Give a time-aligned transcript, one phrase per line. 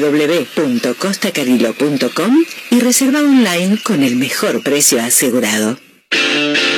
[0.00, 5.78] www.costacarilo.com y reserva online con el mejor precio asegurado.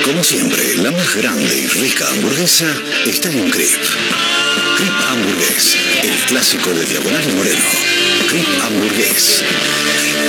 [0.04, 2.66] Como siempre, la más grande y rica hamburguesa
[3.06, 3.68] está en un Crip.
[4.76, 7.60] Crip Hamburgués, el clásico de Diagonal y Moreno.
[8.28, 9.44] Crip Hamburgués.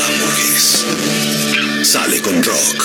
[0.05, 0.85] Hamburgués.
[1.87, 2.83] Sale con rock.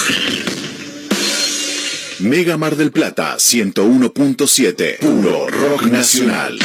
[2.20, 4.98] Mega Mar del Plata 101.7.
[4.98, 6.58] Puro rock nacional.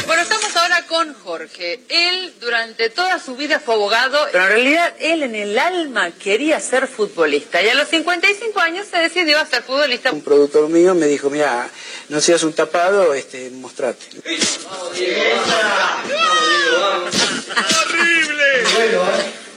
[1.04, 1.80] Con Jorge.
[1.90, 6.58] Él durante toda su vida fue abogado, pero en realidad él en el alma quería
[6.60, 7.60] ser futbolista.
[7.62, 10.12] Y a los 55 años se decidió a ser futbolista.
[10.12, 11.68] Un productor mío me dijo, mira,
[12.08, 14.06] no seas un tapado, este, mostrate.
[14.16, 15.04] ¡Horrible!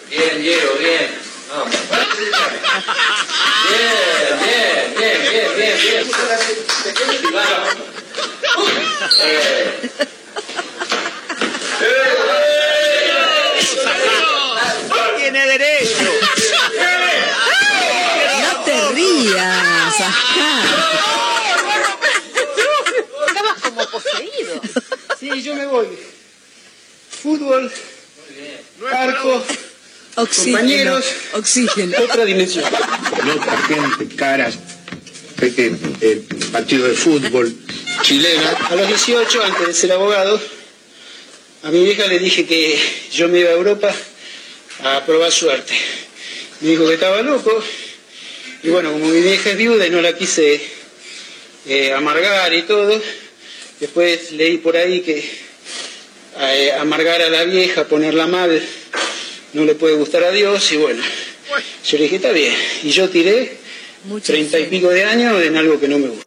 [0.09, 1.09] Bien, Diego, bien.
[1.49, 1.69] Vamos.
[3.69, 5.21] Bien, bien, bien,
[5.55, 6.07] bien, bien,
[9.87, 10.07] bien.
[11.81, 12.17] Eh.
[15.17, 16.11] Tiene derecho.
[18.41, 19.99] No te rías.
[20.01, 20.63] Ajá.
[23.27, 24.61] Estabas como poseído.
[25.19, 25.87] Sí, yo me voy.
[27.21, 27.71] Fútbol,
[28.93, 29.43] arco,
[30.15, 30.57] Oxígeno.
[30.57, 31.97] compañeros, Oxígeno.
[32.03, 32.63] otra dimensión.
[32.65, 34.55] Otra gente, caras,
[35.41, 37.53] eh, eh, partido de fútbol,
[38.03, 38.51] chilena.
[38.69, 40.39] A los 18, antes de ser abogado,
[41.63, 42.79] a mi vieja le dije que
[43.11, 43.93] yo me iba a Europa
[44.83, 45.73] a probar suerte.
[46.61, 47.63] Me dijo que estaba loco.
[48.63, 50.61] Y bueno, como mi vieja es viuda y no la quise
[51.67, 53.01] eh, amargar y todo,
[53.79, 55.23] después leí por ahí que
[56.39, 58.61] eh, amargar a la vieja, ponerla mal,
[59.53, 60.71] no le puede gustar a Dios.
[60.71, 61.03] Y bueno,
[61.85, 62.55] yo le dije, está bien.
[62.83, 63.57] Y yo tiré
[64.23, 66.26] treinta y pico de años en algo que no me gusta.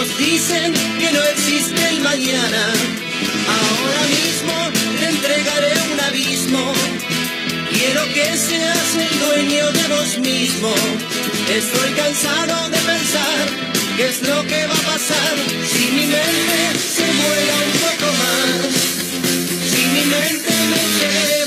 [0.00, 2.62] Nos dicen que no existe el mañana.
[3.58, 4.54] Ahora mismo
[4.98, 6.72] te entregaré un abismo.
[7.70, 10.72] Quiero que seas el dueño de vos mismo.
[11.54, 13.44] Estoy cansado de pensar
[13.96, 15.34] qué es lo que va a pasar
[15.70, 16.60] si mi mente
[16.96, 18.72] se vuela un poco más.
[19.70, 21.39] Si mi mente me lleva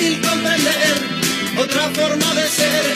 [0.00, 0.96] difícil comprender
[1.58, 2.89] otra forma de ser,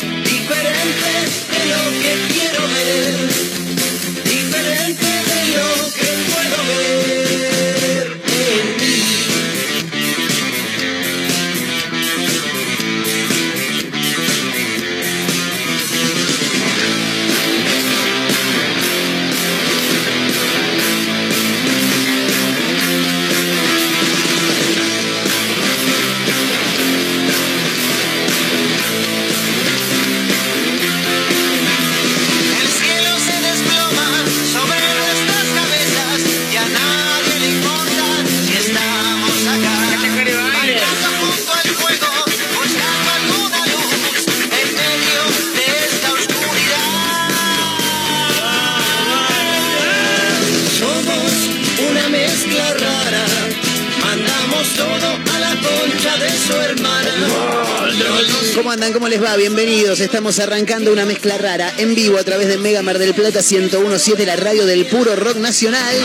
[59.94, 60.00] Bienvenidos.
[60.00, 64.26] Estamos arrancando una mezcla rara en vivo a través de Mega Mar del Plata 1017,
[64.26, 65.96] la radio del puro rock nacional.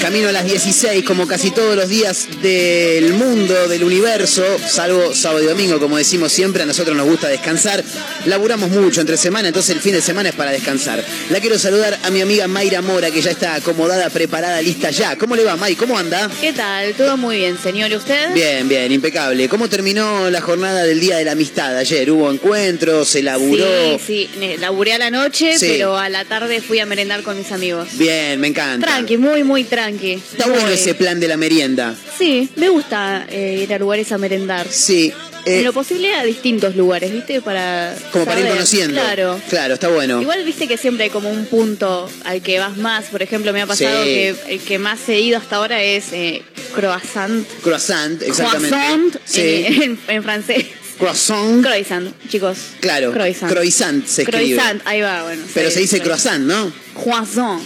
[0.00, 5.42] Camino a las 16, como casi todos los días del mundo, del universo, salvo sábado
[5.42, 7.82] y domingo, como decimos siempre, a nosotros nos gusta descansar.
[8.26, 11.04] Laburamos mucho entre semana, entonces el fin de semana es para descansar.
[11.30, 15.16] La quiero saludar a mi amiga Mayra Mora, que ya está acomodada, preparada, lista ya.
[15.16, 15.74] ¿Cómo le va, May?
[15.74, 16.30] ¿Cómo anda?
[16.40, 16.94] ¿Qué tal?
[16.94, 17.90] Todo muy bien, señor.
[17.90, 18.32] ¿Y usted?
[18.32, 19.48] Bien, bien, impecable.
[19.48, 22.10] ¿Cómo terminó la jornada del Día de la Amistad ayer?
[22.12, 23.08] ¿Hubo encuentros?
[23.08, 23.98] ¿Se laburó?
[23.98, 24.56] Sí, sí.
[24.60, 25.66] Laburé a la noche, Sí.
[25.68, 27.88] pero a la tarde fui a merendar con mis amigos.
[27.94, 28.86] Bien, me encanta.
[28.86, 30.12] Tranqui, muy, muy tranqui.
[30.12, 31.96] Está bueno ese plan de la merienda.
[32.18, 34.66] Sí, me gusta eh, ir a lugares a merendar.
[34.70, 35.12] Sí.
[35.46, 37.40] Eh, en lo posible a distintos lugares, ¿viste?
[37.42, 38.94] Para como para ir conociendo.
[39.00, 39.40] Claro.
[39.48, 40.20] Claro, está bueno.
[40.22, 43.06] Igual viste que siempre hay como un punto al que vas más.
[43.06, 44.08] Por ejemplo, me ha pasado Sí.
[44.08, 46.42] que el que más he ido hasta ahora es eh,
[46.74, 47.46] croissant.
[47.62, 48.68] Croissant, exactamente.
[48.76, 49.40] Croissant Sí.
[49.66, 50.66] en, en- en francés.
[50.98, 51.62] Croissant.
[51.62, 52.58] Croissant, chicos.
[52.80, 53.12] Claro.
[53.12, 53.50] Croissant.
[53.50, 54.54] Croissant se escribe.
[54.54, 55.42] Croissant, ahí va, bueno.
[55.54, 56.72] Pero sí, se dice croissant, ¿no?
[56.94, 57.60] Croissant.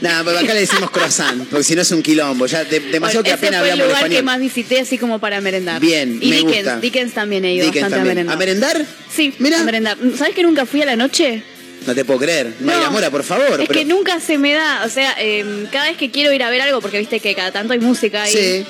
[0.00, 2.46] Nada, pero acá le decimos croissant, porque si no es un quilombo.
[2.46, 4.16] Ya de- demasiado Bueno, que apenas fue el hablamos lugar español.
[4.18, 5.80] que más visité así como para merendar.
[5.80, 6.80] Bien, y me Dickens, gusta.
[6.80, 8.28] Dickens también he ido Dickens bastante también.
[8.28, 8.76] a merendar.
[8.76, 8.96] ¿A merendar?
[9.14, 9.60] Sí, Mirá.
[9.60, 9.96] a merendar.
[10.18, 11.42] ¿Sabes que nunca fui a la noche?
[11.86, 12.52] No te puedo creer.
[12.60, 13.60] No, Mora, por favor.
[13.60, 16.42] Es pero- que nunca se me da, o sea, eh, cada vez que quiero ir
[16.42, 18.32] a ver algo, porque viste que cada tanto hay música ahí.
[18.32, 18.66] Sí.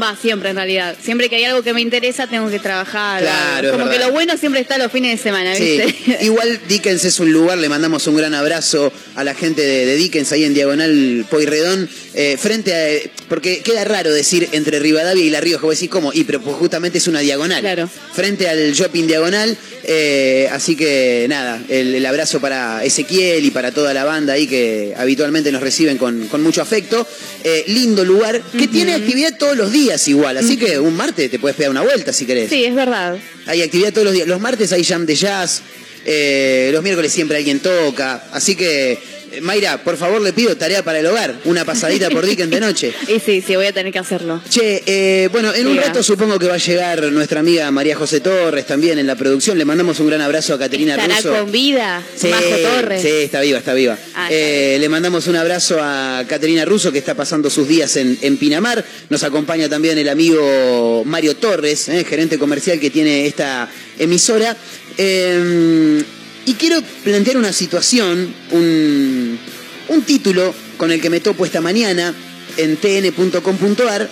[0.00, 0.96] Va, siempre en realidad.
[1.02, 3.22] Siempre que hay algo que me interesa, tengo que trabajar.
[3.22, 5.80] Claro, es Como que lo bueno siempre está los fines de semana, Sí.
[5.84, 6.24] ¿viste?
[6.24, 9.96] Igual Dickens es un lugar, le mandamos un gran abrazo a la gente de, de
[9.96, 13.10] Dickens ahí en Diagonal Poirredón, eh, frente a.
[13.28, 16.56] Porque queda raro decir entre Rivadavia y La Rioja, vos decís cómo, y pero pues
[16.56, 17.60] justamente es una diagonal.
[17.60, 17.88] Claro.
[18.12, 23.70] Frente al shopping diagonal, eh, así que nada, el, el abrazo para Ezequiel y para
[23.72, 27.06] toda la banda ahí que habitualmente nos reciben con, con mucho afecto.
[27.44, 31.38] Eh, lindo lugar, que tiene actividad todos los días igual, así que un martes te
[31.38, 32.50] puedes pegar una vuelta si querés.
[32.50, 33.16] Sí, es verdad.
[33.46, 34.28] Hay actividad todos los días.
[34.28, 35.62] Los martes hay jam de jazz.
[36.04, 38.24] eh, los miércoles siempre alguien toca.
[38.32, 38.98] Así que,
[39.42, 41.36] Mayra, por favor le pido tarea para el hogar.
[41.44, 42.92] Una pasadita por Dickens de noche.
[43.08, 44.40] Y sí, sí, voy a tener que hacerlo.
[44.48, 48.20] Che, eh, bueno, en un rato supongo que va a llegar nuestra amiga María José
[48.20, 49.58] Torres también en la producción.
[49.58, 51.30] Le mandamos un gran abrazo a Caterina ¿Estará Russo.
[51.32, 52.02] con vida?
[52.16, 53.02] Sí, Majo Torres.
[53.02, 53.98] sí, está viva, está viva.
[54.14, 58.18] Ah, Eh, le mandamos un abrazo a Caterina Russo, que está pasando sus días en,
[58.22, 58.84] en Pinamar.
[59.08, 63.68] Nos acompaña también el amigo Mario Torres, eh, gerente comercial que tiene esta
[63.98, 64.56] emisora.
[64.98, 66.02] Eh,
[66.50, 69.38] y quiero plantear una situación, un,
[69.86, 72.12] un título con el que me topo esta mañana
[72.56, 74.10] en tn.com.ar.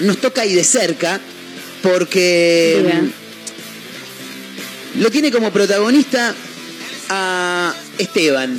[0.00, 1.20] Nos toca ahí de cerca
[1.82, 2.78] porque...
[2.82, 3.02] Diga.
[5.00, 6.34] Lo tiene como protagonista
[7.10, 8.58] a Esteban.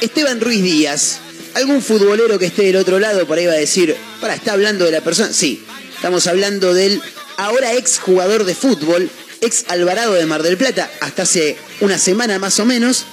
[0.00, 1.18] Esteban Ruiz Díaz.
[1.54, 4.84] Algún futbolero que esté del otro lado por ahí va a decir, para, ¿está hablando
[4.84, 5.32] de la persona?
[5.32, 5.64] Sí,
[5.96, 7.02] estamos hablando del
[7.38, 9.10] ahora ex jugador de fútbol,
[9.46, 13.04] ex Alvarado de Mar del Plata, hasta hace una semana más o menos,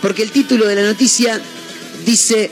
[0.00, 1.40] porque el título de la noticia
[2.04, 2.50] dice,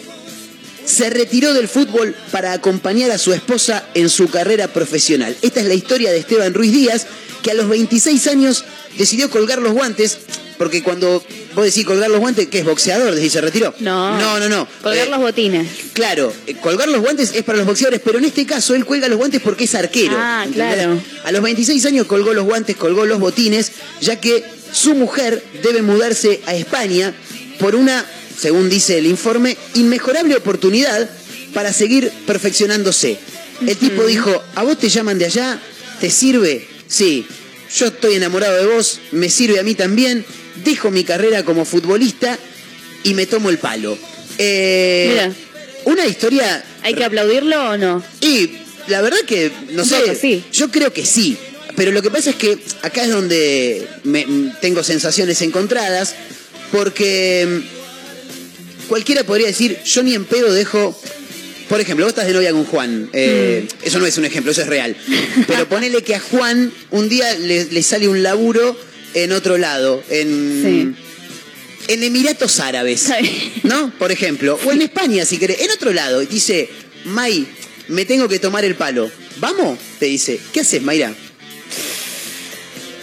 [0.85, 5.37] se retiró del fútbol para acompañar a su esposa en su carrera profesional.
[5.43, 7.07] Esta es la historia de Esteban Ruiz Díaz,
[7.43, 8.65] que a los 26 años
[8.99, 10.19] decidió colgar los guantes,
[10.59, 11.23] porque cuando
[11.55, 13.15] vos decís colgar los guantes, ¿qué es boxeador?
[13.15, 13.75] Decís, se retiró.
[13.81, 14.17] No.
[14.19, 14.69] No, no, no.
[14.83, 15.69] Colgar Eh, los botines.
[15.93, 19.09] Claro, eh, colgar los guantes es para los boxeadores, pero en este caso él cuelga
[19.09, 20.15] los guantes porque es arquero.
[20.17, 20.75] Ah, ¿entendés?
[20.75, 21.01] claro.
[21.25, 25.83] A los 26 años colgó los guantes, colgó los botines, ya que su mujer debe
[25.83, 27.13] mudarse a España
[27.59, 28.05] por una,
[28.39, 31.09] según dice el informe, inmejorable oportunidad
[31.55, 33.19] para seguir perfeccionándose.
[33.67, 35.61] El tipo dijo, ¿a vos te llaman de allá?
[36.01, 36.67] ¿Te sirve?
[36.89, 37.27] Sí.
[37.75, 40.25] Yo estoy enamorado de vos, me sirve a mí también.
[40.65, 42.39] Dejo mi carrera como futbolista
[43.05, 43.97] y me tomo el palo.
[44.39, 45.33] Eh, Mira.
[45.85, 48.03] Una historia ¿Hay que aplaudirlo o no?
[48.21, 48.53] y
[48.89, 50.45] la verdad que, no sé, sí.
[50.53, 51.37] yo creo que sí.
[51.77, 54.27] Pero lo que pasa es que acá es donde me-
[54.61, 56.15] tengo sensaciones encontradas,
[56.71, 60.99] porque mm, cualquiera podría decir, yo ni en pedo dejo...
[61.69, 63.09] Por ejemplo, vos estás de novia con Juan.
[63.13, 63.87] eh, Mm.
[63.87, 64.97] Eso no es un ejemplo, eso es real.
[65.47, 68.77] Pero ponele que a Juan un día le, le sale un laburo
[69.15, 70.97] en otro lado, en,
[71.89, 73.09] en Emiratos Árabes.
[73.65, 73.93] ¿No?
[73.99, 74.59] Por ejemplo.
[74.65, 75.61] O en España, si querés.
[75.61, 76.23] En otro lado.
[76.23, 76.69] Y dice,
[77.05, 77.47] May,
[77.89, 79.11] me tengo que tomar el palo.
[79.39, 79.79] ¿Vamos?
[79.99, 80.39] Te dice.
[80.53, 81.13] ¿Qué haces, Mayra?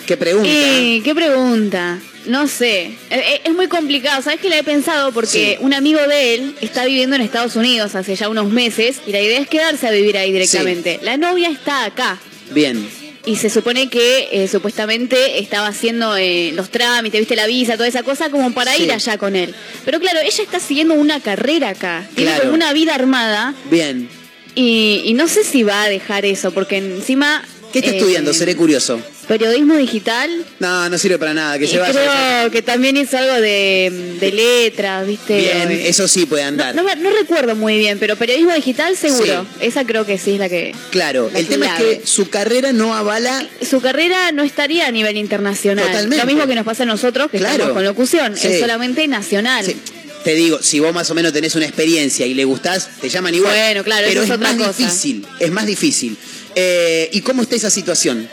[0.05, 0.49] ¿Qué pregunta?
[0.51, 1.99] Eh, ¿Qué pregunta?
[2.29, 2.91] No sé.
[3.09, 4.21] Es muy complicado.
[4.21, 5.11] ¿Sabes que la he pensado?
[5.11, 5.63] Porque Sí.
[5.65, 9.19] un amigo de él está viviendo en Estados Unidos hace ya unos meses y la
[9.19, 10.99] idea es quedarse a vivir ahí directamente.
[11.01, 12.19] La novia está acá.
[12.51, 12.87] Bien.
[13.25, 17.87] Y se supone que eh, supuestamente estaba haciendo eh, los trámites, viste la visa, toda
[17.87, 18.83] esa cosa, como para Sí.
[18.83, 19.53] ir allá con él.
[19.83, 22.43] Pero claro, ella está siguiendo una carrera acá, tiene Claro.
[22.45, 24.07] como una vida armada Bien.
[24.55, 27.43] y, y no sé si va a dejar eso, porque encima...
[27.73, 28.33] ¿Qué está eh, estudiando?
[28.33, 28.99] Seré curioso.
[29.29, 30.27] Periodismo digital.
[30.57, 31.59] No, no sirve para nada.
[31.59, 31.93] Que se vaya.
[31.93, 35.37] creo que también hizo algo de, de letras, ¿viste?
[35.37, 36.73] Bien, eso sí puede andar.
[36.73, 39.45] No, recuerdo muy bien, pero periodismo digital seguro.
[39.61, 40.73] Esa creo que sí es la que.
[40.89, 43.47] Claro, la el tema es que su carrera no avala.
[43.61, 45.85] Su carrera no estaría a nivel internacional.
[45.85, 46.17] Totalmente.
[46.17, 47.53] Lo mismo que nos pasa a nosotros, que Claro.
[47.53, 48.35] estamos con locución.
[48.35, 48.47] Sí.
[48.47, 49.63] Es solamente nacional.
[49.63, 49.75] Sí.
[50.23, 53.35] Te digo, si vos más o menos tenés una experiencia y le gustás, te llaman
[53.35, 53.53] igual.
[53.55, 54.77] Bueno, claro, pero es es otra más cosa.
[54.83, 56.17] difícil, es más difícil.
[56.55, 58.27] Eh, ¿Y cómo está esa situación?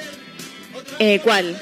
[0.99, 1.57] Eh, ¿Cuál?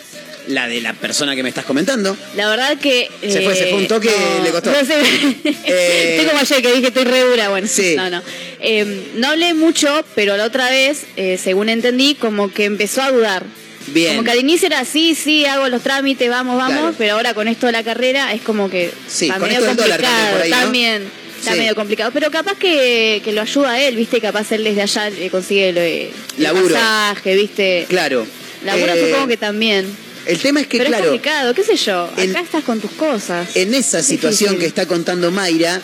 [0.49, 2.15] La de la persona que me estás comentando.
[2.37, 3.09] La verdad que.
[3.23, 4.71] Se fue, se fue un toque, no, le costó.
[4.73, 4.95] No sé.
[5.67, 7.49] Eh, Estoy como ayer que dije estoy re dura.
[7.49, 7.95] Bueno, Sí.
[7.97, 8.23] no, no.
[8.61, 13.11] Eh, no hablé mucho, pero la otra vez, eh, según entendí, como que empezó a
[13.11, 13.45] dudar.
[13.89, 14.17] Bien.
[14.17, 16.95] Como que al inicio era sí, sí, hago los trámites, vamos, vamos, Claro.
[16.99, 19.69] pero ahora con esto de la carrera es como que Sí, está con medio esto
[19.69, 20.31] del dólar complicado.
[20.31, 20.57] también por ahí, ¿no?
[20.57, 21.03] también,
[21.39, 21.59] está Sí.
[21.59, 22.11] medio complicado.
[22.13, 25.69] Pero capaz que, que lo ayuda a él, viste, capaz él desde allá le consigue
[25.71, 26.75] el, el Laburo.
[26.75, 27.87] pasaje, viste.
[27.89, 28.27] Claro.
[28.65, 29.87] Laburo Eh, supongo que también.
[30.27, 32.11] El tema es que, pero claro, es complicado, qué sé yo.
[32.17, 33.49] en- Acá estás con tus cosas.
[33.57, 34.59] en esa Es situación difícil.
[34.61, 35.81] que está contando Mayra,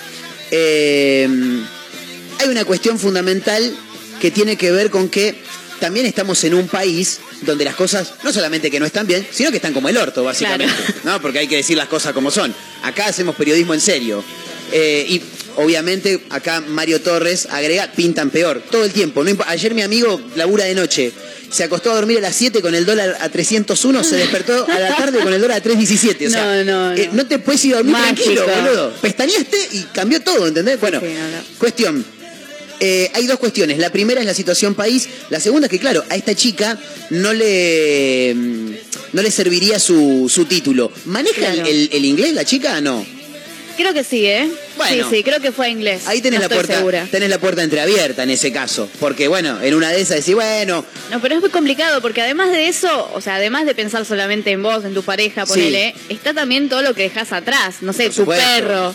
[0.51, 1.29] eh,
[2.39, 3.77] hay una cuestión fundamental
[4.21, 5.35] que tiene que ver con que
[5.79, 9.51] también estamos en un país donde las cosas no solamente que no están bien, sino
[9.51, 10.75] que están como el orto, básicamente.
[11.05, 11.21] ¿no?
[11.23, 12.55] Porque hay que decir las cosas como son.
[12.83, 14.23] Acá hacemos periodismo en serio.
[14.73, 15.23] Eh, y
[15.57, 19.25] obviamente acá Mario Torres agrega, pintan peor, todo el tiempo.
[19.25, 21.13] No Ayer mi amigo labura de noche.
[21.51, 24.79] Se acostó a dormir a las 7 con el dólar a 301, se despertó a
[24.79, 26.29] la tarde con el dólar a 317.
[26.29, 27.15] O sea, No, no, eh, no.
[27.23, 28.23] no te puedes ir a dormir Mágico.
[28.33, 28.93] tranquilo, boludo.
[29.03, 30.79] Pestañaste y cambió todo, ¿entendés?
[30.81, 31.59] Bueno, Sí, no, no.
[31.59, 32.05] cuestión.
[32.83, 33.79] Eh, hay dos cuestiones.
[33.79, 35.07] La primera es la situación país.
[35.29, 36.79] La segunda es que, claro, a esta chica
[37.11, 38.71] no le, mm,
[39.13, 40.91] no le serviría su, su título.
[41.05, 41.69] ¿Maneja el- Claro.
[41.69, 42.81] el, el inglés la chica?
[42.81, 43.05] No.
[43.81, 44.49] Creo que sí, ¿eh?
[44.77, 45.09] Bueno.
[45.09, 46.03] sí, sí, creo que fue inglés.
[46.07, 47.09] Ahí tenés No la puerta, segura.
[47.11, 48.89] tenés la puerta entreabierta en ese caso.
[49.01, 52.51] Porque, bueno, en una de esas decís, bueno, No, pero es muy complicado porque además
[52.51, 55.53] de eso, o sea, además de pensar solamente en vos, en tu pareja, Sí.
[55.55, 57.77] ponele, está también todo lo que dejas atrás.
[57.81, 58.95] No sé, tu perro,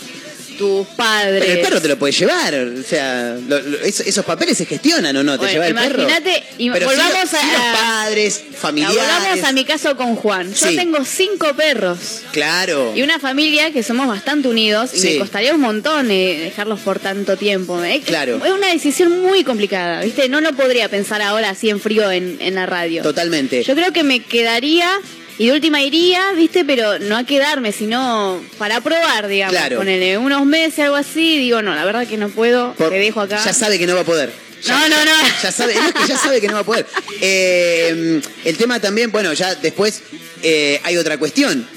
[0.56, 1.40] tus padres.
[1.40, 2.54] pero el perro te lo puede llevar.
[2.54, 5.74] O sea, lo- lo- es- esos papeles se gestionan o no, te Bueno, lleva el
[5.74, 6.02] perro.
[6.02, 6.42] imagínate,
[6.84, 8.98] volvamos a- los padres, familiares.
[8.98, 10.52] Volvamos a mi caso con Juan.
[10.54, 10.76] Yo Sí.
[10.76, 11.98] tengo cinco perros.
[12.32, 12.92] Claro.
[12.94, 15.08] Y una familia que somos bastante unidos y Sí.
[15.12, 17.82] me costaría un montón eh, dejarlos por tanto tiempo.
[17.82, 18.40] Es- Claro.
[18.44, 20.28] Es una decisión muy complicada, ¿viste?
[20.28, 23.02] No lo podría pensar ahora así en frío en, en la radio.
[23.02, 23.62] Totalmente.
[23.62, 24.90] Yo creo que me quedaría
[25.38, 26.64] y de última iría, ¿viste?
[26.64, 29.54] Pero no a quedarme, sino para probar, digamos.
[29.56, 29.78] Claro.
[29.78, 31.38] Ponele unos meses, algo así.
[31.38, 32.72] Digo, no, la verdad que no puedo.
[32.74, 33.42] Por- te dejo acá.
[33.44, 34.32] Ya sabe que no va a poder.
[34.62, 35.12] Ya- No, no, no.
[35.42, 36.86] Ya sabe, no, es que ya sabe que no va a poder.
[37.20, 40.02] Eh, el tema también, bueno, ya después
[40.42, 41.68] eh, hay otra cuestión.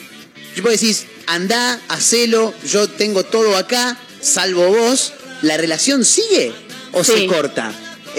[0.55, 0.95] Yo puedo decir,
[1.27, 5.13] andá, hacelo, yo tengo todo acá, salvo vos.
[5.41, 6.51] ¿La relación sigue
[6.91, 7.27] o se Sí.
[7.27, 7.71] corta?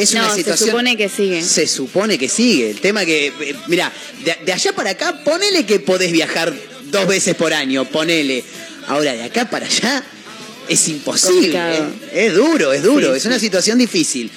[0.02, 0.70] Es no, una se situación.
[0.70, 1.42] supone que sigue.
[1.42, 2.70] Se supone que sigue.
[2.70, 3.92] El tema que, eh, mira,
[4.24, 6.52] de, de allá para acá, ponele que podés viajar
[6.90, 8.44] dos veces por año, ponele.
[8.88, 10.02] Ahora, de acá para allá,
[10.68, 11.58] es imposible.
[12.12, 14.30] Es duro, es duro, Sí, es una situación difícil.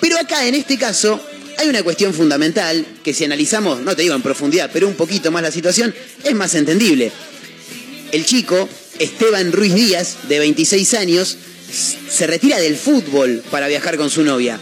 [0.00, 1.20] Pero acá, en este caso,
[1.58, 5.30] hay una cuestión fundamental que si analizamos, no te digo en profundidad, pero un poquito
[5.30, 5.94] más la situación,
[6.24, 7.10] es más entendible.
[8.12, 11.36] El chico, Esteban Ruiz Díaz, de 26 años,
[12.08, 14.60] se retira del fútbol para viajar con su novia.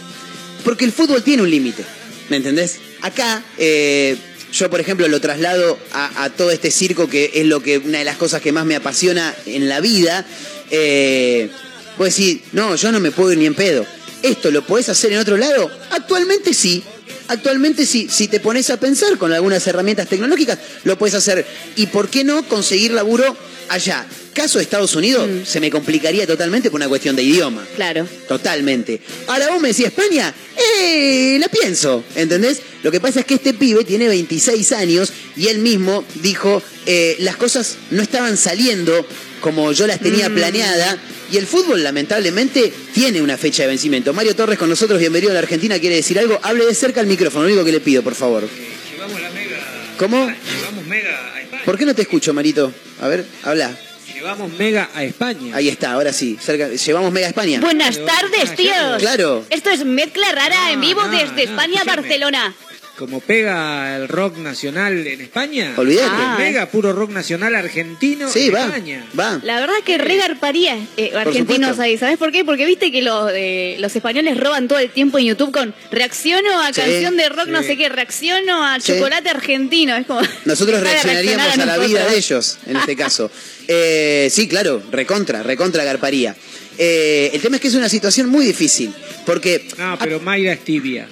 [0.67, 1.85] Porque el fútbol tiene un límite,
[2.27, 2.79] ¿me entendés?
[3.01, 4.17] Acá, eh,
[4.51, 8.03] yo por ejemplo lo traslado a, todo este circo que es lo que una de
[8.03, 10.25] las cosas que más me apasiona en la vida.
[10.69, 11.49] Eh,
[11.95, 13.85] puedo decir, no, yo no me puedo ir ni en pedo.
[14.21, 15.71] ¿Esto lo podés hacer en otro lado?
[15.91, 16.83] Actualmente sí.
[17.29, 21.45] Actualmente sí, si te pones a pensar con algunas herramientas tecnológicas, lo puedes hacer.
[21.77, 23.37] ¿Y por qué no conseguir laburo
[23.69, 24.05] allá?
[24.37, 27.65] Caso de Estados Unidos, se me complicaría totalmente por una cuestión de idioma.
[27.75, 28.07] Claro.
[28.27, 29.01] Totalmente.
[29.25, 31.37] Ahora vos me decís España, ¡eh!
[31.39, 32.61] La pienso, ¿entendés?
[32.83, 37.15] Lo que pasa es que este pibe tiene 26 años y él mismo dijo, eh,
[37.17, 39.07] las cosas no estaban saliendo
[39.41, 40.99] como yo las tenía planeada
[41.31, 44.13] y el fútbol lamentablemente tiene una fecha de vencimiento.
[44.13, 46.39] Mario Torres con nosotros, bienvenido a la Argentina, quiere decir algo.
[46.43, 48.47] Hable de cerca al micrófono, lo único que le pido, por favor.
[48.93, 49.57] Llevamos la mega.
[49.97, 50.27] ¿Cómo?
[50.27, 51.63] Llevamos mega a España.
[51.65, 52.71] ¿Por qué no te escucho, Marito?
[53.01, 53.75] A ver, habla.
[54.17, 55.55] Llevamos mega a España.
[55.55, 56.39] Ahí está, ahora sí.
[56.41, 57.59] Cerca, llevamos Mega España.
[57.59, 58.97] Buenas tardes, tíos.
[58.97, 59.45] Claro.
[59.51, 62.01] Esto es Mezcla Rara en vivo no, desde no, España, escúchame.
[62.01, 62.55] Barcelona.
[62.97, 65.73] Como pega el rock nacional en España.
[65.77, 66.09] Olvídate.
[66.11, 68.65] Ah, Mega puro rock nacional argentino Sí, en va.
[68.65, 69.05] España.
[69.17, 69.39] Va.
[69.43, 71.95] La verdad que regarparía eh, argentinos ahí.
[71.99, 72.43] ¿Sabes por qué?
[72.43, 76.59] Porque viste que los, eh, los españoles roban todo el tiempo en YouTube con reacciono
[76.59, 78.93] a Sí, canción de rock, no sé qué, reacciono a Sí.
[78.93, 79.95] chocolate argentino.
[79.95, 80.21] Es como.
[80.45, 83.29] Nosotros reaccionaríamos a reaccionar la vida de ellos, en este caso.
[83.67, 86.35] Eh, sí, claro, recontra, recontra garparía.
[86.79, 88.91] Eh, el tema es que es una situación muy difícil,
[89.25, 89.67] porque...
[89.77, 91.07] No, pero Mayra es tibia.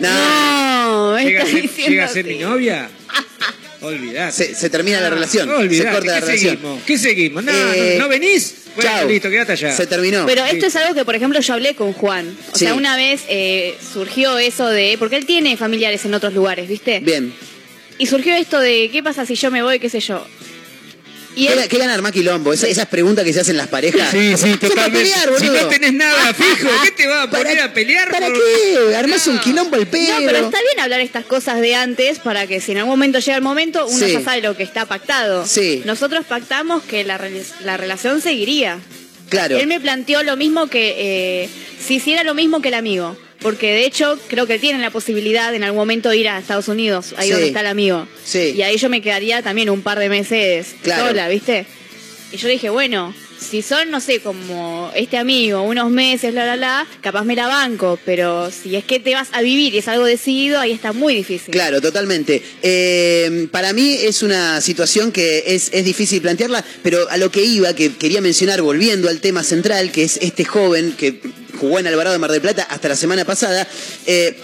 [0.00, 0.08] No,
[0.88, 2.34] No, me ¿Llega ser, diciendo llega a ser así.
[2.34, 2.88] mi novia?
[3.80, 4.32] Olvidate.
[4.32, 5.48] Se, se termina la relación.
[5.50, 5.88] olvidate.
[5.90, 6.50] Se corta la ¿Qué relación.
[6.56, 6.82] seguimos?
[6.84, 7.44] ¿Qué seguimos?
[7.44, 8.54] No, Eh, no, ¿no venís?
[8.74, 9.08] Bueno, chau.
[9.08, 9.72] listo, quédate allá.
[9.76, 10.26] Se terminó.
[10.26, 12.36] Pero esto es algo que, por ejemplo, yo hablé con Juan.
[12.52, 12.64] O Sí.
[12.64, 14.96] sea, una vez eh, surgió eso de.
[14.98, 17.00] Porque él tiene familiares en otros lugares, ¿viste?
[17.00, 17.32] Bien.
[17.98, 20.26] Y surgió esto de: ¿qué pasa si yo me voy, qué sé yo?
[21.38, 22.52] Y ¿Qué, qué gana armar quilombo?
[22.52, 24.10] Esa- esas preguntas que se hacen las parejas.
[24.10, 25.08] Sí, sí, totalmente.
[25.38, 28.10] si no tenés nada fijo, ¿qué te va a poner ¿Para- a pelear?
[28.10, 28.96] ¿Para por- qué?
[28.96, 30.18] Armás un quilombo al pedo.
[30.20, 33.20] No, pero está bien hablar estas cosas de antes para que si en algún momento
[33.20, 34.12] llega el momento, uno Sí.
[34.14, 35.46] ya sabe lo que está pactado.
[35.46, 35.82] Sí.
[35.84, 37.20] Nosotros pactamos que la,
[37.64, 38.80] la relación seguiría.
[39.28, 39.58] Claro.
[39.58, 40.94] Él me planteó lo mismo que
[41.44, 41.48] eh,
[41.86, 43.16] si hiciera lo mismo que el amigo.
[43.40, 46.38] Porque de hecho creo que él tiene la posibilidad en algún momento de ir a
[46.38, 47.32] Estados Unidos, ahí Sí.
[47.32, 48.06] donde está el amigo.
[48.24, 48.54] Sí.
[48.56, 51.08] Y ahí yo me quedaría también un par de meses Claro.
[51.08, 51.66] sola, ¿viste?
[52.32, 56.56] Y yo dije, bueno, si son, no sé, como este amigo, unos meses, la, la,
[56.56, 59.86] la, capaz me la banco, pero si es que te vas a vivir y es
[59.88, 61.52] algo decidido, ahí está muy difícil.
[61.52, 62.42] Claro, totalmente.
[62.62, 67.42] Eh, para mí es una situación que es, es difícil plantearla, pero a lo que
[67.44, 71.20] iba, que quería mencionar, volviendo al tema central, que es este joven que
[71.58, 73.66] jugó en Alvarado de Mar del Plata hasta la semana pasada,
[74.06, 74.36] eh,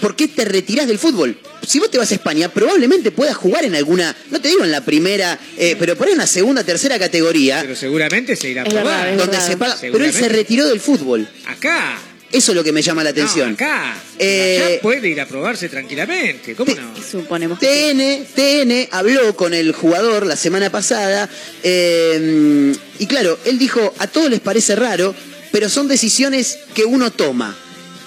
[0.00, 1.38] ¿por qué te retirás del fútbol?
[1.66, 4.70] Si vos te vas a España, probablemente puedas jugar en alguna, no te digo en
[4.72, 8.64] la primera, eh, pero por ahí una segunda, tercera categoría, Pero seguramente se irá a
[8.66, 9.06] probar.
[9.10, 9.76] verdad, donde se paga.
[9.80, 11.26] Pero él se retiró del fútbol.
[11.46, 11.98] Acá.
[12.32, 13.50] Eso es lo que me llama la atención.
[13.50, 13.94] No, acá.
[14.18, 16.56] Eh, Allá puede ir a probarse tranquilamente.
[16.56, 16.90] ¿Cómo te- no?
[17.00, 17.60] Suponemos.
[17.60, 17.96] que sí.
[17.96, 21.30] TN, TN habló con el jugador la semana pasada
[21.62, 25.14] eh, y claro, él dijo, a todos les parece raro,
[25.54, 27.56] pero son decisiones que uno toma.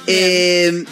[0.06, 0.84] Eh,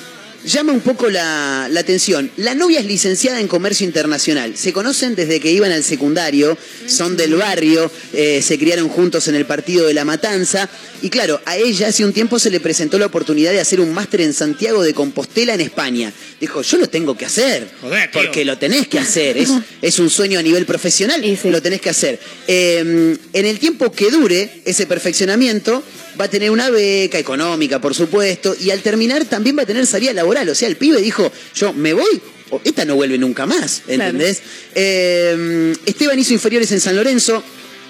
[0.45, 2.31] llama un poco la, la atención.
[2.37, 4.55] La novia es licenciada en comercio internacional.
[4.55, 6.57] Se conocen desde que iban al secundario,
[6.87, 10.69] son del barrio, eh, se criaron juntos en el partido de La Matanza.
[11.01, 13.93] Y claro, a ella hace un tiempo se le presentó la oportunidad de hacer un
[13.93, 16.13] máster en Santiago de Compostela en España.
[16.39, 17.67] Dijo, yo lo tengo que hacer.
[17.81, 19.37] Joder, porque lo tenés que hacer.
[19.37, 19.49] Es,
[19.81, 21.49] es un sueño a nivel profesional, sí.
[21.49, 22.17] lo tenés que hacer.
[22.47, 25.83] Eh, en el tiempo que dure ese perfeccionamiento,
[26.19, 29.85] va a tener una beca económica, por supuesto, y al terminar también va a tener
[29.85, 30.47] salida laboral.
[30.49, 32.21] O sea, el pibe dijo, yo me voy.
[32.63, 34.41] esta no vuelve nunca más, ¿entendés?
[34.73, 37.43] Eh, Esteban hizo inferiores en San Lorenzo,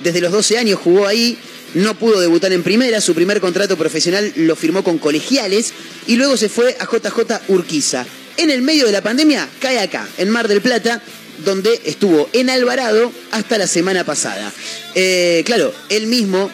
[0.04, 1.38] desde los 12 años jugó ahí,
[1.74, 5.74] no pudo debutar en primera, su primer contrato profesional lo firmó con colegiales
[6.08, 8.06] y luego se fue a JJ Urquiza.
[8.38, 11.02] En el medio de la pandemia cae acá, en Mar del Plata,
[11.44, 14.52] donde estuvo en Alvarado hasta la semana pasada.
[14.94, 16.50] Eh, claro, él mismo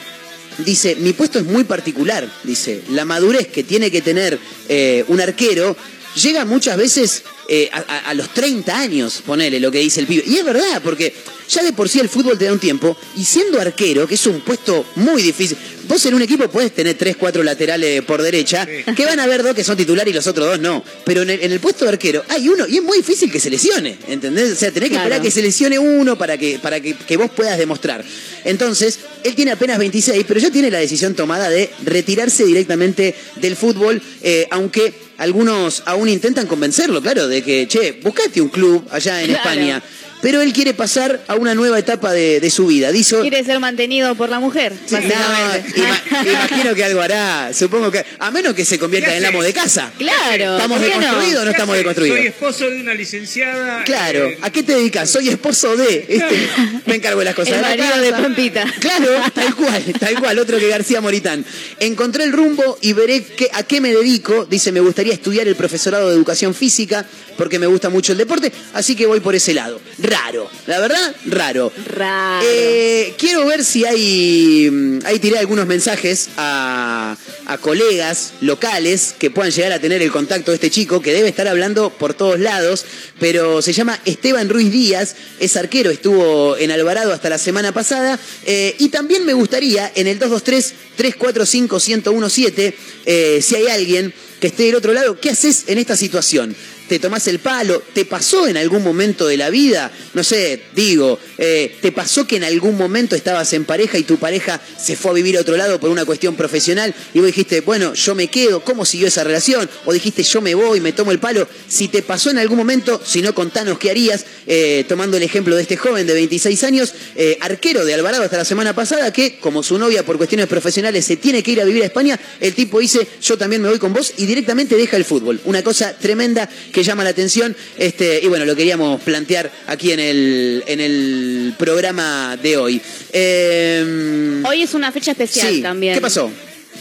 [0.66, 4.40] dice, mi puesto es muy particular, dice, la madurez que tiene que tener
[4.70, 5.76] eh, un arquero
[6.16, 10.08] llega muchas veces eh, a, a- a los 30 años, ponele lo que dice el
[10.08, 10.24] pibe.
[10.26, 11.14] Y es verdad, porque
[11.50, 14.26] ya de por sí el fútbol te da un tiempo, y siendo arquero, que es
[14.26, 15.58] un puesto muy difícil,
[15.88, 19.44] vos en un equipo puedes tener 3, 4 laterales por derecha, que van a haber
[19.44, 20.82] dos que son titulares y los otros dos no.
[21.04, 23.40] Pero en el, en el puesto de arquero hay uno, y es muy difícil que
[23.42, 24.54] se lesione, ¿entendés?
[24.54, 25.08] O sea, tenés que Claro.
[25.10, 28.06] esperar que se lesione uno para que, para que, que vos puedas demostrar.
[28.46, 33.56] Entonces, él tiene apenas 26, pero ya tiene la decisión tomada de retirarse directamente del
[33.58, 39.22] fútbol, eh, aunque algunos aún intentan convencerlo, claro, de que, che, buscate un club allá
[39.22, 39.40] en Claro.
[39.50, 39.84] España.
[40.22, 42.92] Pero él quiere pasar a una nueva etapa de, de su vida.
[42.92, 45.82] Dice, Quiere ser mantenido por la mujer, Sí, no, básicamente.
[45.82, 47.52] ima- imagino que algo hará.
[47.54, 48.06] Supongo que.
[48.20, 49.92] A menos que se convierta ¿Qué en amo de casa.
[49.98, 50.58] Claro.
[50.58, 51.02] ¿Estamos ¿por qué no?
[51.02, 52.18] deconstruidos o no ¿Qué estamos deconstruidos?
[52.20, 53.84] Soy esposo de una licenciada.
[53.84, 55.10] Claro, eh, ¿a qué te dedicas?
[55.10, 56.06] Soy esposo de.
[56.08, 56.50] este,
[56.86, 57.54] me encargo de las cosas.
[57.56, 58.12] El de la marido de.
[58.12, 58.66] Pampita.
[58.80, 61.44] Claro, tal cual, tal cual, otro que García Moritán.
[61.80, 64.46] Encontré el rumbo y veré qué- a qué me dedico.
[64.46, 67.06] Dice, me gustaría estudiar el profesorado de educación física
[67.38, 69.82] porque me gusta mucho el deporte, así que voy por ese lado.
[70.12, 71.72] Raro, la verdad, raro.
[71.88, 72.46] Raro.
[72.46, 74.68] Eh, quiero ver si hay.
[74.70, 80.12] mm, Ahí tiré algunos mensajes a, a colegas locales que puedan llegar a tener el
[80.12, 82.86] contacto de este chico que debe estar hablando por todos lados,
[83.20, 88.20] pero se llama Esteban Ruiz Díaz, es arquero, estuvo en Alvarado hasta la semana pasada.
[88.46, 92.74] eh, y también me gustaría en el 223-345-1017,
[93.06, 96.56] eh, si hay alguien que esté del otro lado, ¿qué haces en esta situación?
[96.92, 97.82] ¿Te tomás el palo?
[97.94, 99.90] ¿Te pasó en algún momento de la vida?
[100.14, 104.18] No sé, digo, eh, ¿te pasó que en algún momento estabas en pareja y tu
[104.18, 107.62] pareja se fue a vivir a otro lado por una cuestión profesional y vos dijiste,
[107.62, 109.70] bueno, yo me quedo, ¿cómo siguió esa relación?
[109.86, 111.48] O dijiste, yo me voy, me tomo el palo.
[111.66, 115.56] Si te pasó en algún momento, si no, contanos qué harías, eh, tomando el ejemplo
[115.56, 119.40] de este joven de 26 años, eh, arquero de Alvarado hasta la semana pasada, que
[119.40, 122.54] como su novia por cuestiones profesionales se tiene que ir a vivir a España, el
[122.54, 125.40] tipo dice, yo también me voy con vos y directamente deja el fútbol.
[125.46, 130.00] Una cosa tremenda que llama la atención este, y bueno, lo queríamos plantear aquí en
[130.00, 132.82] el, en el programa de hoy.
[133.14, 135.94] Eh, Hoy es una fecha especial sí, también.
[135.94, 136.32] ¿Qué pasó?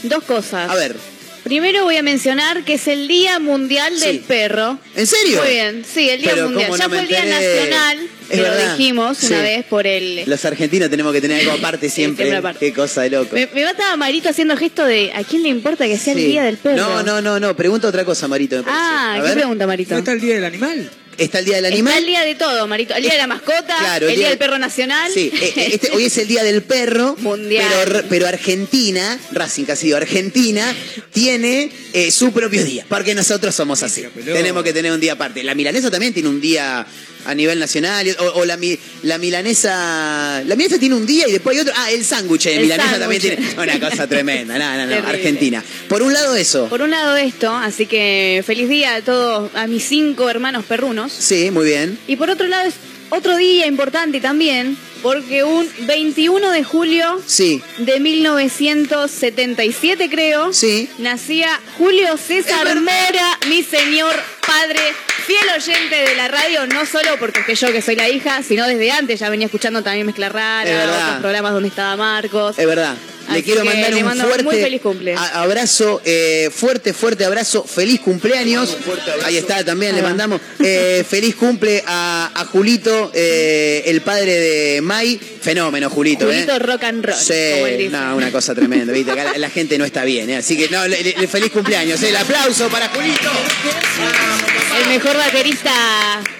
[0.03, 0.69] Dos cosas.
[0.69, 0.95] A ver,
[1.43, 4.23] Primero voy a mencionar que es el Día Mundial del Sí.
[4.27, 4.77] Perro.
[4.95, 5.39] ¿en serio?
[5.41, 6.69] Muy bien, sí, el Día Pero Mundial.
[6.69, 7.25] ¿cómo Ya no fue el Día?
[7.25, 7.97] Nacional,
[8.29, 10.23] Es que lo dijimos una vez por el...
[10.27, 12.25] Los argentinos tenemos que tener algo aparte siempre.
[12.25, 12.59] siempre aparte.
[12.67, 13.35] Qué cosa de loco.
[13.35, 16.21] Me, me mata Marito haciendo gesto de ¿a quién le importa que sea Sí.
[16.21, 16.77] el día del perro?
[16.77, 17.55] No, no, no, no.
[17.55, 18.57] Pregunta otra cosa, Marito.
[18.57, 18.79] Me parece.
[18.81, 19.33] Ah, A ¿qué ver.
[19.33, 19.93] pregunta, Marito?
[19.93, 20.89] ¿No está el día del animal?
[21.21, 21.93] Está el día del animal.
[21.93, 22.95] Está el día de todo, Marito.
[22.95, 25.11] El día de la mascota, Claro, el día del perro nacional.
[25.13, 27.15] Sí, eh, eh, este- hoy es el día del perro.
[27.19, 27.65] Mundial.
[27.85, 30.75] Pero, pero Argentina, Racing ha sido Argentina,
[31.13, 32.85] tiene eh, su propio día.
[32.89, 34.03] Porque nosotros somos así.
[34.25, 35.43] Tenemos que tener un día aparte.
[35.43, 36.85] La milanesa también tiene un día
[37.25, 38.07] a nivel nacional.
[38.19, 40.43] O, o la, mi- la milanesa.
[40.45, 41.73] La milanesa tiene un día y después hay otro.
[41.77, 43.37] Ah, el sándwich de El milanesa también tiene.
[43.57, 44.57] Una cosa tremenda.
[44.57, 44.89] No, no, no.
[44.89, 45.09] Terrible.
[45.09, 45.63] Argentina.
[45.87, 46.67] Por un lado, eso.
[46.69, 51.11] Por un lado esto, así que feliz día a todos, a mis cinco hermanos perrunos.
[51.11, 51.97] Sí, muy bien.
[52.07, 52.69] Y por otro lado
[53.11, 57.61] otro día importante también, porque un 21 de julio Sí.
[57.77, 60.89] de 1977 creo, Sí.
[60.97, 64.13] nacía Julio César Mora, mi señor
[64.45, 64.79] padre,
[65.25, 68.43] fiel oyente de la radio, no solo porque es que yo que soy la hija,
[68.43, 71.03] sino desde antes ya venía escuchando también Mezcla Es Rara, verdad.
[71.07, 72.57] otros programas donde estaba Marcos.
[72.59, 72.95] Es verdad.
[73.31, 75.13] Le Así quiero mandar le un fuerte muy feliz cumple.
[75.15, 78.75] a- abrazo, eh, fuerte, fuerte abrazo, feliz cumpleaños.
[79.25, 80.09] Ahí está, también Ahí le va.
[80.09, 85.19] mandamos eh, feliz cumple a, a Julito, eh, el padre de Mai.
[85.41, 86.59] Fenómeno, Julito, Julito ¿eh?
[86.59, 89.11] rock and roll, Sí, no, una cosa tremenda, ¿viste?
[89.11, 90.37] Acá la, la gente no está bien, ¿eh?
[90.37, 92.01] Así que, no, le- le- feliz cumpleaños.
[92.03, 93.29] El aplauso para Julito.
[94.81, 95.71] El mejor baterista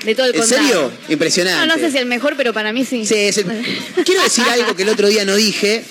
[0.05, 0.61] de todo el ¿En condado.
[0.63, 0.91] serio?
[1.09, 1.67] Impresionante.
[1.67, 3.05] No, no sé si el mejor, pero para mí sí.
[3.05, 3.45] Sí, es el-
[4.05, 5.83] Quiero decir algo que el otro día no dije.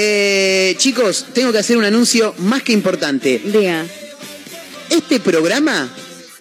[0.00, 3.42] Eh, chicos, tengo que hacer un anuncio más que importante.
[3.44, 3.84] Diga.
[4.90, 5.92] Este programa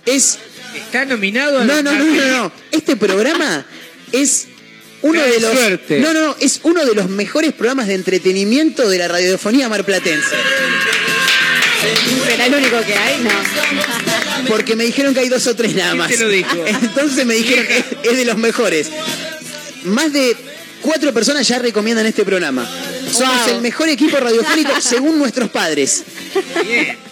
[0.05, 0.37] es.
[0.75, 2.51] Está nominado a No, no, no, no, no.
[2.71, 3.65] Este programa
[4.11, 4.47] es
[5.01, 5.53] uno de los.
[5.57, 5.99] suerte.
[5.99, 6.35] No, no, no.
[6.39, 10.35] Es uno de los mejores programas de entretenimiento de la radiofonía marplatense.
[12.27, 13.23] ¿Será el único que hay?
[13.23, 14.47] No.
[14.49, 16.11] Porque me dijeron que hay dos o tres nada ¿Quién más.
[16.11, 16.63] te lo dijo?
[16.67, 18.91] Entonces me dijeron que es de los mejores.
[19.83, 20.35] Más de
[20.81, 22.69] cuatro personas ya recomiendan este programa.
[23.11, 23.55] Somos Wow.
[23.55, 26.03] el mejor equipo radiofónico según nuestros padres.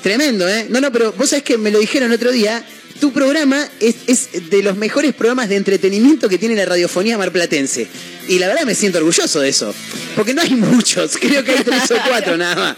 [0.01, 0.67] Tremendo, ¿eh?
[0.69, 2.63] No, no, pero vos sabés que me lo dijeron otro día.
[2.99, 7.87] Tu programa es, es de los mejores programas de entretenimiento que tiene la radiofonía marplatense.
[8.29, 9.73] Y la verdad me siento orgulloso de eso.
[10.15, 12.75] Porque no hay muchos, creo que hay tres o cuatro nada más.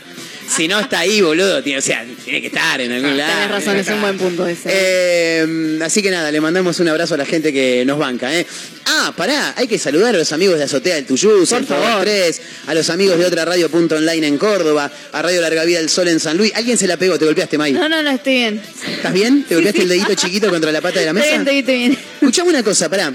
[0.50, 3.34] Si no está ahí, boludo, tiene, o sea, tiene que estar en algún lado.
[3.34, 4.70] Tenés razón, es un buen punto ese.
[4.72, 8.34] Eh, así que nada, le mandamos un abrazo a la gente que nos banca.
[8.34, 8.46] ¿eh?
[8.86, 12.08] Ah, pará, hay que saludar a los amigos de Azotea del Tuyú, Por favor.
[12.08, 15.80] 102.3, a los amigos de otra radio punto online en Córdoba, a Radio Larga Vida
[15.80, 16.54] del Sol en San Luis.
[16.56, 17.20] ¿Alguien se la pegó?
[17.20, 17.74] ¿Te golpeaste, May?
[17.74, 18.62] No, no, no, estoy bien.
[18.90, 19.44] ¿Estás bien?
[19.44, 21.60] ¿Te golpeaste el dedito chiquito contra la pata de la Estoy bien, mesa?
[21.60, 23.14] estoy bien, estoy Escuchame una cosa, pará.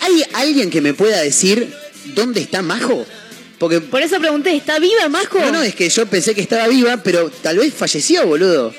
[0.00, 1.68] ¿Hay alguien que me pueda decir
[2.14, 3.06] dónde está Majo?
[3.58, 3.80] Porque.
[3.80, 5.38] Por eso pregunté, ¿está viva Majo?
[5.40, 8.74] no, no, es que yo pensé que estaba viva, pero tal vez falleció, boludo.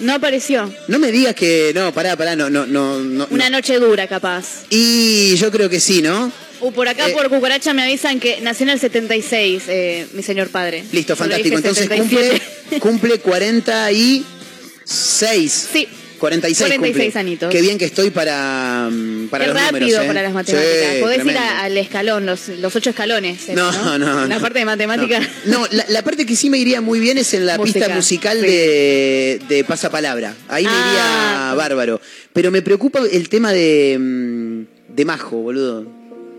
[0.00, 0.72] No apareció.
[0.88, 3.26] No me digas que no, pará, pará, no, no, no, no.
[3.30, 3.58] Una no.
[3.58, 4.64] noche dura, capaz.
[4.70, 6.32] Y yo creo que sí, ¿no?
[6.60, 10.22] Uh, por acá, Eh, por Cucaracha, me avisan que nació en el 76, eh, mi
[10.22, 10.82] señor padre.
[10.92, 11.56] Listo, fantástico.
[11.56, 12.42] Entonces 77.
[12.70, 15.68] cumple, cumple 46.
[15.72, 15.88] Sí.
[16.24, 17.20] 46, 46 cumple.
[17.20, 17.50] anitos.
[17.50, 20.06] Qué bien que estoy para, mm, para Qué los rápido números, ¿eh?
[20.06, 20.94] para las matemáticas.
[20.94, 23.48] Sí, Podés ir a- al escalón, los, los ocho escalones.
[23.50, 23.54] ¿eh?
[23.54, 24.26] No, no, no.
[24.26, 25.20] La parte de matemática.
[25.44, 27.80] No, No, la, la parte que sí me iría muy bien es en la Música,
[27.80, 28.46] pista musical sí.
[28.46, 30.34] de, de Pasapalabra.
[30.48, 31.48] Ahí me Ah.
[31.48, 32.00] iría bárbaro.
[32.32, 34.62] Pero me preocupa el tema de, mm,
[34.94, 35.86] de Majo, boludo.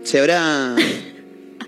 [0.04, 0.74] ¿Se habrá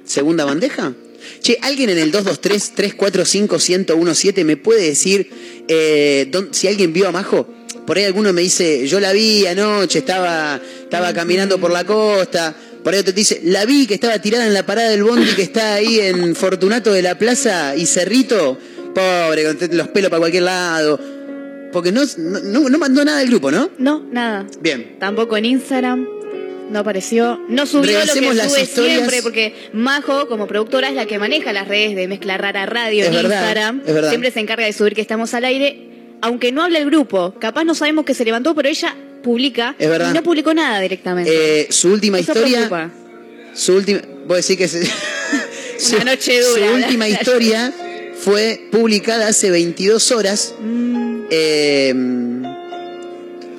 [0.04, 0.92] segunda bandeja?
[1.40, 5.30] Che, ¿alguien en el 223-345-1017 me puede decir
[5.68, 7.48] eh, si alguien vio a Majo?
[7.88, 12.54] Por ahí alguno me dice, yo la vi anoche, estaba, estaba caminando por la costa.
[12.84, 15.32] Por ahí otro te dice, la vi que estaba tirada en la parada del bondi
[15.34, 18.58] que está ahí en Fortunato de la Plaza y Cerrito.
[18.94, 21.00] Pobre, con los pelos para cualquier lado.
[21.72, 23.70] Porque no, no, mandó nada del grupo, ¿no?
[23.78, 24.46] No, nada.
[24.60, 24.96] Bien.
[24.98, 26.06] Tampoco en Instagram.
[26.70, 27.40] No apareció.
[27.48, 28.96] No subió lo que sube historias.
[28.98, 33.04] siempre, porque Majo, como productora, es la que maneja las redes de Mezcla Rara Radio
[33.04, 33.82] Es en verdad, Instagram.
[33.86, 34.08] es verdad.
[34.10, 35.87] Siempre se encarga de subir que estamos al aire.
[36.20, 39.74] Aunque no habla el grupo, capaz no sabemos que se levantó, pero ella publica.
[39.78, 40.10] Es verdad.
[40.10, 41.60] Y no publicó nada directamente.
[41.62, 42.68] Eh, su última Eso historia.
[42.68, 42.90] preocupa.
[43.54, 44.00] Su última.
[44.26, 44.86] Vos decís que se-
[45.78, 47.72] su, Una noche dura, Su última la- historia
[48.18, 50.54] fue publicada hace 22 horas.
[50.60, 50.98] Mm,
[51.30, 51.94] Eh,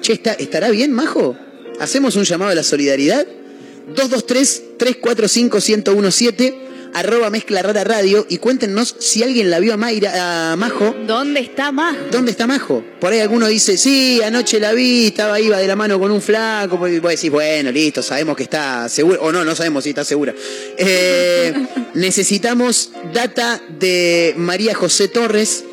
[0.01, 1.37] che, ¿está- ¿estará bien, Majo?
[1.79, 3.25] ¿Hacemos un llamado a la solidaridad?
[3.95, 6.55] 223-345-1017,
[6.93, 10.95] arroba mezcla rara radio y cuéntenos si alguien la vio a, Mayra, a Majo.
[11.05, 11.97] ¿Dónde está Majo?
[12.11, 12.83] ¿Dónde está Majo?
[12.99, 16.21] Por ahí alguno dice, sí, anoche la vi, estaba iba de la mano con un
[16.21, 16.87] flaco.
[16.87, 19.19] Y vos decís, bueno, listo, sabemos que está segura.
[19.21, 20.33] O no, no sabemos si está segura.
[20.77, 21.53] Eh,
[21.93, 25.65] necesitamos data de María José Torres.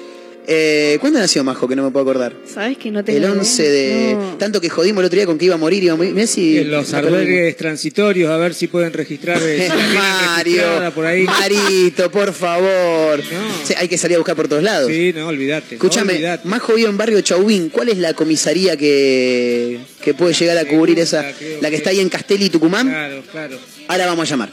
[0.48, 1.66] Eh, ¿Cuándo nació Majo?
[1.66, 2.32] Que no me puedo acordar.
[2.46, 3.32] ¿Sabes que no tengo El idea?
[3.32, 4.14] 11 de...
[4.14, 4.36] No.
[4.38, 6.14] Tanto que jodimos el otro día con que iba a morir, iba a morir.
[6.14, 6.58] Mirá si...
[6.58, 9.40] En los albergues transitorios, a ver si pueden registrar.
[9.42, 11.24] eh, Mario, por ahí.
[11.24, 13.18] Marito, por favor.
[13.18, 13.64] No.
[13.64, 14.88] Sí, hay que salir a buscar por todos lados.
[14.88, 15.74] Sí, no, olvídate.
[15.74, 16.38] Escúchame, no.
[16.44, 17.68] Majo vive en barrio Chauvin.
[17.70, 21.24] ¿Cuál es la comisaría que, que puede llegar a cubrir esa?
[21.60, 22.88] La que está ahí en Castelli, Tucumán.
[22.88, 23.58] Claro, claro.
[23.88, 24.50] Ahora vamos a llamar.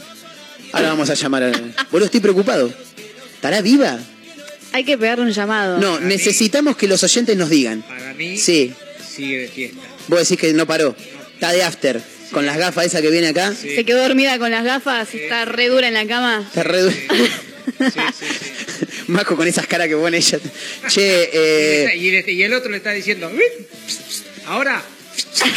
[0.71, 1.43] Ahora vamos a llamar.
[1.43, 1.51] A...
[1.91, 2.73] Boludo, estoy preocupado.
[3.35, 3.99] ¿Estará viva?
[4.73, 5.79] Hay que pegarle un llamado.
[5.79, 7.81] No, necesitamos que los oyentes nos digan.
[7.83, 8.73] Para mí, Sí,
[9.07, 9.81] sigue de fiesta.
[10.07, 10.95] vos decís que no paró.
[11.35, 12.01] Está de after.
[12.31, 13.53] Con las gafas esa que viene acá.
[13.53, 16.43] Se quedó dormida con las gafas, está re dura en la cama.
[16.47, 16.81] Está re...
[19.07, 20.39] Majo con esas caras que pone ella.
[20.87, 21.95] Che, eh...
[21.95, 23.43] Y, el, y el otro le está diciendo, "Uy,
[24.45, 24.81] ahora,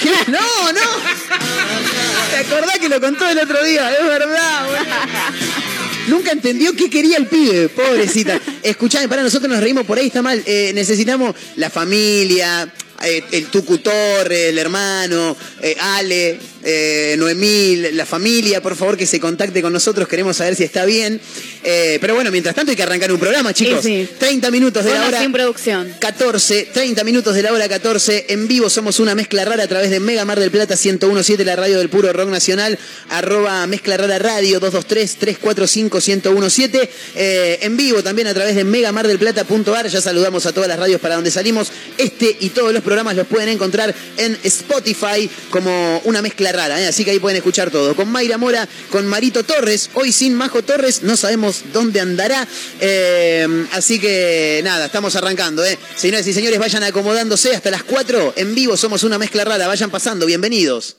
[0.02, 0.10] ¿Qué?
[0.30, 0.80] No, no.
[2.30, 3.90] ¿Te acordás que lo contó el otro día?
[3.92, 5.85] Es verdad, boludo.
[6.08, 8.40] Nunca entendió qué quería el pibe, pobrecita.
[8.62, 10.42] Escuchame, para nosotros nos reímos por ahí, está mal.
[10.46, 12.72] Eh, necesitamos la familia,
[13.04, 19.06] eh, el Tucu Torre, el hermano, eh, Ale, eh, Noemí, la familia, por favor que
[19.06, 21.20] se contacte con nosotros, queremos saber si está bien.
[21.68, 23.82] Eh, pero bueno, mientras tanto hay que arrancar un programa, chicos.
[23.82, 24.14] Sí, sí.
[24.20, 25.20] 30 minutos de la hora.
[25.20, 25.92] sin producción.
[25.98, 28.26] 14, 30 minutos de la hora 14.
[28.28, 31.56] En vivo somos una mezcla rara a través de Mega Mar del Plata 1017, la
[31.56, 32.78] radio del puro rock nacional.
[33.08, 36.88] Arroba mezcla rara radio 223-345-1017.
[37.16, 39.88] Eh, en vivo también a través de megamardelplata.ar.
[39.88, 41.72] Ya saludamos a todas las radios para donde salimos.
[41.98, 46.80] Este y todos los programas los pueden encontrar en Spotify como una mezcla rara.
[46.80, 46.86] ¿eh?
[46.86, 47.96] Así que ahí pueden escuchar todo.
[47.96, 49.90] Con Mayra Mora, con Marito Torres.
[49.94, 52.46] Hoy sin Majo Torres, no sabemos dónde andará.
[52.80, 55.64] Eh, así que nada, estamos arrancando.
[55.64, 55.78] ¿eh?
[55.94, 58.34] Señoras y señores, vayan acomodándose hasta las 4.
[58.36, 59.66] En vivo somos una mezcla rara.
[59.66, 60.26] Vayan pasando.
[60.26, 60.96] Bienvenidos.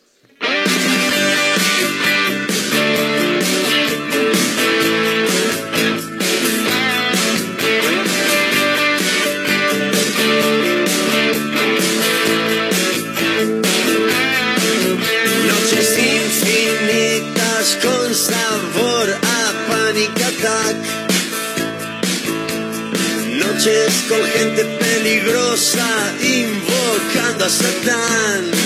[24.07, 28.56] Con gente peligrosa invocando a Satán.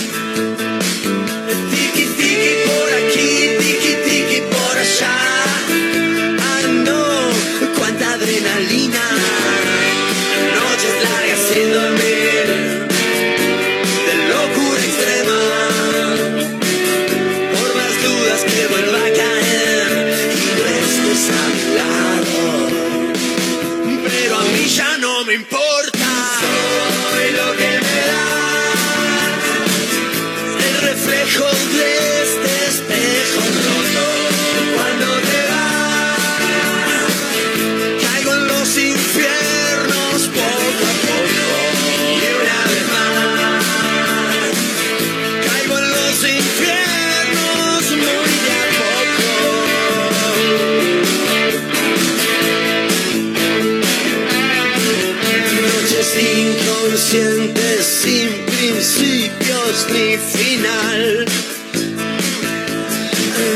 [59.72, 61.26] Ni final.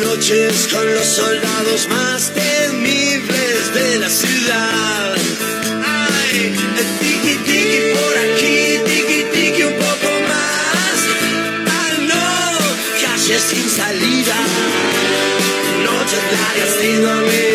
[0.01, 5.15] Noches con los soldados más temibles de la ciudad.
[5.84, 6.56] Ay,
[7.01, 7.63] tiki tiki
[7.95, 10.97] por aquí, tiki tiki un poco más.
[11.80, 12.25] Ah, no,
[13.01, 14.38] calles sin salida,
[15.84, 17.54] noches largas sin dormir,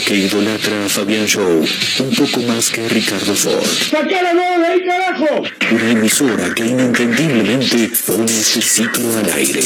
[0.00, 1.64] que idolatra a Fabián Show.
[2.00, 3.66] Un poco más que Ricardo Ford.
[3.90, 5.42] ¡Saca la voz de ahí, carajo!
[5.72, 9.60] Una emisora que inentendiblemente pone este ciclo al aire.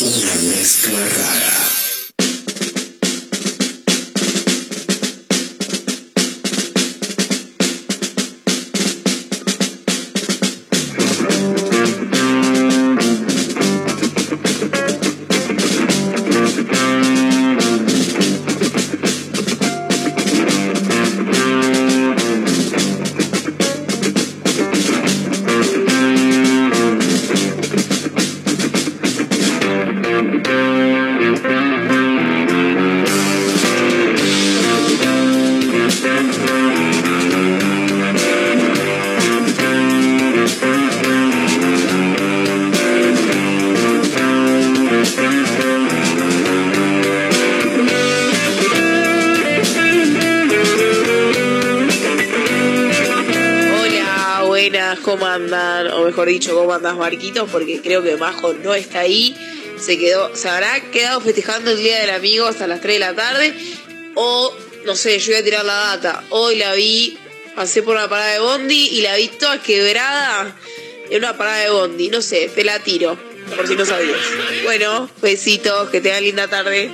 [0.00, 1.55] Una mezcla rara.
[55.02, 55.86] ¿Cómo andan?
[55.92, 57.48] O mejor dicho, ¿cómo andas, Marquitos?
[57.50, 59.36] Porque creo que Majo no está ahí.
[59.78, 63.14] Se quedó, se habrá quedado festejando el Día del Amigo hasta las 3 de la
[63.14, 63.54] tarde.
[64.14, 66.24] O, no sé, yo voy a tirar la data.
[66.30, 67.18] Hoy la vi,
[67.54, 70.56] pasé por una parada de Bondi y la vi toda quebrada
[71.10, 72.08] en una parada de Bondi.
[72.08, 73.18] No sé, te la tiro,
[73.54, 74.16] por si no sabías.
[74.64, 76.90] Bueno, besitos, que tengan linda tarde.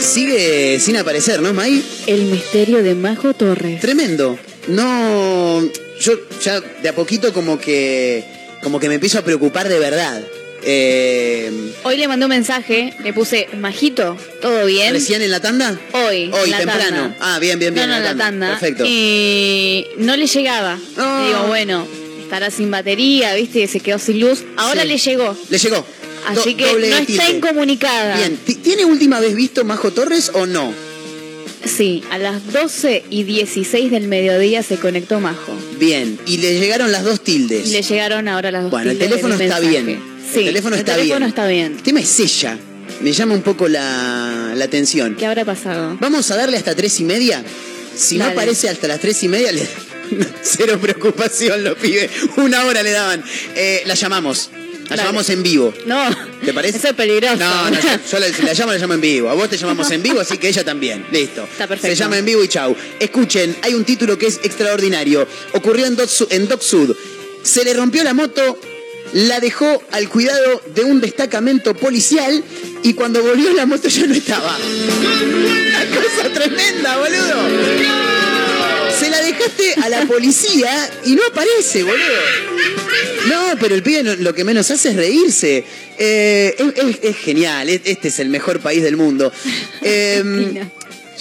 [0.00, 1.82] Sigue sin aparecer, ¿no, May?
[2.06, 3.80] El misterio de Majo Torres.
[3.80, 4.38] Tremendo.
[4.66, 5.62] No.
[6.02, 6.12] Yo
[6.42, 8.24] ya de a poquito como que.
[8.62, 10.22] como que me empiezo a preocupar de verdad.
[10.64, 14.92] Eh, Hoy le mandé un mensaje, le puse, Majito, ¿todo bien?
[14.94, 15.76] ¿Recién en la tanda?
[15.92, 16.30] Hoy.
[16.32, 16.96] Hoy, la temprano.
[17.10, 17.16] tanda.
[17.20, 17.88] Ah, bien, bien, bien.
[17.88, 18.48] No, no, en la tanda.
[18.50, 18.84] Perfecto.
[18.86, 20.78] Y no le llegaba.
[20.96, 21.86] Digo, bueno,
[22.22, 23.66] estará sin batería, ¿viste?
[23.66, 24.44] Se quedó sin luz.
[24.56, 24.88] Ahora Sí.
[24.88, 25.36] le llegó.
[25.50, 25.84] Le llegó.
[26.28, 28.16] Así Do- que no está incomunicada.
[28.18, 28.36] Bien.
[28.36, 30.72] Ti- ¿Tiene última vez visto Majo Torres o no?
[31.64, 35.56] Sí, a las 12 y 16 del mediodía se conectó Majo.
[35.78, 36.18] Bien.
[36.26, 37.68] Y le llegaron las dos tildes.
[37.70, 39.82] Le llegaron ahora las dos Bueno, el tildes teléfono del está mensaje.
[39.84, 40.02] bien.
[40.32, 41.28] Sí, el teléfono está teléfono bien.
[41.28, 41.72] está bien.
[41.76, 42.58] El tema es ella.
[43.00, 45.14] Me llama un poco la, la atención.
[45.16, 45.96] ¿Qué habrá pasado?
[46.00, 47.42] Vamos a darle hasta tres y media.
[47.96, 49.66] Si no aparece hasta las tres y media, le...
[50.42, 52.10] cero preocupación los pibes.
[52.36, 53.22] Una hora le daban.
[53.56, 54.50] Eh, la llamamos.
[54.84, 55.02] La Dale.
[55.02, 55.72] llamamos en vivo.
[55.86, 56.04] No,
[56.44, 56.78] ¿Te parece?
[56.78, 57.36] eso es peligroso.
[57.36, 59.30] No, no, yo, yo la, si la llamo, la llamo en vivo.
[59.30, 61.06] A vos te llamamos en vivo, así que ella también.
[61.10, 61.44] Listo.
[61.44, 61.94] Está perfecto.
[61.96, 62.76] Se llama en vivo y chau.
[62.98, 65.26] Escuchen, hay un título que es extraordinario.
[65.52, 66.94] Ocurrió en Doc, en Doc Sud.
[67.42, 68.58] Se le rompió la moto,
[69.14, 72.42] la dejó al cuidado de un destacamento policial
[72.82, 74.56] y cuando volvió la moto ya no estaba.
[74.58, 78.31] Una cosa tremenda, boludo.
[79.32, 81.98] Dejaste a la policía y no aparece, boludo.
[83.28, 85.64] No, pero el pibe no- lo que menos hace es reírse.
[85.98, 89.32] Eh, es, es- es genial, es- este es el mejor país del mundo.
[89.82, 90.62] Eh,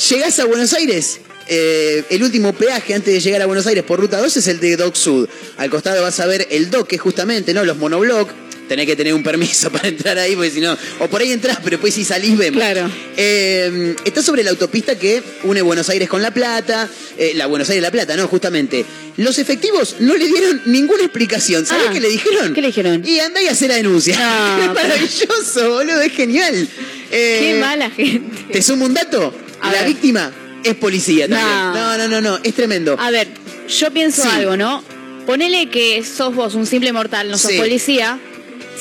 [0.10, 4.00] Llegás a Buenos Aires, eh, el último peaje antes de llegar a Buenos Aires por
[4.00, 5.28] ruta 2 es el de Doc Sud.
[5.58, 7.64] Al costado vas a ver el Doc, que es justamente, ¿no?
[7.66, 8.30] Los monobloc.
[8.72, 10.78] Tenés que tener un permiso para entrar ahí, porque si no.
[11.00, 12.58] O por ahí entrás, pero después si salís vemos.
[12.58, 12.90] Claro.
[13.18, 16.88] Eh, está sobre la autopista que une Buenos Aires con La Plata.
[17.18, 18.30] eh, la Buenos Aires La Plata, ¿no?
[18.30, 18.86] Justamente.
[19.18, 21.66] Los efectivos no le dieron ninguna explicación.
[21.66, 22.54] ¿Sabés Ah, qué le dijeron?
[22.54, 23.04] ¿Qué le dijeron?
[23.06, 24.18] Y andá y hacé la denuncia.
[24.18, 26.66] No, es maravilloso, boludo, es genial.
[27.12, 28.54] Eh, Qué mala gente.
[28.54, 29.34] ¿Te sumo un dato?
[29.60, 29.88] A la ver.
[29.90, 30.32] víctima
[30.64, 31.46] es policía también.
[31.50, 31.74] No.
[31.74, 32.96] No, no, no, no, es tremendo.
[32.98, 33.28] A ver,
[33.68, 34.30] yo pienso Sí.
[34.32, 34.82] algo, ¿no?
[35.26, 37.58] Ponele que sos vos un simple mortal, no sos Sí.
[37.58, 38.18] policía.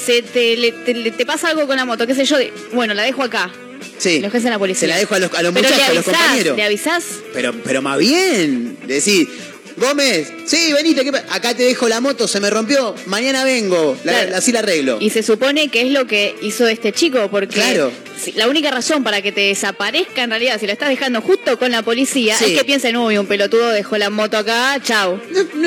[0.04, 2.38] Se te, le- te, le- te pasa algo con la moto, qué sé yo.
[2.38, 3.50] de- bueno, la dejo acá.
[3.98, 4.20] Sí.
[4.20, 4.80] Lo ejerce la policía.
[4.80, 6.56] Se la dejo a los, a los muchachos, a los compañeros.
[6.56, 7.04] le avisás.
[7.34, 8.78] Pero, pero más bien.
[8.86, 9.28] Decís,
[9.76, 13.96] Gómez, sí, venite, ¿qué pa- acá te dejo la moto, se me rompió, mañana vengo,
[14.04, 14.36] la- Claro.
[14.36, 14.98] así la arreglo.
[15.00, 17.90] Y se supone que es lo que hizo este chico, porque Claro.
[18.34, 21.70] la única razón para que te desaparezca en realidad, si lo estás dejando justo con
[21.70, 22.46] la policía, Sí.
[22.52, 25.18] es que piensen, uy, un pelotudo dejó la moto acá, chau.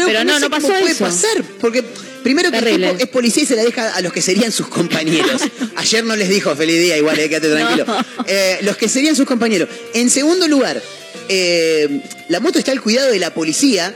[0.06, 1.06] Pero no, sé no, cómo pasó puede eso.
[1.06, 1.84] pasar, porque
[2.24, 4.68] primero que el tipo es policía y se la deja a los que serían sus
[4.68, 5.42] compañeros.
[5.76, 7.86] Ayer no les dijo feliz día, igual, eh, quédate tranquilo.
[7.86, 8.06] No.
[8.28, 9.70] Eh, los que serían sus compañeros.
[9.94, 10.82] En segundo lugar,
[11.30, 13.94] eh, la moto está al cuidado de la policía.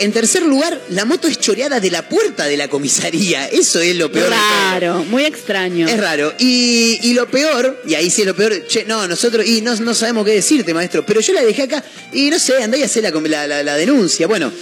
[0.00, 3.46] En tercer lugar, la moto es choreada de la puerta de la comisaría.
[3.48, 4.28] Eso es lo peor.
[4.28, 4.36] de.
[4.36, 5.88] Raro, muy extraño.
[5.88, 6.34] Es raro.
[6.38, 9.74] Y, y lo peor, y ahí sí es lo peor, che, no, nosotros, y no,
[9.76, 12.82] no sabemos qué decirte, maestro, pero yo la dejé acá, y no sé, andá y
[12.82, 14.26] hacé la, la, la- la denuncia.
[14.26, 14.52] Bueno,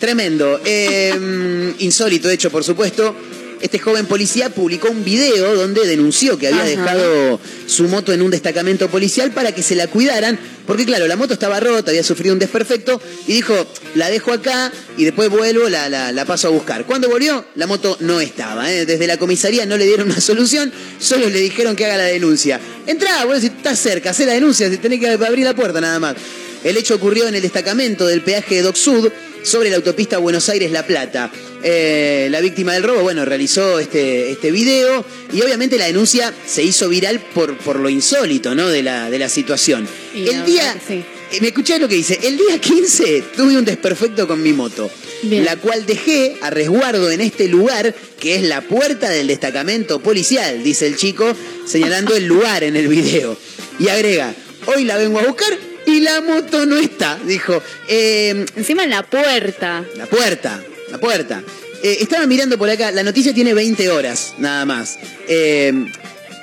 [0.00, 0.60] tremendo.
[0.64, 3.16] Eh, insólito, hecho, por supuesto.
[3.60, 6.68] Este joven policía publicó un video donde denunció que había Ajá.
[6.70, 11.16] dejado su moto en un destacamento policial para que se la cuidaran, porque claro, la
[11.16, 13.54] moto estaba rota, había sufrido un desperfecto, y dijo,
[13.94, 16.84] la dejo acá y después vuelvo, la, la- la paso a buscar.
[16.86, 18.70] Cuando volvió, la moto no estaba.
[18.72, 18.86] ¿eh?
[18.86, 22.60] Desde la comisaría no le dieron una solución, solo le dijeron que haga la denuncia.
[22.86, 25.98] Entrá, bueno, si estás cerca, hacé la denuncia, si tenés que abrir la puerta nada
[25.98, 26.16] más.
[26.62, 29.10] El hecho ocurrió en el destacamento del peaje de Doc Sud
[29.42, 31.30] sobre la autopista Buenos Aires-La Plata.
[31.66, 35.02] Eh, la víctima del robo, bueno, realizó este, este video
[35.32, 38.68] y obviamente la denuncia se hizo viral por, por lo insólito, ¿no?
[38.68, 39.88] De la, de la situación.
[40.14, 41.02] Y el día, sí.
[41.32, 44.90] eh, me escuché lo que dice, el día 15 tuve un desperfecto con mi moto,
[45.22, 45.42] Bien.
[45.46, 50.62] la cual dejé a resguardo en este lugar que es la puerta del destacamento policial,
[50.62, 51.34] dice el chico,
[51.66, 53.38] señalando el lugar en el video.
[53.78, 54.34] Y agrega,
[54.66, 57.62] hoy la vengo a buscar y la moto no está, dijo.
[57.88, 59.82] Eh, Encima en la puerta.
[59.96, 60.62] la puerta,
[60.94, 61.42] la puerta.
[61.82, 64.96] Eh, estaba mirando por acá, la noticia tiene 20 horas, nada más.
[65.28, 65.72] Eh,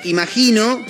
[0.04, 0.84] imagino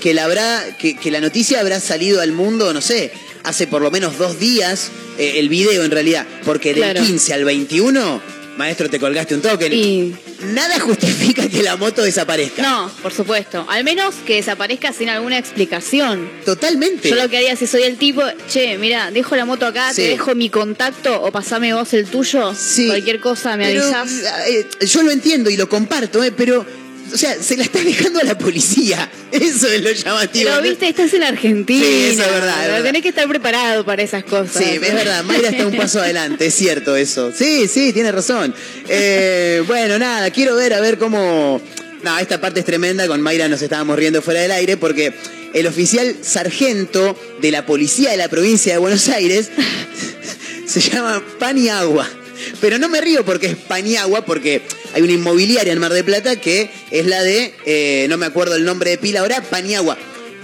[0.00, 3.10] que la, habrá, que, que la noticia habrá salido al mundo, no sé,
[3.42, 7.02] hace por lo menos dos días, eh, el video en realidad, porque del Claro.
[7.02, 8.22] 15 al 21,
[8.58, 9.66] maestro, te colgaste un toque.
[9.68, 10.14] Y
[10.52, 12.62] Nada justifica que la moto desaparezca.
[12.62, 13.64] no, por supuesto.
[13.68, 16.28] Al menos que desaparezca sin alguna explicación.
[16.44, 17.08] Totalmente.
[17.08, 20.02] Yo lo que haría si soy el tipo, che, mira, dejo la moto acá, Sí.
[20.02, 22.54] te dejo mi contacto o pasame vos el tuyo.
[22.54, 22.86] Sí.
[22.88, 24.10] Cualquier cosa me Pero, avisás.
[24.48, 26.64] eh, yo lo entiendo y lo comparto, eh, pero,
[27.12, 29.10] o sea, se la está dejando a la policía.
[29.30, 30.44] Eso es lo llamativo.
[30.44, 30.62] Pero ¿no?
[30.62, 31.84] viste, estás en Argentina.
[31.84, 32.82] Sí, eso es verdad, es verdad.
[32.84, 34.62] Tenés que estar preparado para esas cosas.
[34.62, 37.32] Sí, es verdad, Mayra está un paso adelante, es cierto eso.
[37.32, 38.54] Sí, sí, tiene razón.
[38.88, 41.60] Eh, bueno, nada, quiero ver a ver cómo...
[42.02, 45.12] No, esta parte es tremenda, con Mayra nos estábamos riendo fuera del aire porque
[45.52, 49.50] el oficial sargento de la policía de la provincia de Buenos Aires
[50.66, 52.08] se llama Paniagua.
[52.60, 54.62] Pero no me río porque es Paniagua, porque
[54.94, 58.54] hay una inmobiliaria en Mar de Plata que es la de, eh, no me acuerdo
[58.56, 59.96] el nombre de pila ahora, Paniagua.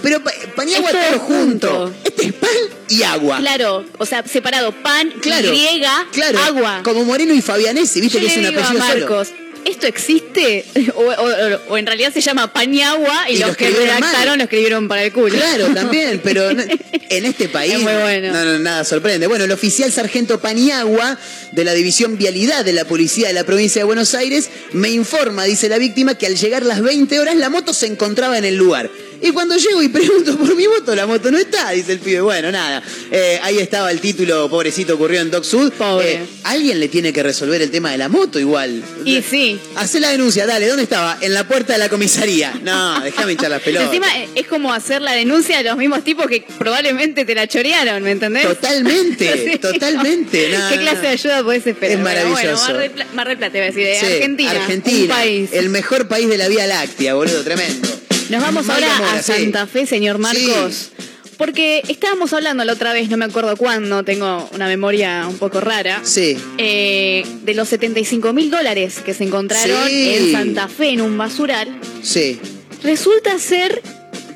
[0.03, 1.69] Pero Pa- Paniagua Es todo junto.
[1.69, 1.95] junto.
[2.05, 2.51] Este es pan
[2.91, 3.39] y agua.
[3.39, 6.81] Claro, o sea, separado pan, Claro, griega, claro, agua.
[6.85, 9.27] Como Moreno y Fabianesi, viste Yo que es le un digo a apellido solo.
[9.65, 10.65] ¿Esto existe?
[10.95, 14.45] O, o- o en realidad se llama Pañagua y, Y lo los que redactaron lo
[14.45, 15.35] escribieron para el culo.
[15.35, 16.51] Claro, también, pero
[17.09, 18.33] en este país Es muy bueno.
[18.33, 19.27] no, no, nada sorprende.
[19.27, 21.19] Bueno, el oficial sargento Paniagua
[21.53, 25.45] de la División Vialidad de la Policía de la Provincia de Buenos Aires me informa,
[25.45, 28.57] dice la víctima, que al llegar las 20 horas la moto se encontraba en el
[28.57, 28.91] lugar.
[29.27, 32.21] Y cuando llego y pregunto por mi moto, la moto no está, dice el pibe.
[32.21, 32.83] Bueno, nada.
[33.11, 35.73] Eh, ahí estaba el título, pobrecito, ocurrió en Doc Sud.
[35.73, 36.13] Pobre.
[36.15, 38.83] Eh, alguien le tiene que resolver el tema de la moto igual.
[39.05, 39.59] Y sí.
[39.77, 41.17] Hacé la denuncia, dale, ¿dónde estaba?
[41.23, 42.53] En la puerta de la comisaría.
[42.63, 43.87] No, déjame hinchar las pelotas.
[43.89, 47.47] Encima eh, es como hacer la denuncia de los mismos tipos que probablemente te la
[47.47, 48.43] chorearon, ¿me entendés?
[48.47, 49.59] Totalmente, Sí.
[49.59, 50.51] totalmente.
[50.51, 51.03] No, ¿Qué no, clase no.
[51.03, 51.97] de ayuda podés esperar?
[51.97, 52.43] Es maravilloso.
[52.43, 54.51] Bueno, Mar, del Pla- Mar del Plata, iba a decir, de Sí, Argentina.
[54.51, 55.51] Argentina, Un país.
[55.53, 57.89] el mejor país de la Vía Láctea, boludo, tremendo.
[58.31, 59.33] Nos vamos ahora a sí.
[59.33, 60.91] Santa Fe, señor Marcos.
[61.37, 65.61] Porque estábamos hablando la otra vez, no me acuerdo cuándo, tengo una memoria un poco
[65.61, 66.01] rara.
[66.05, 66.37] Sí.
[66.59, 70.15] eh, de los 75 mil dólares que se encontraron Sí.
[70.15, 71.69] en Santa Fe en un basural,
[72.03, 72.39] Sí.
[72.85, 73.83] resulta ser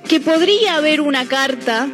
[0.08, 1.88] que podría haber una carta,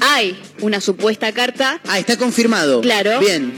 [0.00, 2.80] hay una supuesta carta Ah, está confirmado.
[2.80, 3.20] Claro.
[3.20, 3.52] Bien.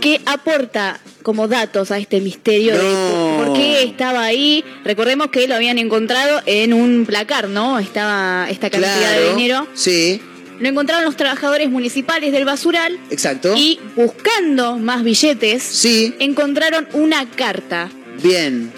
[0.00, 3.34] que aporta como datos a este misterio de No.
[3.44, 4.62] por qué estaba ahí.
[4.84, 7.80] Recordemos que lo habían encontrado en un placar, ¿no?
[7.80, 9.20] Estaba esta cantidad Claro.
[9.22, 9.66] de dinero.
[9.74, 10.20] Sí,
[10.60, 13.54] Lo encontraron los trabajadores municipales del basural exacto.
[13.56, 17.90] y buscando más billetes, Sí, encontraron una carta.
[18.22, 18.70] bien.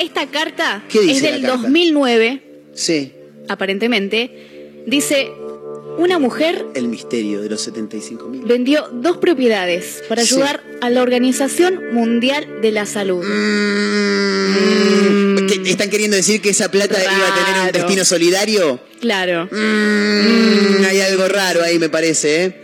[0.00, 1.62] Esta carta ¿Qué dice es del la carta?
[1.62, 2.42] 2009,
[2.74, 3.12] Sí.
[3.48, 4.82] aparentemente.
[4.88, 5.30] Dice,
[5.98, 8.42] una mujer El misterio de los 75 mil.
[8.44, 10.34] vendió dos propiedades para Sí.
[10.34, 13.22] ayudar a la Organización Mundial de la Salud.
[13.24, 18.80] Mm, ¿qué- ¿Están queriendo decir que esa plata iba a tener un destino solidario?
[19.00, 19.48] Claro.
[19.50, 22.54] Mm, hay algo raro ahí, me parece, ¿eh?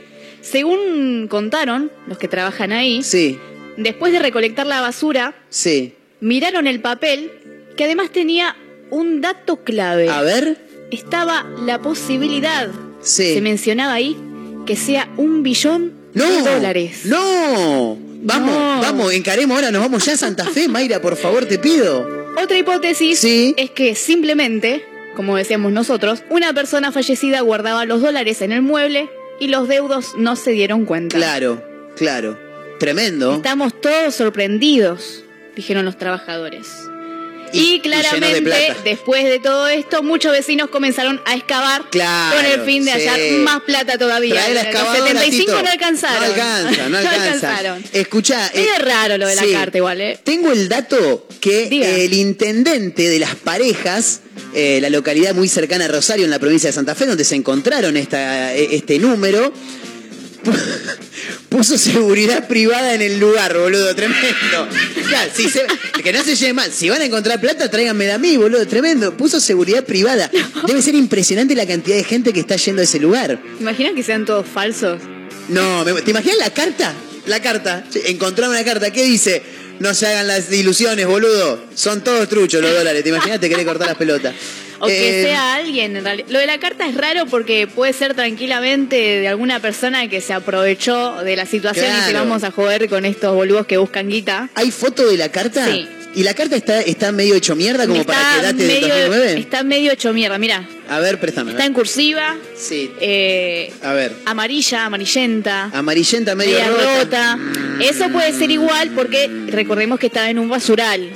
[0.41, 3.39] Según contaron los que trabajan ahí, Sí,
[3.77, 5.95] después de recolectar la basura, sí.
[6.21, 7.31] miraron el papel
[7.77, 8.57] que además tenía
[8.91, 10.09] un dato clave.
[10.09, 10.67] A ver.
[10.91, 12.71] Estaba la posibilidad,
[13.01, 13.35] Sí.
[13.35, 14.17] se mencionaba ahí,
[14.67, 16.25] que sea un billón ¡No!
[16.45, 17.01] de dólares.
[17.05, 17.97] ¡No!
[18.21, 18.81] Vamos, No.
[18.83, 22.07] vamos, encaremos ahora, nos vamos ya a Santa Fe, Mayra, por favor, te pido.
[22.43, 23.55] Otra hipótesis Sí.
[23.57, 24.85] es que simplemente,
[25.17, 29.09] como decíamos nosotros, una persona fallecida guardaba los dólares en el mueble
[29.41, 31.17] y los deudos no se dieron cuenta.
[31.17, 31.63] Claro,
[31.97, 32.39] claro.
[32.81, 33.35] Tremendo.
[33.37, 35.25] Estamos todos sorprendidos,
[35.57, 36.69] dijeron los trabajadores.
[37.53, 42.85] Y, claramente, después de todo esto, muchos vecinos comenzaron a excavar Claro, con el fin
[42.85, 43.07] de sí.
[43.07, 44.49] hallar más plata todavía.
[44.49, 45.63] Los excavadora, 75 Tito.
[45.63, 46.19] no alcanzaron.
[46.19, 47.23] No alcanza, no alcanza.
[47.25, 47.85] alcanzaron.
[47.93, 48.47] Escuchá.
[48.49, 49.53] Es eh, raro lo de la sí.
[49.53, 50.19] carta igual, ¿eh?
[50.23, 51.89] Tengo el dato que Diga.
[51.89, 54.21] el intendente de las parejas,
[54.55, 57.35] eh, la localidad muy cercana a Rosario, en la provincia de Santa Fe, donde se
[57.35, 59.53] encontraron esta, eh, este número,
[61.49, 64.69] puso seguridad privada en el lugar, boludo, tremendo.
[65.09, 65.67] Claro, si se-
[66.03, 66.73] que no se lleve mal.
[66.73, 69.17] Si van a encontrar plata, tráiganmela a mí, boludo, tremendo.
[69.17, 70.31] Puso seguridad privada.
[70.67, 73.41] Debe ser impresionante la cantidad de gente que está yendo a ese lugar.
[73.61, 75.01] ¿Imaginan que sean todos falsos?
[75.49, 76.95] No, ¿te imaginas la carta?
[77.27, 77.85] La carta.
[77.91, 78.91] Che, Encontraron una carta.
[78.91, 79.43] ¿Qué dice?
[79.81, 81.65] No se hagan las ilusiones, boludo.
[81.75, 83.03] Son todos truchos los dólares.
[83.03, 83.41] ¿Te imaginas?
[83.41, 84.35] Te querés cortar las pelotas.
[84.81, 86.29] O que Eh, sea alguien, en realidad.
[86.31, 90.33] Lo de la carta es raro porque puede ser tranquilamente de alguna persona que se
[90.33, 94.49] aprovechó de la situación y se vamos a joder con estos boludos que buscan guita.
[94.55, 95.67] ¿Hay foto de la carta?
[95.67, 95.89] Sí.
[96.15, 99.39] ¿Y la carta está, está medio hecho mierda como para que date medio, 2009?
[99.41, 100.67] está medio hecho mierda, mira.
[100.89, 101.51] A ver, préstame.
[101.53, 102.91] Está en cursiva, Sí.
[103.01, 104.15] eh, A ver.
[104.25, 107.37] amarilla, amarillenta, Amarillenta, medio media rota.
[107.37, 107.39] rota.
[107.85, 111.11] Eso puede ser igual porque recordemos que estaba en un basural.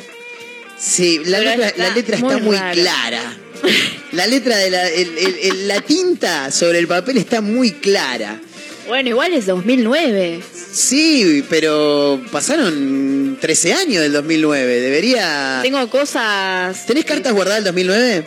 [0.78, 2.72] Sí, la Pero letra, está la letra está muy muy rara.
[2.72, 3.36] clara.
[4.12, 8.40] La letra de la, el- el- el- la tinta sobre el papel está muy clara.
[8.88, 10.40] Bueno, igual es 2009.
[10.72, 14.80] Sí, pero pasaron 13 años del 2009.
[14.80, 15.60] Debería.
[15.62, 16.84] Tengo cosas.
[16.86, 18.24] ¿Tenés cartas guardadas del 2009?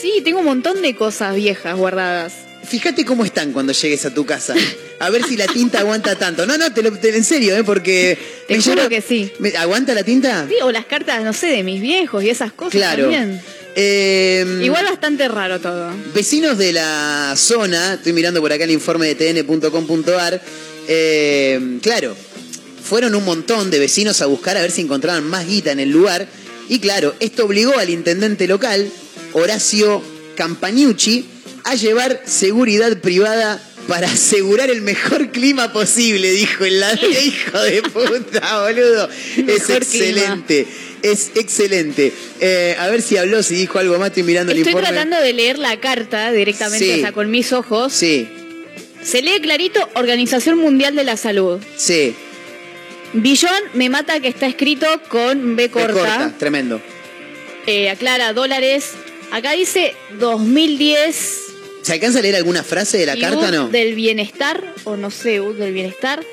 [0.00, 2.34] Sí, tengo un montón de cosas viejas guardadas.
[2.66, 4.54] Fíjate cómo están cuando llegues a tu casa.
[5.00, 6.46] A ver si la tinta aguanta tanto.
[6.46, 7.64] No, no, te lo te- en serio, ¿eh?
[7.64, 8.16] Porque.
[8.48, 9.30] Te me juro que sí.
[9.38, 10.46] me- ¿Aguanta la tinta?
[10.48, 13.02] Sí, o las cartas, no sé, de mis viejos y esas cosas Claro.
[13.10, 13.40] también.
[13.76, 15.90] Eh, Igual bastante raro todo.
[16.14, 20.40] Vecinos de la zona, estoy mirando por acá el informe de tn.com.ar,
[20.86, 22.16] eh, claro,
[22.84, 25.90] fueron un montón de vecinos a buscar a ver si encontraban más guita en el
[25.90, 26.28] lugar.
[26.68, 28.90] Y claro, esto obligó al intendente local,
[29.32, 30.02] Horacio
[30.36, 31.26] Campagnucci,
[31.64, 37.10] a llevar seguridad privada para asegurar el mejor clima posible, dijo el ladrón.
[37.10, 39.08] hijo de puta, boludo.
[39.48, 40.66] Es excelente,
[41.04, 42.12] es excelente.
[42.40, 44.88] Eh, a ver si habló, si dijo algo más, estoy mirando el Estoy informe.
[44.88, 46.92] tratando de leer la carta directamente, Sí.
[46.92, 47.92] o sea, con mis ojos.
[47.92, 48.28] Sí,
[49.02, 51.60] Se lee clarito Organización Mundial de la Salud.
[51.76, 52.14] sí.
[53.16, 55.92] Billón me mata que está escrito con B corta.
[55.92, 56.80] corta, tremendo.
[57.66, 58.90] Eh, aclara dólares.
[59.30, 61.38] Acá dice 2010.
[61.82, 63.68] ¿Se alcanza a leer alguna frase de la y carta U no?
[63.68, 66.24] Del bienestar, o no sé, del bienestar.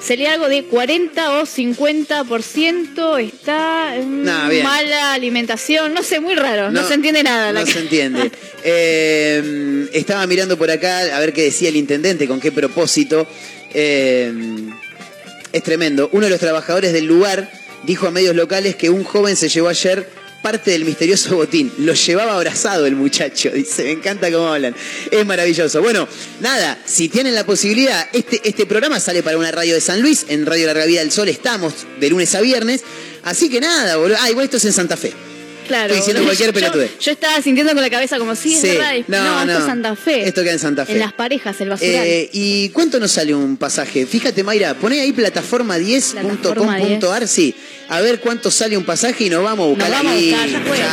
[0.00, 3.20] Se lee algo de 40 o 50%.
[3.20, 5.94] Está No, mala alimentación.
[5.94, 6.70] No sé, muy raro.
[6.70, 7.52] No, No, se entiende nada.
[7.52, 8.30] No se entiende.
[8.68, 13.24] Eh, estaba mirando por acá a ver qué decía el intendente, con qué propósito.
[13.72, 14.32] Eh,
[15.52, 16.08] es tremendo.
[16.12, 17.48] Uno de los trabajadores del lugar
[17.84, 20.08] dijo a medios locales que un joven se llevó ayer
[20.46, 21.72] parte del misterioso botín.
[21.78, 23.50] Lo llevaba abrazado el muchacho.
[23.50, 24.76] Dice, me encanta cómo hablan.
[25.10, 25.82] Es maravilloso.
[25.82, 26.06] Bueno,
[26.40, 30.24] nada, si tienen la posibilidad, este, este programa sale para una radio de San Luis,
[30.28, 32.82] en Radio Larga Vida del Sol estamos de lunes a viernes.
[33.24, 34.18] Así que nada, boludo.
[34.20, 35.25] Ah, igual esto es en Santa Fe.
[35.66, 35.86] Claro.
[35.94, 36.98] Estoy diciendo cualquier Yo- pelotudez.
[37.00, 38.68] Yo, estaba sintiendo con la cabeza como, sí, es Sí.
[38.68, 38.92] verdad.
[39.08, 39.58] No, No, esto no.
[39.58, 40.28] es Santa Fe.
[40.28, 40.92] Esto queda en Santa Fe.
[40.92, 42.06] En las parejas, el basural.
[42.06, 44.06] Eh, ¿Y cuánto nos sale un pasaje?
[44.06, 47.54] Fíjate, Mayra, poné ahí plataforma10.com.ar, sí.
[47.88, 50.48] A ver cuánto sale un pasaje y nos vamos a buscar Nos vamos a buscar,
[50.48, 50.78] ya fue.
[50.78, 50.92] Ya.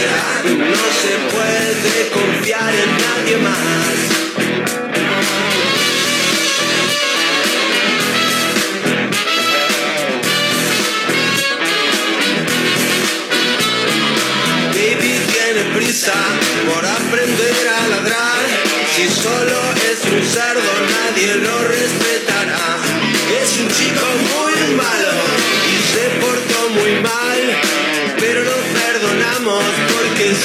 [0.00, 4.29] No se puede confiar en nadie más.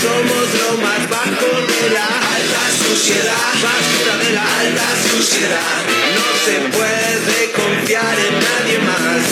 [0.02, 1.50] Somos lo más bajo
[1.82, 3.52] de la alta suciedad.
[3.64, 5.80] Basura de la alta suciedad.
[6.18, 9.24] No se puede confiar en nadie más.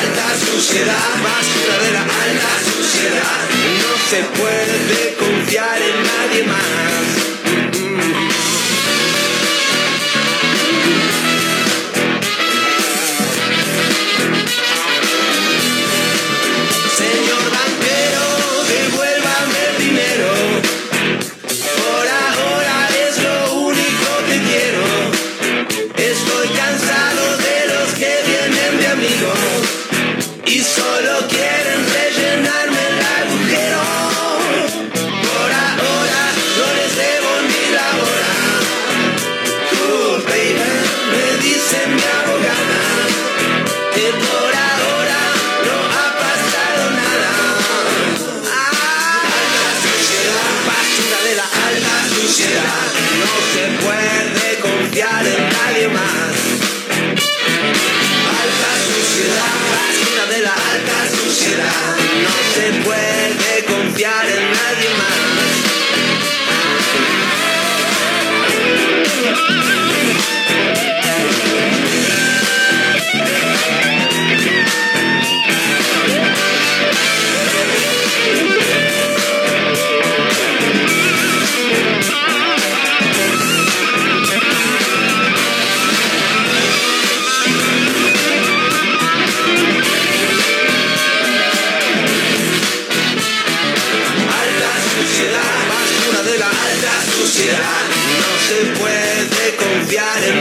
[0.00, 3.42] Alta suciedad, basura de la alta suciedad.
[3.82, 7.39] No se puede confiar en nadie más.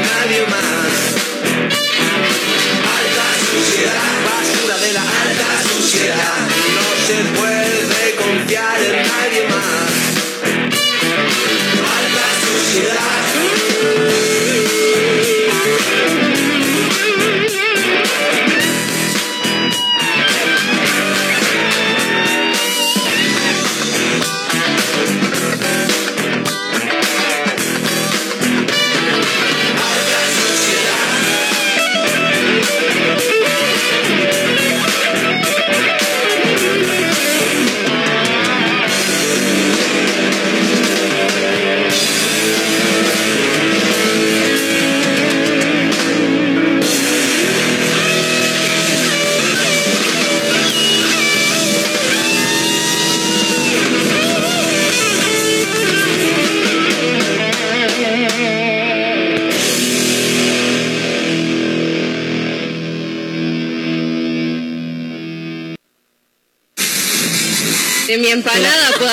[0.10, 0.59] Confiar en nadie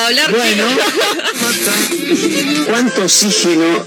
[0.07, 0.31] hablar.
[0.31, 0.65] Bueno.
[2.67, 3.87] ¿Cuánto oxígeno?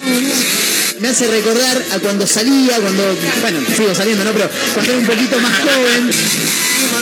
[1.00, 4.34] Me hace recordar a cuando salía, cuando, bueno, sigo saliendo, ¿no?
[4.34, 6.08] Pero cuando era un poquito más joven.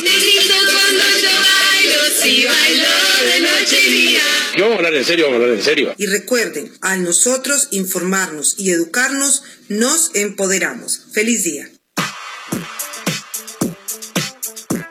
[0.04, 2.88] Negrito cuando yo bailo, si bailo
[3.26, 4.22] de noche y día.
[4.56, 5.96] Y vamos a hablar en serio, vamos a hablar en serio.
[5.98, 11.00] Y recuerden, al nosotros informarnos y educarnos, nos empoderamos.
[11.12, 11.70] Feliz día.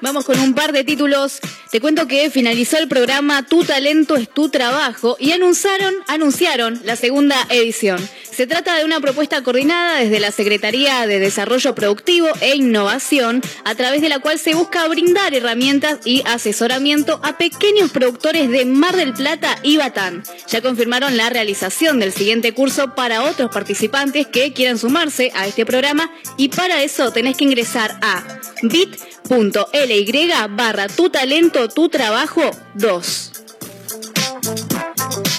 [0.00, 1.40] Vamos con un par de títulos.
[1.70, 6.96] Te cuento que finalizó el programa Tu talento es tu trabajo y anunciaron, anunciaron la
[6.96, 7.98] segunda edición.
[8.36, 13.74] Se trata de una propuesta coordinada desde la Secretaría de Desarrollo Productivo e Innovación, a
[13.74, 18.94] través de la cual se busca brindar herramientas y asesoramiento a pequeños productores de Mar
[18.94, 20.22] del Plata y Batán.
[20.48, 25.64] Ya confirmaron la realización del siguiente curso para otros participantes que quieran sumarse a este
[25.64, 28.22] programa y para eso tenés que ingresar a
[28.64, 32.42] bit.ly barra tu talento, tu trabajo
[32.74, 33.45] 2.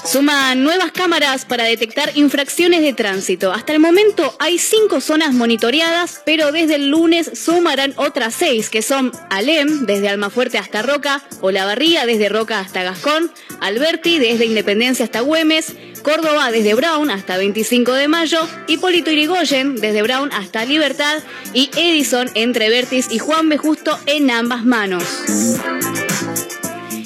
[0.07, 3.51] Suman nuevas cámaras para detectar infracciones de tránsito.
[3.51, 8.81] Hasta el momento hay cinco zonas monitoreadas, pero desde el lunes sumarán otras seis, que
[8.81, 13.29] son Alem, desde Almafuerte hasta Roca, Olavarría, desde Roca hasta Gascón,
[13.59, 20.03] Alberti, desde Independencia hasta Güemes, Córdoba, desde Brown hasta 25 de mayo, Hipólito Irigoyen, desde
[20.03, 21.21] Brown hasta Libertad,
[21.53, 23.57] y Edison entre Vertis y Juan B.
[23.57, 25.03] Justo en ambas manos.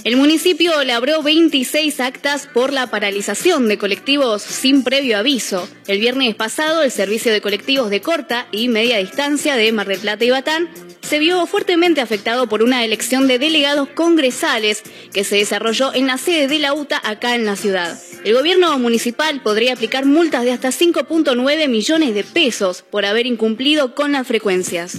[0.04, 5.70] El municipio labró 26 actas por la paralización de colectivos sin previo aviso.
[5.86, 10.00] El viernes pasado, el servicio de colectivos de corta y media distancia de Mar del
[10.00, 10.70] Plata y Batán
[11.04, 14.82] se vio fuertemente afectado por una elección de delegados congresales
[15.14, 18.00] que se desarrolló en la sede de la UTA acá en la ciudad.
[18.24, 23.94] El gobierno municipal podría aplicar multas de hasta 5.9 millones de pesos por haber incumplido
[23.94, 24.98] con las frecuencias.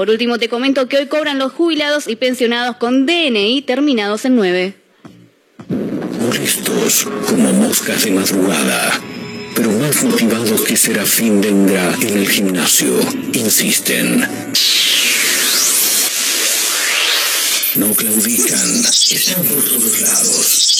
[0.00, 4.34] Por último, te comento que hoy cobran los jubilados y pensionados con DNI terminados en
[4.34, 4.74] 9.
[6.18, 8.98] Molestos como moscas de madrugada,
[9.54, 12.98] pero más motivados que Serafín Dengra en el gimnasio,
[13.34, 14.26] insisten.
[17.74, 20.79] no claudican, están por todos lados.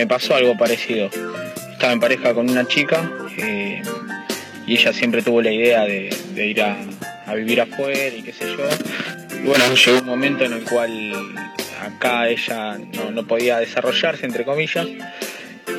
[0.00, 1.10] Me pasó algo parecido.
[1.72, 3.82] Estaba en pareja con una chica eh,
[4.66, 6.74] y ella siempre tuvo la idea de, ir a,
[7.26, 8.66] a vivir afuera y qué sé yo.
[9.36, 11.12] Y bueno, llegó un momento en el cual
[11.82, 12.78] acá ella
[13.12, 14.86] no, podía desarrollarse, entre comillas.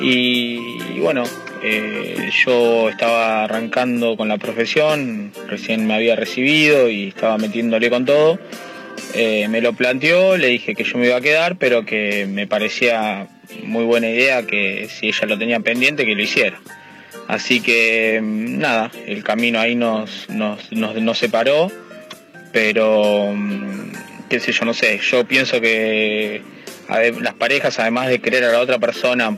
[0.00, 0.60] Y,
[0.94, 1.24] y bueno,
[1.64, 8.04] eh, yo estaba arrancando con la profesión, recién me había recibido y estaba metiéndole con
[8.04, 8.38] todo.
[9.14, 12.46] Eh, me lo planteó, le dije que yo me iba a quedar, pero que me
[12.46, 13.26] parecía
[13.62, 16.60] muy buena idea que si ella lo tenía pendiente, que lo hiciera.
[17.28, 21.70] Así que mm, nada, el camino ahí nos, nos, nos, separó,
[22.52, 23.92] pero mm,
[24.28, 26.42] qué sé yo, no sé, yo pienso que
[27.20, 29.36] las parejas, además de querer a la otra persona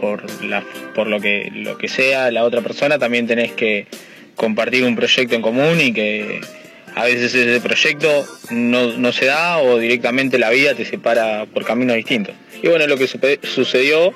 [0.00, 3.86] por, la, por lo, que, lo que sea, la otra persona, también tenés que
[4.34, 6.40] compartir un proyecto en común y que
[7.00, 11.64] a veces ese proyecto no, no se da o directamente la vida te separa por
[11.64, 12.34] caminos distintos.
[12.62, 13.06] Y bueno, es lo que
[13.42, 14.12] sucedió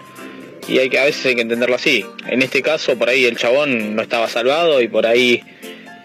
[0.69, 2.05] y hay que a veces hay que entenderlo así.
[2.29, 5.43] En este caso, por ahí el chabón no estaba salvado y por ahí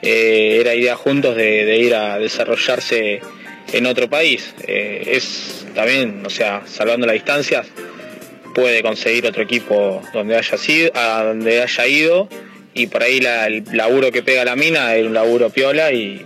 [0.01, 3.19] eh, era idea juntos de, ir a desarrollarse
[3.73, 4.53] en otro país.
[4.65, 7.67] Eh, es también, o sea, salvando las distancias,
[8.55, 12.29] puede conseguir otro equipo donde haya sido, a donde haya ido
[12.73, 16.25] y por ahí el laburo que pega la mina era un laburo piola y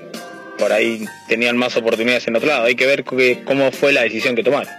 [0.57, 2.65] por ahí tenían más oportunidades en otro lado.
[2.65, 4.73] Hay que ver cómo fue la decisión que tomaron.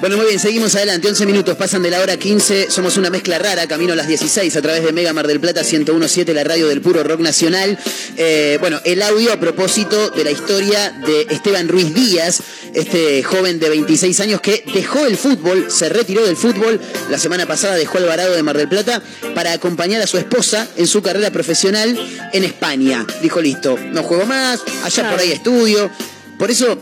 [0.00, 1.08] Bueno, muy bien, seguimos adelante.
[1.08, 2.70] 11 minutos, pasan de la hora 15.
[2.70, 5.60] Somos una mezcla rara, camino a las 16 a través de Mega Mar del Plata
[5.60, 7.78] 1017, la radio del puro rock nacional.
[8.16, 12.40] Eh, bueno, el audio a propósito de la historia de Esteban Ruiz Díaz,
[12.72, 16.80] este joven de 26 años que dejó el fútbol, se retiró del fútbol.
[17.10, 19.02] La semana pasada dejó Alvarado de Mar del Plata
[19.34, 21.94] para acompañar a su esposa en su carrera profesional
[22.32, 23.06] en España.
[23.20, 25.90] Dijo, listo, no juego más, allá por ahí estudio.
[26.38, 26.78] Por eso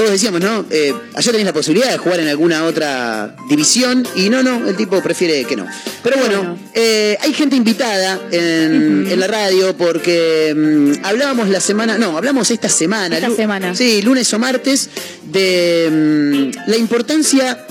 [0.00, 0.64] todos decíamos, ¿no?
[0.70, 4.74] Eh, allá tenés la posibilidad de jugar en alguna otra división y no, no, el
[4.74, 5.66] tipo prefiere que no.
[6.02, 11.98] Pero bueno, eh, hay gente invitada en, en la radio porque mm, hablábamos la semana,
[11.98, 13.18] no, hablamos esta semana.
[13.18, 13.74] Esta semana.
[13.74, 14.88] Sí, lunes o martes,
[15.24, 17.66] de mm, la importancia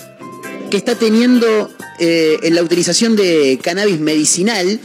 [0.70, 4.80] que está teniendo eh, en la utilización de cannabis medicinal.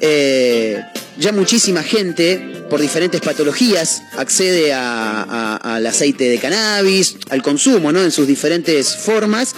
[0.00, 0.82] Eh,
[1.20, 8.02] ya muchísima gente por diferentes patologías accede al aceite de cannabis, al consumo, ¿no?
[8.02, 9.54] En sus diferentes formas,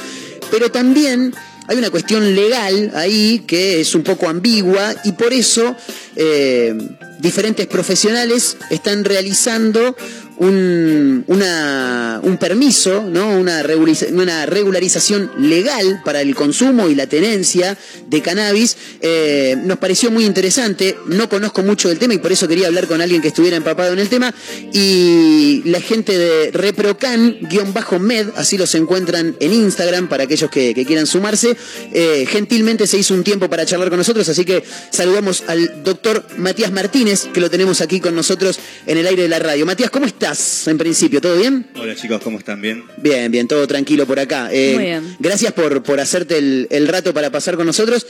[0.51, 1.33] pero también
[1.69, 5.77] hay una cuestión legal ahí que es un poco ambigua y por eso
[6.17, 6.75] eh,
[7.21, 9.97] diferentes profesionales están realizando
[10.43, 13.36] un, una- un permiso, ¿no?
[13.38, 17.76] una, regulariza- una regularización legal para el consumo y la tenencia
[18.09, 18.76] de cannabis.
[19.01, 22.86] Eh, nos pareció muy interesante, no conozco mucho del tema y por eso quería hablar
[22.88, 24.34] con alguien que estuviera empapado en el tema.
[24.72, 31.07] Y la gente de Reprocan-Med, así los encuentran en Instagram para aquellos que, que quieran
[31.07, 31.57] sumarse,
[31.93, 36.24] eh, gentilmente se hizo un tiempo para charlar con nosotros, así que saludamos al doctor
[36.38, 39.66] Matías Martínez, que lo tenemos aquí con nosotros en el aire de la radio.
[39.66, 40.32] Matías, ¿cómo estás
[40.66, 41.20] en principio?
[41.20, 41.66] ¿Todo bien?
[41.76, 42.61] Hola chicos, ¿cómo están?
[42.61, 42.85] ¿Bien?
[42.99, 44.49] Bien, bien, todo tranquilo por acá.
[44.53, 45.16] Eh, Muy bien.
[45.18, 48.07] Gracias por, por hacerte el, el rato para pasar con nosotros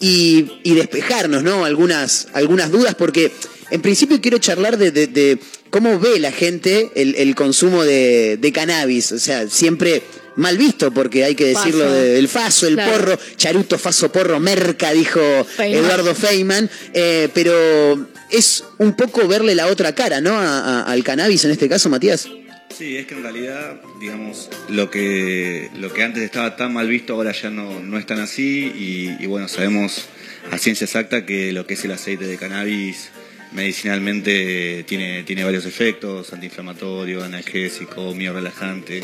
[0.00, 1.64] y, y despejarnos, ¿no?
[1.64, 3.32] Algunas, algunas dudas, porque
[3.70, 5.38] en principio quiero charlar de, de- de
[5.70, 9.12] cómo ve la gente el, el consumo de, de cannabis.
[9.12, 10.02] O sea, siempre
[10.36, 11.94] mal visto, porque hay que decirlo Faso.
[11.96, 12.92] del faso, el Claro.
[12.92, 15.84] porro, charuto, faso, porro, merca, dijo Feynman.
[15.84, 16.70] Eduardo Feynman.
[16.92, 20.30] Eh, pero es un poco verle la otra cara, ¿no?
[20.36, 22.28] A- a- al cannabis en este caso, Matías.
[22.76, 27.14] Sí, es que en realidad, digamos, lo que, lo que antes estaba tan mal visto
[27.14, 30.06] ahora ya no, no es tan así y, y bueno, sabemos
[30.50, 33.10] a ciencia exacta que lo que es el aceite de cannabis
[33.52, 39.02] medicinalmente tiene, tiene varios efectos, antiinflamatorio, analgésico, relajante.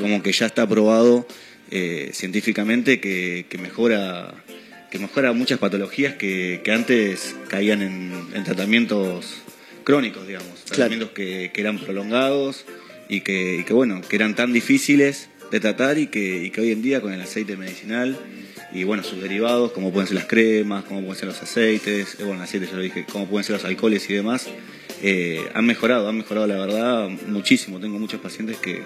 [0.00, 1.26] Como que ya está probado
[1.70, 4.32] eh, científicamente que, que mejora
[4.92, 9.38] que mejora muchas patologías que, que antes caían en, en tratamientos
[9.84, 12.66] crónicos, digamos, tratamientos que, que eran prolongados
[13.08, 16.60] y que, y que, bueno, que eran tan difíciles de tratar y que, y que
[16.60, 18.18] hoy en día con el aceite medicinal
[18.70, 22.24] y bueno, sus derivados, como pueden ser las cremas, como pueden ser los aceites, eh,
[22.24, 24.46] bueno, aceites ya lo dije, como pueden ser los alcoholes y demás,
[25.02, 27.80] eh, han mejorado, han mejorado la verdad muchísimo.
[27.80, 28.82] Tengo muchos pacientes que,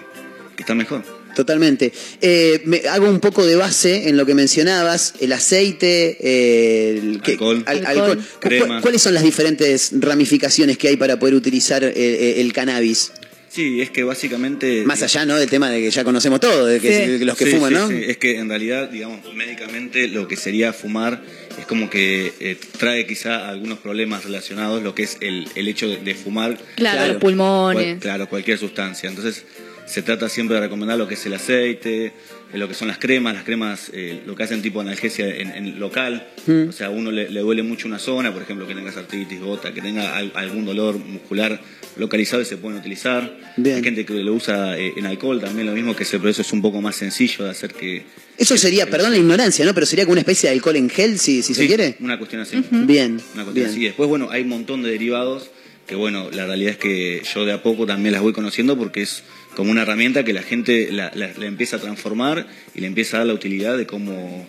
[0.55, 1.03] que están mejor.
[1.37, 1.91] Totalmente.
[2.19, 7.21] Eh, me hago un poco de base en lo que mencionabas, el aceite, eh, el
[7.23, 8.81] alcohol, al- alcohol, ¿Cu- cremas.
[8.81, 13.11] ¿Cuáles son las diferentes ramificaciones que hay para poder utilizar eh, el cannabis?
[13.49, 14.83] Sí, es que básicamente...
[14.83, 15.35] Más allá, ¿no?
[15.37, 17.23] Del tema de que ya conocemos todo, de que Sí.
[17.25, 17.87] los que Sí, fuman, sí, ¿no?
[17.87, 18.01] sí.
[18.07, 21.21] Es que en realidad, digamos, médicamente lo que sería fumar
[21.59, 25.87] es como que eh, trae quizá algunos problemas relacionados, lo que es el, el hecho
[25.87, 26.57] de, de fumar.
[26.75, 27.85] Claro, los pulmones.
[27.85, 29.07] Cual- claro, cualquier sustancia.
[29.09, 29.43] Entonces,
[29.87, 32.05] se trata siempre de recomendar lo que es el aceite,
[32.53, 35.49] eh, lo que son las cremas, las cremas, eh, lo que hacen tipo analgesia en,
[35.51, 36.27] en local.
[36.45, 36.69] Mm.
[36.69, 39.39] O sea, a uno le, le duele mucho una zona, por ejemplo, que tenga artritis,
[39.39, 41.59] gota, que tenga al- algún dolor muscular
[41.95, 43.35] localizado y se pueden utilizar.
[43.57, 43.77] Bien.
[43.77, 46.51] Hay gente que lo usa eh, en alcohol también, lo mismo que ese proceso es
[46.53, 48.05] un poco más sencillo de hacer que...
[48.37, 49.73] Eso sería, perdón la ignorancia, ¿no?
[49.73, 51.95] Pero sería como una especie de alcohol en gel, si, si se quiere.
[51.99, 52.57] Una cuestión así.
[52.69, 53.19] Bien.
[53.33, 53.67] Una cuestión bien.
[53.69, 53.83] así.
[53.85, 55.49] Después, bueno, hay un montón de derivados
[55.87, 59.01] que, bueno, la realidad es que yo de a poco también las voy conociendo porque
[59.01, 59.23] es
[59.57, 62.45] como una herramienta que la gente la, la- la empieza a transformar
[62.75, 64.47] y le empieza a dar la utilidad de cómo,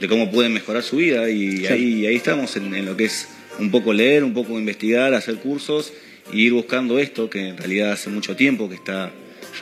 [0.00, 1.28] de cómo pueden mejorar su vida.
[1.28, 1.66] Y Sí.
[1.66, 3.28] ahí, ahí estamos en, en lo que es
[3.58, 5.92] un poco leer, un poco investigar, hacer cursos
[6.32, 9.12] y ir buscando esto, que en realidad hace mucho tiempo que está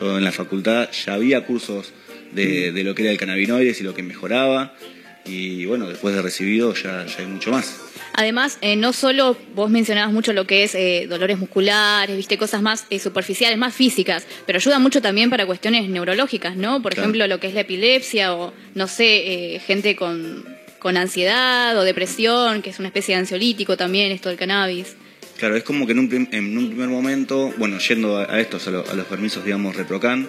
[0.00, 1.92] yo en la facultad, ya había cursos
[2.32, 4.76] de, de lo que era el cannabinoides y lo que mejoraba.
[5.26, 7.80] Y bueno, después de recibido ya, ya hay mucho más.
[8.14, 12.62] Además, eh, no solo vos mencionabas mucho lo que es eh, dolores musculares, viste, cosas
[12.62, 16.80] más eh, superficiales, más físicas, pero ayuda mucho también para cuestiones neurológicas, ¿no?
[16.80, 17.02] Por Claro.
[17.08, 20.46] ejemplo, lo que es la epilepsia o, no sé, eh, gente con,
[20.78, 24.96] con ansiedad o depresión, que es una especie de ansiolítico también, esto del cannabis.
[25.38, 28.40] Claro, es como que en un, prim- en un primer momento, bueno, yendo a, a
[28.40, 30.26] estos, a, lo- a los permisos, digamos, Reprocan,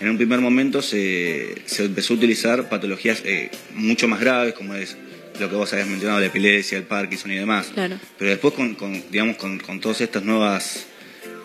[0.00, 4.74] en un primer momento se, se empezó a utilizar patologías eh, mucho más graves, como
[4.74, 4.96] es
[5.40, 7.70] lo que vos habías mencionado, la epilepsia, el Parkinson y demás.
[7.74, 7.98] Claro.
[8.18, 10.86] Pero después, con, con, digamos, con, con todas estas nuevas,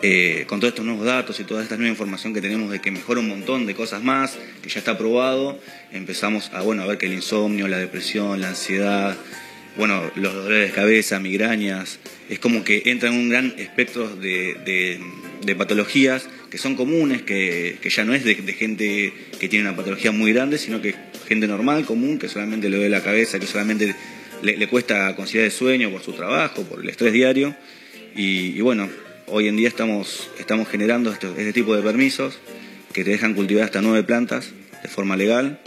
[0.02, 2.90] eh, con todos estos nuevos datos y toda esta nueva información que tenemos de que
[2.90, 5.60] mejora un montón de cosas más, que ya está probado,
[5.92, 9.16] empezamos a, bueno, a ver que el insomnio, la depresión, la ansiedad,
[9.76, 11.98] bueno, los dolores de cabeza, migrañas,
[12.28, 15.00] es como que entra en un gran espectro de, de-
[15.44, 19.76] de patologías que son comunes, que, que ya no es de, gente que tiene una
[19.76, 20.94] patología muy grande, sino que
[21.26, 23.94] gente normal, común, que solamente le duele la cabeza, que solamente
[24.42, 27.54] le, cuesta conciliar el sueño por su trabajo, por el estrés diario.
[28.14, 28.88] Y, bueno,
[29.26, 32.38] hoy en día estamos, estamos generando este, este tipo de permisos
[32.92, 35.60] que te dejan cultivar hasta nueve plantas de forma legal.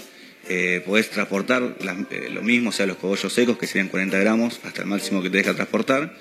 [0.50, 1.76] Eh, podés transportar
[2.10, 5.22] eh, lo mismo, o sea, los cogollos secos, que serían 40 gramos, hasta el máximo
[5.22, 6.16] que te deja transportar.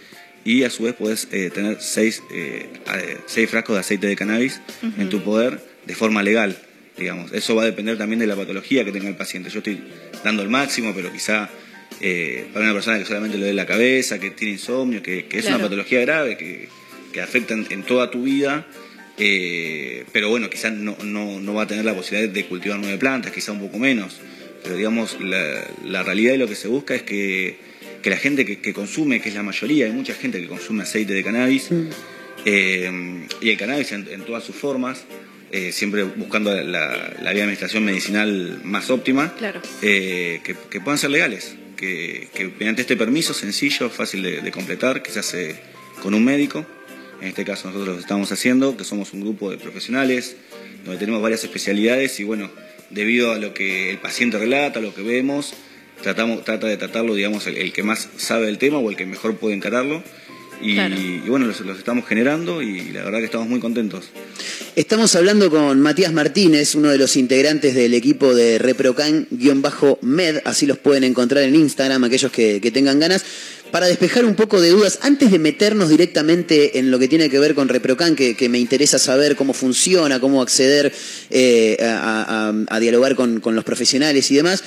[0.47, 4.15] Y a su vez podés eh, tener seis, eh, eh, seis frascos de aceite de
[4.15, 4.61] cannabis
[4.97, 6.57] en tu poder de forma legal,
[6.97, 7.33] digamos.
[7.33, 9.51] Eso va a depender también de la patología que tenga el paciente.
[9.51, 9.83] Yo estoy
[10.23, 11.51] dando el máximo, pero quizá
[12.01, 15.41] eh, para una persona que solamente le duele la cabeza, que tiene insomnio, que, que
[15.41, 16.69] es una patología grave, que,
[17.13, 18.69] que afecta en, en toda tu vida,
[19.17, 23.33] pero bueno, quizás no, no, no va a tener la posibilidad de cultivar nueve plantas,
[23.33, 24.21] quizá un poco menos.
[24.63, 27.66] Pero digamos, la, la realidad y lo que se busca es que,
[28.07, 30.85] que la gente que, que consume, que es la mayoría, hay mucha gente que consume
[30.85, 31.71] aceite de cannabis,
[32.45, 35.03] eh, y el cannabis en, en todas sus formas,
[35.51, 39.61] eh, siempre buscando la, la vía de administración medicinal más óptima, Claro.
[39.83, 44.51] eh, que, que puedan ser legales, que, que mediante este permiso sencillo, fácil de, de
[44.53, 45.57] completar, que se hace
[46.01, 46.65] con un médico,
[47.21, 50.37] en este caso nosotros lo estamos haciendo, que somos un grupo de profesionales,
[50.85, 52.53] donde tenemos varias especialidades y bueno,
[52.91, 55.55] debido a lo que el paciente relata, lo que vemos,
[56.03, 59.07] tratamos, trata de tratarlo, digamos, el, el que más sabe del tema o el que
[59.07, 60.03] mejor puede encararlo.
[60.63, 60.95] Y, Claro.
[60.99, 64.07] y bueno, los, los estamos generando y la verdad que estamos muy contentos.
[64.75, 70.79] Estamos hablando con Matías Martínez, uno de los integrantes del equipo de Reprocan-Med, así los
[70.79, 73.23] pueden encontrar en Instagram, aquellos que, que tengan ganas,
[73.71, 77.39] para despejar un poco de dudas, antes de meternos directamente en lo que tiene que
[77.39, 80.91] ver con Reprocan, que, que me interesa saber cómo funciona, cómo acceder
[81.31, 84.63] eh, a, a- a dialogar con, con los profesionales y demás.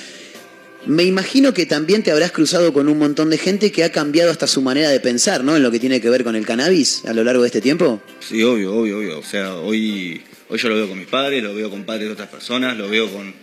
[0.86, 4.30] Me imagino que también te habrás cruzado con un montón de gente que ha cambiado
[4.30, 5.56] hasta su manera de pensar, ¿no?
[5.56, 8.00] En lo que tiene que ver con el cannabis a lo largo de este tiempo.
[8.20, 9.18] Sí, obvio, obvio, obvio.
[9.18, 12.12] O sea, hoy, hoy yo lo veo con mis padres, lo veo con padres de
[12.14, 13.34] otras personas, lo veo con,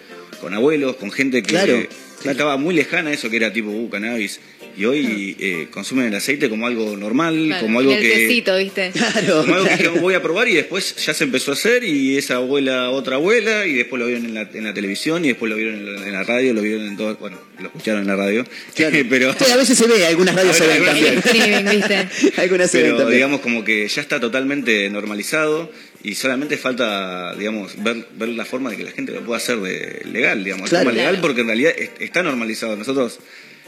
[0.41, 1.85] con abuelos, con gente que, Claro,
[2.21, 4.39] que estaba muy lejana a eso que era tipo, uh, cannabis.
[4.77, 8.09] Y hoy eh, consumen el aceite como algo normal, Claro, como algo el que...
[8.09, 8.91] tecito, ¿viste?
[9.27, 12.35] Como algo que voy a probar y después ya se empezó a hacer y esa
[12.35, 15.55] abuela, otra abuela, y después lo vieron en la, en la televisión y después lo
[15.55, 18.15] vieron en la, en la radio, lo vieron en todo, bueno, lo escucharon en la
[18.15, 18.45] radio,
[19.09, 19.33] pero...
[19.33, 21.21] Sí, a veces se ve, algunas radios se ven también.
[22.37, 23.17] Algunas se ven Pero también.
[23.17, 25.71] digamos como que ya está totalmente normalizado
[26.03, 29.57] y solamente falta, digamos, ver, ver la forma de que la gente lo pueda hacer
[29.57, 30.85] de legal, digamos, de Claro.
[30.85, 32.75] forma legal porque en realidad es- está normalizado.
[32.75, 33.19] Nosotros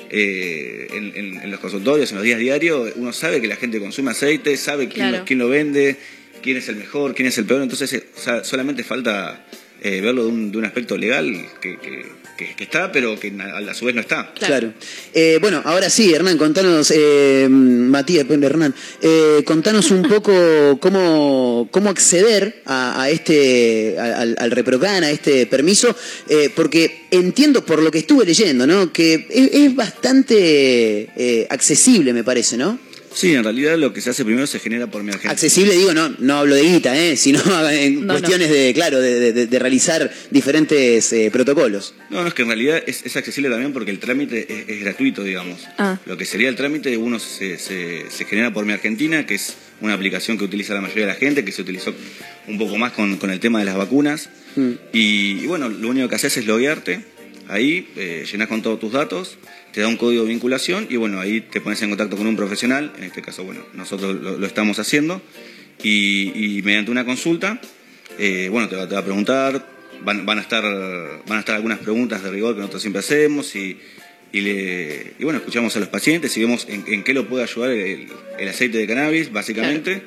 [0.10, 3.80] eh, en, en- en los consultorios, en los días diarios, uno sabe que la gente
[3.80, 5.18] consume aceite, sabe quién, Claro.
[5.20, 5.96] lo, quién lo vende,
[6.42, 9.46] quién es el mejor, quién es el peor, entonces eh, o sea, solamente falta
[9.82, 12.06] eh, verlo de un, de un aspecto legal que, que-
[12.40, 14.34] que- que está, pero que a, a su vez no está.
[14.34, 14.74] Claro.
[15.14, 20.32] Eh, bueno, ahora sí, Hernán, contanos, eh, Matías, perdón, Hernán, eh, contanos un poco
[20.80, 25.94] cómo, cómo acceder a, a este, al, al Reprocan, a este permiso,
[26.30, 28.94] eh, porque entiendo por lo que estuve leyendo, ¿no?
[28.94, 32.80] Que es, es bastante eh, accesible, me parece, ¿no?
[33.20, 35.28] Sí, en realidad lo que se hace primero se genera por mi agente.
[35.28, 37.18] Accesible, digo, no, no hablo de guita, ¿eh?
[37.18, 37.40] sino
[37.70, 41.94] en No, cuestiones de, claro, de, de- de realizar diferentes eh, protocolos.
[42.10, 44.80] No, no, es que en realidad es, es accesible también porque el trámite es, es
[44.82, 45.68] gratuito, digamos.
[45.78, 45.98] Ah.
[46.06, 49.56] Lo que sería el trámite, uno se, se- se genera por Mi Argentina, que es
[49.82, 51.94] una aplicación que utiliza la mayoría de la gente, que se utilizó
[52.48, 54.30] un poco más con, con el tema de las vacunas.
[54.94, 57.02] Y, y bueno, lo único que haces es loguearte,
[57.50, 59.38] ahí eh, llenas con todos tus datos,
[59.74, 62.36] te da un código de vinculación y bueno, ahí te pones en contacto con un
[62.36, 65.22] profesional, en este caso, bueno, nosotros lo, lo estamos haciendo,
[65.84, 67.60] y, y mediante una consulta,
[68.18, 69.66] eh, bueno, te va, te va a preguntar,
[70.04, 70.64] van, van, a estar,
[71.28, 73.78] van a estar algunas preguntas de rigor que nosotros siempre hacemos y,
[74.34, 77.44] y, le- y bueno, escuchamos a los pacientes y vemos en, en qué lo puede
[77.44, 80.02] ayudar el, el aceite de cannabis, básicamente.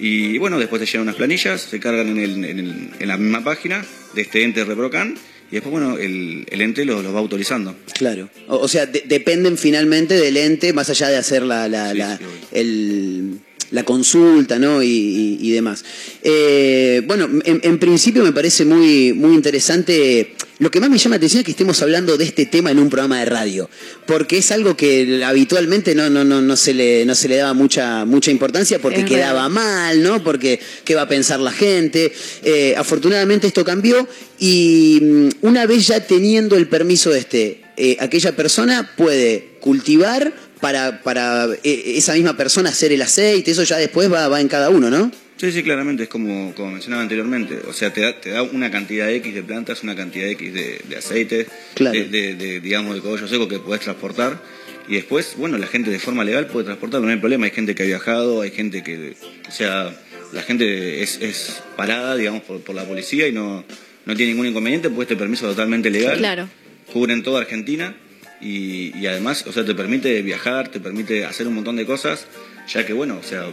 [0.00, 3.16] Y bueno, después te llegan unas planillas, se cargan en, el- en el- en la
[3.16, 3.84] misma página
[4.14, 5.16] de este ente Reprocan
[5.50, 7.74] y después, bueno, el, el ente los, los va autorizando.
[7.94, 8.28] Claro.
[8.48, 12.18] O, o sea, de- dependen finalmente del ente, más allá de hacer la, la, la-
[12.52, 13.38] el-
[13.70, 14.82] la consulta ¿no?
[14.82, 15.84] y, y- y demás.
[16.22, 20.34] Eh, bueno, en, en principio me parece muy, muy interesante.
[20.60, 22.80] Lo que más me llama la atención es que estemos hablando de este tema en
[22.80, 23.70] un programa de radio,
[24.06, 27.54] porque es algo que habitualmente no, no, no, no, se, le, no se le daba
[27.54, 29.50] mucha, mucha importancia porque Es quedaba real.
[29.52, 30.24] mal, ¿no?
[30.24, 32.12] Porque qué va a pensar la gente.
[32.42, 34.08] Eh, afortunadamente esto cambió
[34.40, 40.32] y mm, una vez ya teniendo el permiso de este, eh, aquella persona puede cultivar
[40.60, 44.48] para, para eh, esa misma persona hacer el aceite, eso ya después va, va en
[44.48, 45.10] cada uno, ¿no?
[45.36, 47.58] Sí, sí, claramente, es como, como mencionaba anteriormente.
[47.68, 50.80] O sea, te da, te da una cantidad X de plantas, una cantidad X de,
[50.88, 51.96] de aceite, Claro.
[51.96, 54.42] de, de- de, digamos, de cogollo seco que podés transportar.
[54.88, 57.44] Y después, bueno, la gente de forma legal puede transportarlo, no hay problema.
[57.44, 59.14] Hay gente que ha viajado, hay gente que.
[59.48, 59.94] O sea,
[60.32, 63.64] la gente es, es parada, digamos, por, por la policía y no,
[64.06, 66.18] no tiene ningún inconveniente, pues este permiso es totalmente legal.
[66.18, 66.48] Claro.
[66.92, 67.94] Cubren toda Argentina
[68.40, 72.26] y, y además, o sea, te permite viajar, te permite hacer un montón de cosas,
[72.72, 73.46] ya que, bueno, o sea,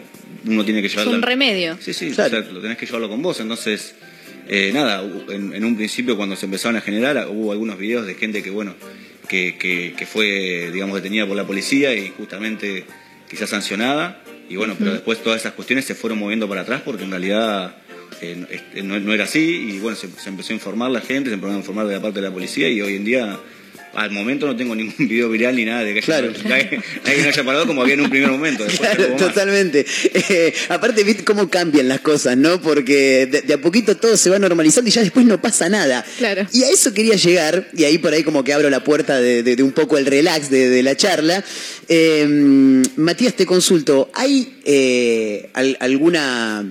[0.46, 1.14] uno tiene que Es llevarlo.
[1.16, 1.78] un remedio.
[1.80, 3.40] Sí, sí, o sea, lo tenés que llevarlo con vos.
[3.40, 3.96] Entonces,
[4.48, 8.16] eh, nada, en, en un principio cuando se empezaron a generar, hubo algunos videos de
[8.16, 8.76] gente que, bueno,
[9.28, 12.86] que, que, que fue, digamos, detenida por la policía y justamente
[13.30, 14.22] quizás sancionada.
[14.50, 17.78] Y bueno, pero después todas esas cuestiones se fueron moviendo para atrás porque en realidad
[18.22, 19.70] eh, no era así.
[19.70, 22.02] Y bueno, se, se empezó a informar la gente, se empezó a informar de la
[22.02, 23.40] parte de la policía y hoy en día...
[23.96, 26.28] Al momento no tengo ningún video viral ni nada de que Claro.
[26.46, 26.84] alguien
[27.24, 28.66] no haya parado como había en un primer momento.
[28.78, 29.86] Claro, totalmente.
[30.14, 32.62] Eh, aparte, viste cómo cambian las cosas, ¿no?
[32.62, 36.06] Porque de, de a poquito todo se va normalizando y ya después no pasa nada.
[36.18, 36.46] Claro.
[36.54, 39.44] Y a eso quería llegar, y ahí por ahí como que abro la puerta de,
[39.44, 41.44] de- de un poco el relax de, de la charla.
[41.88, 42.26] Eh,
[42.98, 46.66] Matías, te consulto, ¿hay eh, al- alguna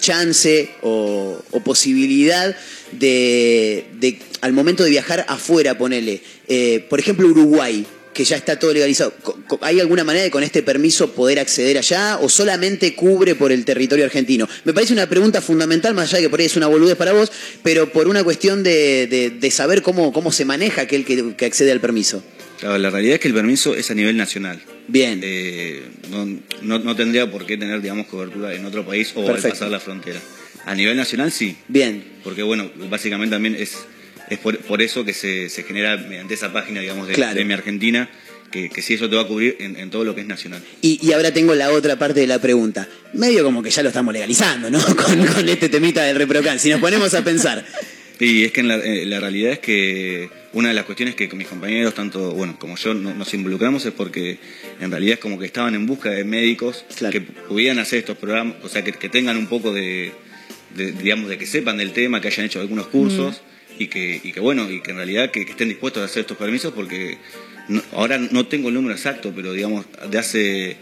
[0.00, 2.54] chance o, o posibilidad
[2.92, 8.58] de, de, al momento de viajar afuera, ponele, eh, por ejemplo Uruguay, que ya está
[8.58, 9.12] todo legalizado,
[9.60, 13.64] ¿hay alguna manera de con este permiso poder acceder allá o solamente cubre por el
[13.66, 14.48] territorio argentino?
[14.64, 17.12] Me parece una pregunta fundamental, más allá de que por ahí es una boludez para
[17.12, 17.30] vos,
[17.62, 21.44] pero por una cuestión de, de- de saber cómo, cómo se maneja aquel que, que
[21.44, 22.22] accede al permiso.
[22.58, 24.62] Claro, la realidad es que el permiso es a nivel nacional.
[24.88, 25.20] Bien.
[26.10, 26.24] no,
[26.62, 29.80] no, no tendría por qué tener, digamos, cobertura en otro país o al pasar la
[29.80, 30.20] frontera.
[30.64, 31.54] A nivel nacional sí.
[31.68, 32.02] Bien.
[32.24, 33.72] Porque, bueno, básicamente también es,
[34.28, 37.34] es por, por eso que se, se genera mediante esa página, digamos, de, Claro.
[37.38, 38.08] de Mi Argentina,
[38.50, 40.62] que, que sí eso te va a cubrir en, en todo lo que es nacional.
[40.82, 42.88] Y, y ahora tengo la otra parte de la pregunta.
[43.12, 44.78] Medio como que ya lo estamos legalizando, ¿no?
[44.96, 46.58] Con, con este temita del reprocan.
[46.58, 47.64] Si nos ponemos a pensar.
[48.18, 51.28] Y es que en la, eh, la realidad es que una de las cuestiones que
[51.28, 54.38] con mis compañeros, tanto bueno como yo, no- nos involucramos es porque
[54.80, 58.54] en realidad es como que estaban en busca de médicos que pudieran hacer estos programas,
[58.62, 60.12] o sea, que, que tengan un poco de,
[60.74, 63.42] de, digamos, de que sepan del tema, que hayan hecho algunos cursos
[63.78, 66.20] y, que, y que bueno, y que en realidad que, que estén dispuestos a hacer
[66.20, 67.18] estos permisos porque
[67.68, 70.76] no- ahora no tengo el número exacto, pero digamos, de hace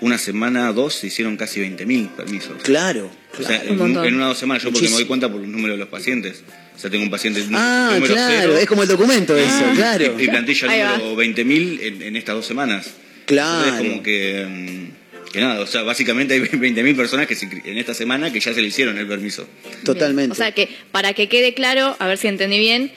[0.00, 2.62] una semana, dos, se hicieron casi 20.000 permisos.
[2.62, 3.72] Claro, O sea, claro.
[3.74, 5.74] en, un- en una o dos semanas, yo porque me doy cuenta por el número
[5.74, 6.42] de los pacientes.
[6.76, 8.58] O sea, tengo un paciente Ah, número claro, cero.
[8.58, 10.14] es como el documento eso, claro.
[10.16, 12.88] Y, y plantilla número 20.000 en, en estas dos semanas.
[13.26, 13.64] Claro.
[13.64, 14.97] Entonces, como que, mm,
[15.32, 18.52] que nada, o sea, básicamente hay 20.000 personas que se en esta semana que ya
[18.54, 19.46] se le hicieron el permiso.
[19.84, 20.32] Totalmente.
[20.32, 22.92] O sea que, para que quede claro, a ver si entendí bien,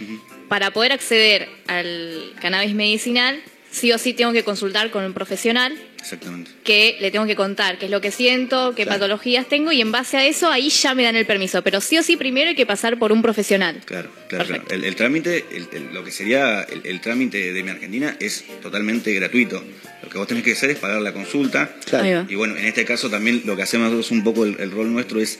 [0.47, 5.73] para poder acceder al cannabis medicinal, sí o sí tengo que consultar con un profesional
[6.01, 6.51] Exactamente.
[6.63, 8.99] que le tengo que contar qué es lo que siento, qué Claro.
[8.99, 11.61] patologías tengo y en base a eso ahí ya me dan el permiso.
[11.63, 13.81] Pero sí o sí primero hay que pasar por un profesional.
[13.85, 14.63] Claro, claro, claro.
[14.69, 18.43] El, el trámite, el- el- lo que sería el, el trámite de mi Argentina es
[18.61, 19.63] totalmente gratuito.
[20.03, 21.75] Lo que vos tenés que hacer es pagar la consulta.
[21.85, 22.25] Claro.
[22.27, 24.91] Y bueno, en este caso también lo que hacemos nosotros un poco el, el rol
[24.91, 25.39] nuestro es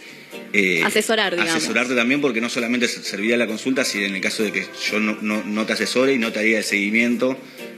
[0.54, 1.56] eh, Asesorar, digamos.
[1.56, 4.66] asesorarte también porque no solamente se- serviría la consulta, si en el caso de que
[4.92, 7.38] yo no, no- no te asesore y no te haría el seguimiento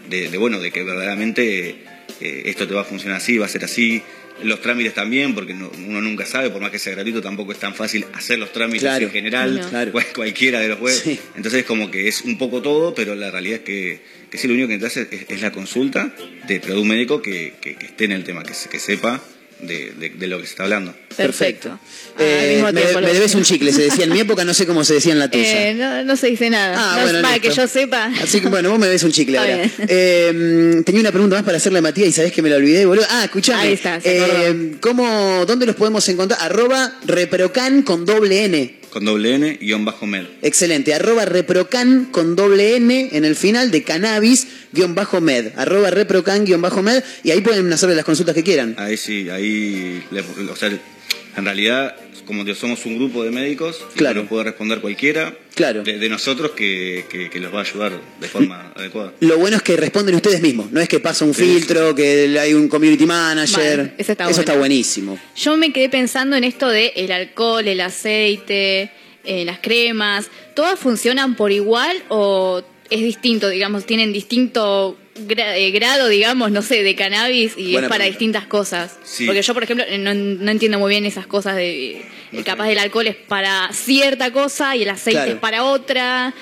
[0.10, 1.78] de, de, bueno, de que verdaderamente
[2.24, 4.02] eh, esto te va a funcionar así, va a ser así.
[4.42, 7.60] Los trámites también, porque no- uno nunca sabe, por más que sea gratuito, tampoco es
[7.60, 9.06] tan fácil hacer los trámites Claro.
[9.06, 9.70] en general, No.
[9.70, 9.92] Claro.
[9.92, 10.80] cual- cualquiera de los.
[10.92, 11.20] Sí.
[11.36, 14.00] Entonces es como que es un poco todo, pero la realidad es que,
[14.32, 16.16] que sí, lo único que necesitas es, es la consulta,
[16.48, 19.24] de, de un médico que, que- que esté en el tema, que, se- que sepa
[19.68, 20.94] de, de- de lo que se está hablando.
[21.16, 21.80] Perfecto.
[22.20, 24.44] Eh, al mismo me, tiempo lo me debes un chicle, se decía en mi época,
[24.46, 25.70] no sé cómo se decía en la tuya.
[25.70, 26.76] Eh, no, no se dice nada.
[26.78, 27.50] Ah, No, bueno, para listo.
[27.50, 28.12] que yo sepa.
[28.22, 29.64] Así que bueno, vos me debes un chicle ahora.
[29.88, 32.86] Eh, tenía una pregunta más para hacerle a Matías y sabés que me la olvidé,
[32.86, 33.06] boludo.
[33.10, 33.62] Ah, escuchame.
[33.62, 34.18] Ahí está, se
[34.50, 36.40] Eh, ¿cómo, ¿Dónde los podemos encontrar?
[36.42, 38.76] Arroba reprocan con doble N.
[38.94, 40.28] Con doble N, guion bajo med.
[40.44, 40.94] Excelente.
[40.94, 45.52] Arroba reprocan con doble N en el final de cannabis guion bajo med.
[45.58, 47.04] Arroba reprocan guion bajo med.
[47.24, 48.76] Y ahí pueden hacerle las consultas que quieran.
[48.78, 53.84] Ahí sí, ahí, le- o sea, en realidad, como que somos un grupo de médicos,
[53.96, 54.22] Claro.
[54.22, 55.84] nos puede responder cualquiera Claro.
[55.84, 59.14] de, de nosotros que, que- que los va a ayudar de forma adecuada.
[59.20, 60.72] Lo bueno es que responden ustedes mismos.
[60.72, 63.94] No es que pasa un Sí, filtro, que hay un community manager.
[63.98, 64.40] Eso está Eso bueno.
[64.40, 65.20] está buenísimo.
[65.36, 68.92] Yo me quedé pensando en esto de el alcohol, el aceite,
[69.26, 70.28] eh, las cremas.
[70.56, 74.98] ¿Todas funcionan por igual o es distinto, digamos, tienen distinto
[75.28, 78.06] gra- eh, grado, digamos, no sé, de cannabis y Buena es para pregunta.
[78.06, 78.98] distintas cosas?
[79.04, 79.26] Sí.
[79.26, 81.98] Porque yo, por ejemplo, eh, no, no entiendo muy bien esas cosas de...
[82.32, 85.32] eh, capaz del alcohol es para cierta cosa y el aceite Claro.
[85.34, 86.34] es para otra.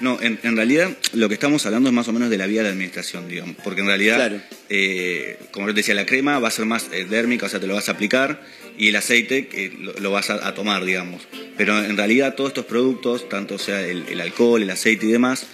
[0.00, 2.58] No, en, en realidad lo que estamos hablando es más o menos de la vía
[2.60, 4.40] de la administración, digamos, porque en realidad, Claro.
[4.68, 7.60] eh, como yo te decía, la crema va a ser más eh, dérmica, o sea,
[7.60, 8.42] te lo vas a aplicar,
[8.76, 11.22] y el aceite que lo, lo vas a, a tomar, digamos.
[11.56, 15.46] Pero en realidad todos estos productos, tanto sea el, el alcohol, el aceite y demás,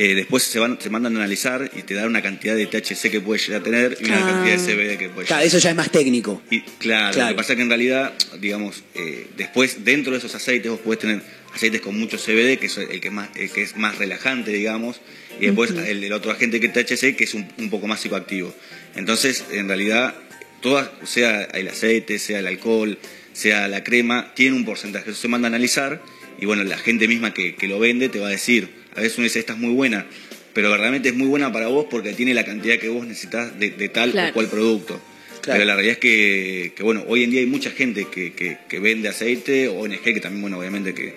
[0.00, 3.10] eh, después se, van, se mandan a analizar y te dan una cantidad de THC
[3.10, 4.30] que puede llegar a tener y una Ah.
[4.32, 6.40] cantidad de CBD que puede Claro, llegar eso ya es más técnico.
[6.50, 7.30] y, claro, Claro.
[7.30, 10.80] lo que pasa es que en realidad, digamos, eh, después dentro de esos aceites vos
[10.80, 11.20] podés tener
[11.52, 15.00] aceites con mucho CBD, que es el que, más, el que es más relajante, digamos,
[15.40, 18.00] y después el, el otro agente que es THC, que es un, un poco más
[18.00, 18.54] psicoactivo.
[18.94, 20.14] Entonces, en realidad,
[20.60, 22.98] todas, sea el aceite, sea el alcohol,
[23.32, 25.10] sea la crema, tiene un porcentaje.
[25.10, 26.02] Eso se manda a analizar
[26.40, 28.68] y bueno, la gente misma que, que lo vende te va a decir,
[28.98, 30.06] a veces uno dice, esta es muy buena,
[30.54, 33.70] pero verdaderamente es muy buena para vos porque tiene la cantidad que vos necesitas de,
[33.70, 34.30] de tal Claro.
[34.30, 35.00] o cual producto.
[35.40, 35.58] Claro.
[35.60, 38.58] Pero la realidad es que, que, bueno, hoy en día hay mucha gente que, que-
[38.68, 41.14] que vende aceite, ONG que también, bueno, obviamente que,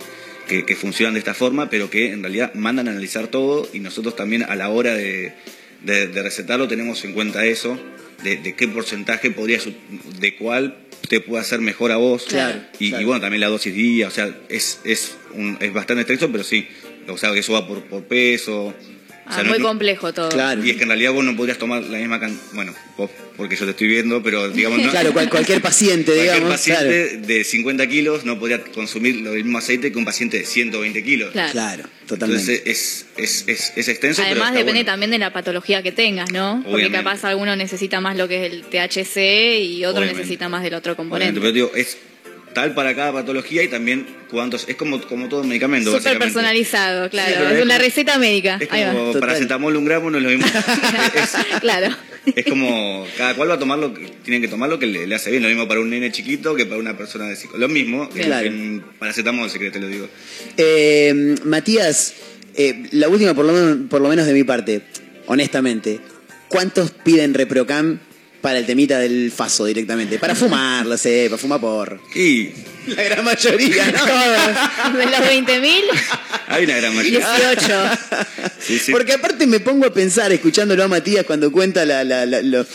[0.48, 3.80] que, que funcionan de esta forma, pero que en realidad mandan a analizar todo y
[3.80, 5.34] nosotros también a la hora de,
[5.84, 7.80] de- de recetarlo tenemos en cuenta eso,
[8.24, 9.74] de, de qué porcentaje podría, su-
[10.20, 10.78] de cuál
[11.10, 12.26] te puede hacer mejor a vos.
[12.30, 13.02] Claro, y, claro.
[13.02, 16.44] y bueno, también la dosis día, o sea, es, es, un- es bastante estrecho, pero
[16.44, 16.68] sí,
[17.08, 18.66] o sea, que eso va por, por peso.
[18.68, 18.74] o
[19.24, 20.30] Ah, sea, muy no- complejo todo.
[20.64, 23.56] y es que en realidad vos no podrías tomar la misma cantidad, bueno, vos porque
[23.56, 24.80] yo te estoy viendo, pero digamos...
[24.80, 29.32] No, Claro, cual- cualquier paciente, cualquier digamos, paciente de 50 kilos no podría consumir lo
[29.32, 31.32] mismo aceite que un paciente de 120 kilos.
[31.32, 31.52] Claro.
[31.54, 32.56] Claro, totalmente.
[32.56, 34.92] Entonces es, es, es, es extenso, Además pero depende bueno.
[34.92, 36.60] también de la patología que tengas, ¿no?
[36.64, 36.98] Porque Obviamente.
[36.98, 40.18] capaz alguno necesita más lo que es el THC y otro Obviamente.
[40.24, 41.40] necesita más del otro Obviamente, componente.
[41.40, 41.98] pero digo, es
[42.54, 44.68] tal para cada patología y también cuántos...
[44.68, 46.34] Es como, como todo medicamento, Súper básicamente.
[46.34, 47.28] personalizado, claro.
[47.36, 48.58] Sí, es es una como- receta médica.
[48.60, 48.92] Es Ahí va.
[48.94, 50.46] como paracetamol un gramo, no es lo mismo.
[51.62, 51.96] claro.
[52.36, 55.08] Es como, cada cual va a tomar lo que tiene que tomar lo que le,
[55.08, 55.42] le hace bien.
[55.44, 57.58] Lo mismo para un nene chiquito que para una persona de psico.
[57.58, 58.46] Lo mismo, en- Claro.
[58.48, 60.08] en paracetamol, si querés te lo digo.
[60.58, 62.14] Eh, Matías,
[62.56, 64.82] eh, la última por lo, menos, por lo menos de mi parte,
[65.26, 66.00] honestamente,
[66.48, 68.00] ¿cuántos piden Reprocam
[68.42, 70.18] para el temita del faso directamente?
[70.20, 72.00] Para fumar, lo sé, para fumar por...
[72.16, 72.50] Y
[72.88, 74.00] La gran mayoría, ¿no?
[74.00, 74.98] Todos.
[74.98, 75.82] De los 20.000,
[76.48, 77.20] hay una gran mayoría.
[77.20, 77.90] 18.
[78.60, 78.92] Sí, sí.
[78.92, 82.66] Porque aparte me pongo a pensar, escuchándolo a Matías cuando cuenta la- la- la- lo-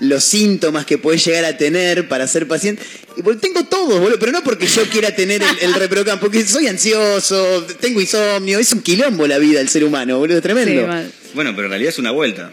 [0.00, 2.82] los síntomas que puede llegar a tener para ser paciente.
[3.16, 6.66] Y tengo todos, boludo, pero no porque yo quiera tener el, el Reprocam, porque soy
[6.66, 10.86] ansioso, tengo insomnio, es un quilombo la vida del ser humano, boludo, es tremendo.
[11.32, 12.52] Bueno, pero en realidad es una vuelta.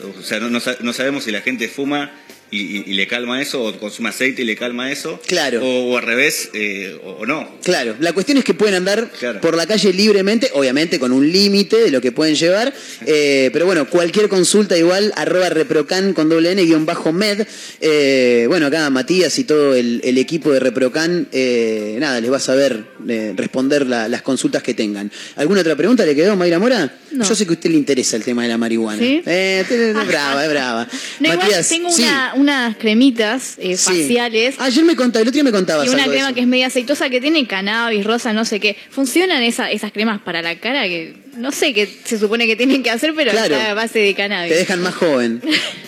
[0.00, 2.12] O sea, no, no no sabemos si la gente fuma
[2.50, 5.20] y, y- y le calma eso, o consume aceite y le calma eso.
[5.26, 5.60] Claro.
[5.64, 7.48] O, o al revés, eh, o, o no.
[7.62, 9.40] Claro, la cuestión es que pueden andar Claro.
[9.40, 12.72] por la calle libremente, obviamente con un límite de lo que pueden llevar,
[13.06, 17.46] eh, pero bueno, cualquier consulta igual, arroba reprocan con doble n guion bajo med.
[17.80, 22.36] Eh, bueno, acá Matías y todo el, el equipo de reprocan, eh, nada, les va
[22.38, 25.10] a saber eh, responder la- las consultas que tengan.
[25.36, 26.96] ¿Alguna otra pregunta le quedó, Mayra Mora?
[27.10, 27.24] No.
[27.26, 28.98] Yo sé que a usted le interesa el tema de la marihuana.
[29.00, 29.22] ¿Sí?
[29.26, 30.88] Eh, es brava, es brava.
[31.20, 33.84] No, igual Matías, tengo sí, una- unas cremitas eh, sí.
[34.02, 34.56] faciales.
[34.58, 36.34] Ayer me contaba, el otro día me contabas Y una algo de crema eso.
[36.34, 38.76] que es media aceitosa que tiene cannabis, rosa, no sé qué.
[38.90, 40.84] ¿Funcionan esa- esas cremas para la cara?
[40.84, 43.54] Que no sé qué se supone que tienen que hacer, pero Claro.
[43.54, 44.52] está a base de cannabis.
[44.52, 45.40] Te dejan más joven.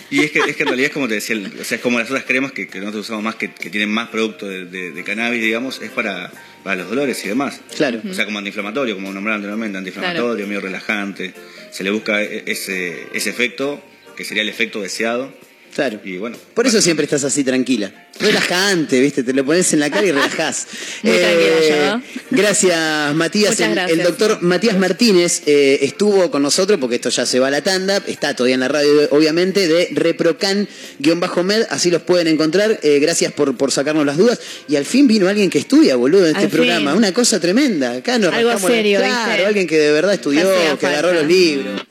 [0.09, 1.97] Y es que, es que en realidad es como te decía, o sea, es como
[1.99, 4.91] las otras cremas que, que nosotros usamos más, que, que tienen más producto de, de-
[4.91, 6.31] de cannabis, digamos, es para,
[6.63, 7.61] para los dolores y demás.
[7.75, 8.01] Claro.
[8.09, 11.33] O sea, como antiinflamatorio, como nombraron anteriormente, antiinflamatorio, medio relajante.
[11.71, 13.81] Se le busca e- ese, ese efecto,
[14.17, 15.33] que sería el efecto deseado.
[15.73, 15.99] Claro.
[16.03, 18.07] Y bueno, Por eso siempre estás así tranquila.
[18.19, 19.23] Relajante, ¿viste?
[19.23, 20.67] Te lo pones en la cara y relajás.
[21.03, 22.01] Muy yo.
[22.29, 23.51] Gracias, Matías.
[23.51, 23.97] Muchas El- gracias.
[23.99, 27.61] El, doctor Matías Martínez eh, estuvo con nosotros, porque esto ya se va a la
[27.63, 28.03] tanda.
[28.05, 31.65] Está todavía en la radio, obviamente, de Reprocan-Med.
[31.69, 32.79] Así los pueden encontrar.
[32.83, 34.39] Eh, gracias por, por sacarnos las dudas.
[34.67, 36.57] Y al fin vino alguien que estudia, boludo, en este Al fin.
[36.59, 36.93] programa.
[36.95, 37.93] Una cosa tremenda.
[37.93, 39.45] Acá nos Algo rascamos la- serio, Claro, ¿viste?
[39.47, 40.49] alguien que de verdad estudió,
[40.79, 41.81] que agarró los libros.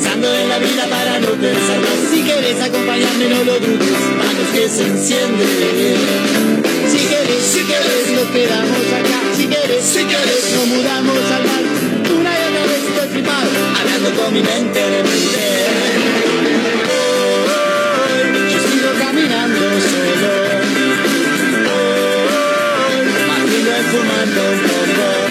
[0.00, 2.10] Pensando en la vida para no pensar más.
[2.10, 5.96] Si quieres acompañarme no lo dudes Manos que se encienden.
[6.88, 9.20] Si quieres, si quieres nos quedamos acá.
[9.36, 11.64] Si quieres, si quieres nos mudamos al mar.
[12.18, 15.66] Una y otra vez estoy flipado Hablando con mi mente de mente.
[16.96, 18.22] Hoy
[18.52, 19.60] yo sigo caminando
[19.90, 20.30] solo.
[21.76, 23.04] Hoy
[23.92, 25.29] fumando un poco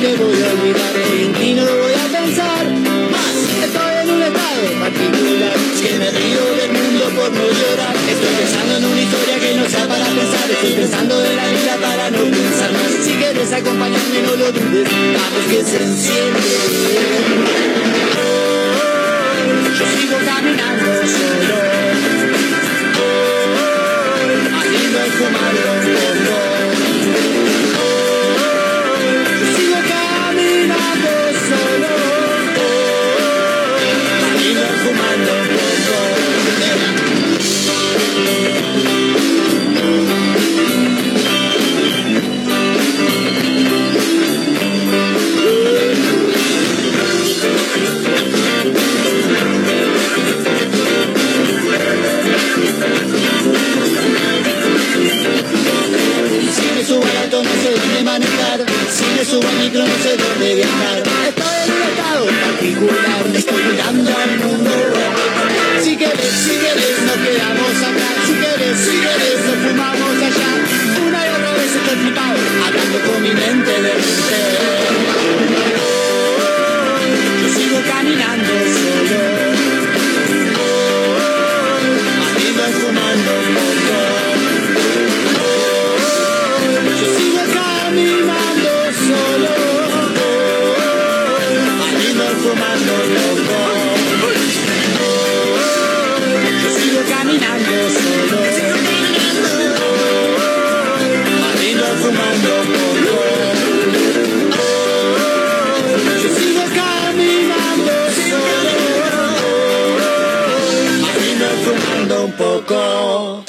[0.00, 2.64] te voy a olvidar En ti no voy a pensar
[3.12, 3.34] más.
[3.66, 7.94] Estoy en un estado particular Es que me río del mundo por no llorar.
[8.08, 10.50] Estoy pensando en una historia que no sea para pensar.
[10.50, 12.90] Estoy pensando en la vida para no pensar más.
[13.04, 14.88] Si quieres acompañarme no lo dudes.
[14.88, 16.40] Vamos que se enciende.
[19.78, 21.56] Yo sigo caminando solo.
[23.00, 23.20] Oh.
[25.92, 26.19] Oh,
[59.70, 60.98] micro no sé dónde viajar.
[61.28, 64.70] Estoy en un estado particular Estoy mirando al mundo.
[65.82, 68.10] Si quieres, si quieres nos quedamos acá.
[68.26, 70.50] Si quieres, si quieres nos fumamos allá.
[71.06, 74.38] Una y otra vez estoy flipado Hablando con mi mente de mente.
[77.42, 79.49] Yo sigo caminando solo
[112.30, 113.44] un poco.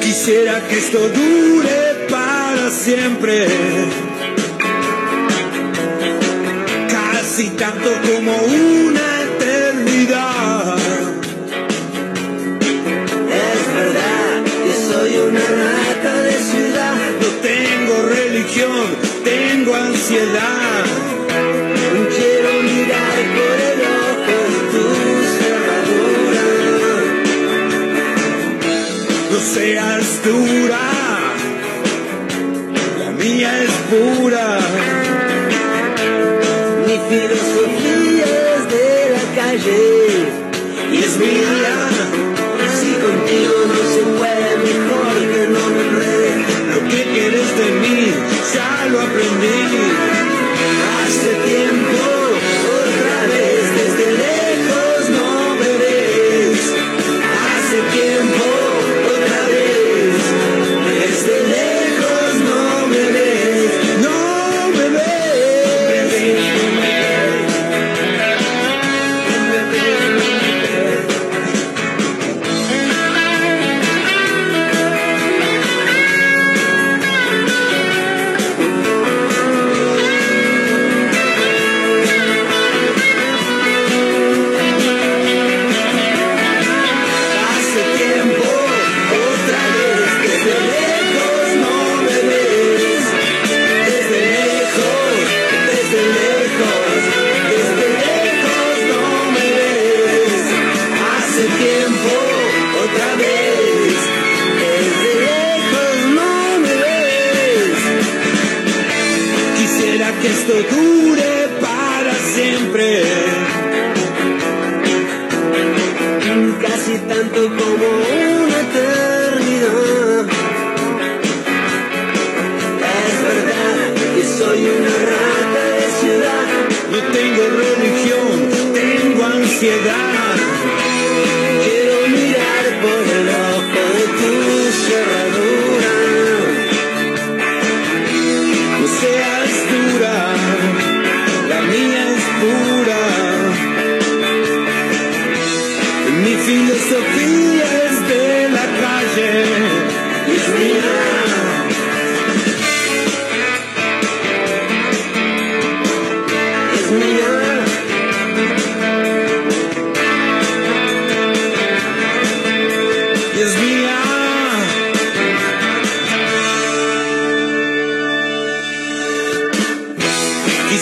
[0.00, 3.46] Quisiera que esto dure para siempre.
[6.88, 8.73] Casi tanto como una
[19.64, 20.84] tengo ansiedad.
[22.16, 24.36] Quiero mirar por el ojo
[24.72, 24.84] tu
[25.38, 26.46] cerradura
[29.30, 30.84] no seas dura.
[32.98, 34.46] La mía es pura.
[36.86, 39.82] Mi filosofía es de la calle
[40.92, 42.43] y es mía.
[43.04, 46.32] Contigo no se puede, mejor que no me enrede.
[46.72, 47.98] Lo que quieres de mí,
[48.54, 49.60] ya lo aprendí.
[50.96, 51.63] Hace tiempo,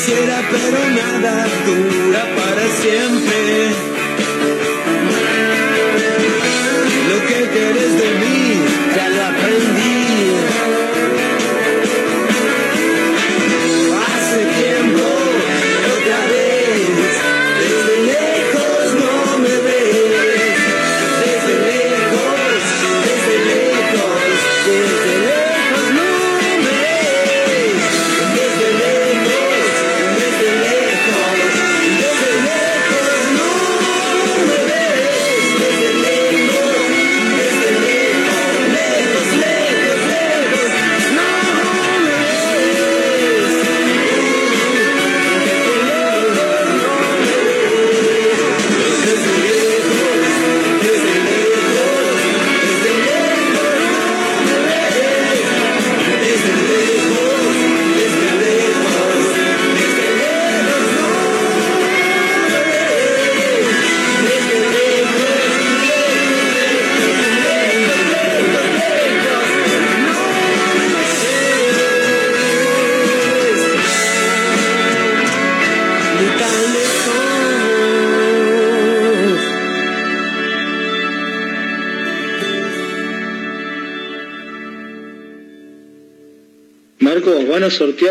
[0.05, 3.92] Quisiera pero nada dura para siempre.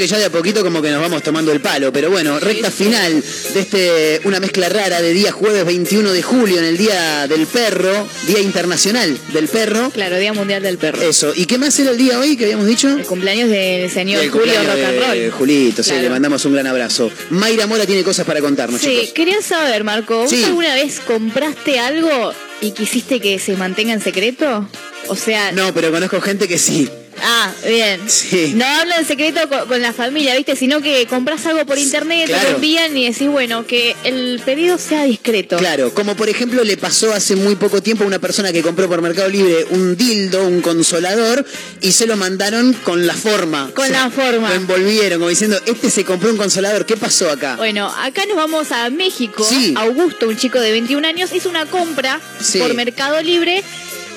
[0.00, 1.92] Porque ya de a poquito como que nos vamos tomando el palo.
[1.92, 3.22] Pero bueno, recta final
[3.52, 7.46] de este una mezcla rara de día jueves 21 de julio, en el Día del
[7.46, 9.90] Perro, Día Internacional del Perro.
[9.90, 11.02] Claro, Día Mundial del Perro.
[11.02, 11.34] Eso.
[11.36, 12.88] ¿Y qué más era el día hoy que habíamos dicho?
[12.88, 15.30] El cumpleaños del señor El Julio Rock and de Roll.
[15.32, 17.10] Julito, sí, le mandamos un gran abrazo.
[17.28, 19.10] Mayra Mora tiene cosas para contarnos, Sí, chicos.
[19.12, 20.44] quería saber, Marco, ¿vos Sí.
[20.44, 22.32] alguna vez compraste algo
[22.62, 24.66] y quisiste que se mantenga en secreto?
[25.08, 26.88] O sea, No, pero conozco gente que sí.
[27.22, 28.00] Ah, bien.
[28.08, 28.52] Sí.
[28.54, 30.56] No hablo en secreto con, con la familia, ¿viste?
[30.56, 34.78] Sino que compras algo por internet, te lo envían y decís, bueno, que el pedido
[34.78, 35.56] sea discreto.
[35.56, 38.88] Claro, como por ejemplo le pasó hace muy poco tiempo a una persona que compró
[38.88, 41.44] por Mercado Libre un dildo, un consolador,
[41.80, 43.70] y se lo mandaron con la forma.
[43.74, 44.48] Con la forma.
[44.50, 47.56] Lo envolvieron, como diciendo, este se compró un consolador, ¿qué pasó acá?
[47.56, 49.44] Bueno, acá nos vamos a México.
[49.48, 49.74] Sí.
[49.76, 52.58] Augusto, un chico de 21 años, hizo una compra Sí.
[52.58, 53.62] por Mercado Libre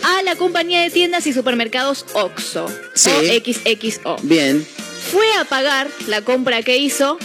[0.03, 2.67] a la compañía de tiendas y supermercados OXO.
[2.93, 3.09] Sí.
[3.09, 4.17] O XXO.
[4.23, 4.65] Bien.
[5.11, 7.17] Fue a pagar la compra que hizo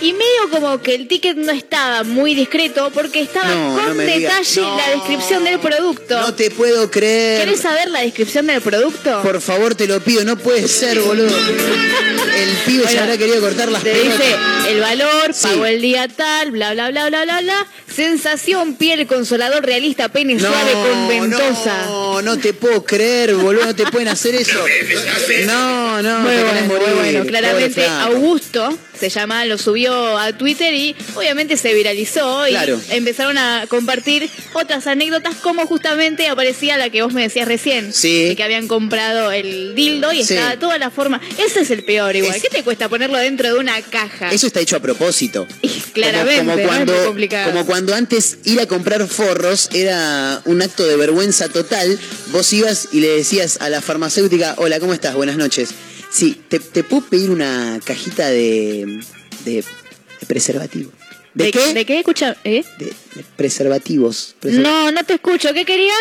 [0.00, 3.98] y medio como que el ticket no estaba muy discreto porque estaba No, no con
[4.06, 4.18] digas.
[4.54, 4.76] detalle No.
[4.76, 6.20] la descripción del producto.
[6.20, 7.44] No te puedo creer.
[7.44, 9.22] ¿Querés saber la descripción del producto?
[9.22, 11.34] Por favor, te lo pido, no puede ser, boludo.
[11.36, 14.18] El pibe se Bueno, habrá querido cortar las Te pelotas.
[14.18, 14.36] dice
[14.68, 15.46] el valor, Sí.
[15.48, 17.66] pagó el día tal, bla, bla, bla, bla, bla, bla.
[17.94, 21.86] Sensación, piel, consolador realista, pene suave con ventosa.
[21.86, 24.58] No, no te puedo creer, boludo, no te pueden hacer eso.
[25.46, 27.24] No, no, Muy te bueno, muy bueno.
[27.26, 27.86] Claramente.
[27.86, 32.80] Augusto se llama, lo subió a Twitter y obviamente se viralizó y Claro.
[32.90, 37.92] empezaron a compartir otras anécdotas como justamente aparecía la que vos me decías recién.
[37.92, 38.28] Sí.
[38.28, 40.34] De que habían comprado el dildo y Sí.
[40.34, 41.20] estaba toda la forma.
[41.38, 42.34] Ese es el peor igual.
[42.34, 44.30] Es- ¿Qué te cuesta ponerlo dentro de una caja?
[44.30, 45.46] Eso está hecho a propósito.
[45.92, 47.14] Claramente, como, cuando,
[47.46, 51.98] como cuando antes ir a comprar forros era un acto de vergüenza total.
[52.28, 55.14] Vos ibas y le decías a la farmacéutica, hola, ¿cómo estás?
[55.14, 55.70] Buenas noches.
[56.10, 59.00] Sí, ¿te, te puedo pedir una cajita de,
[59.44, 60.90] de, de preservativo?
[61.34, 61.74] ¿De, qué?
[61.74, 61.98] ¿De qué?
[61.98, 62.64] Escucha, ¿eh?
[62.78, 64.34] De, de preservativos.
[64.40, 65.52] preser- No, no te escucho.
[65.52, 65.94] ¿Qué querías?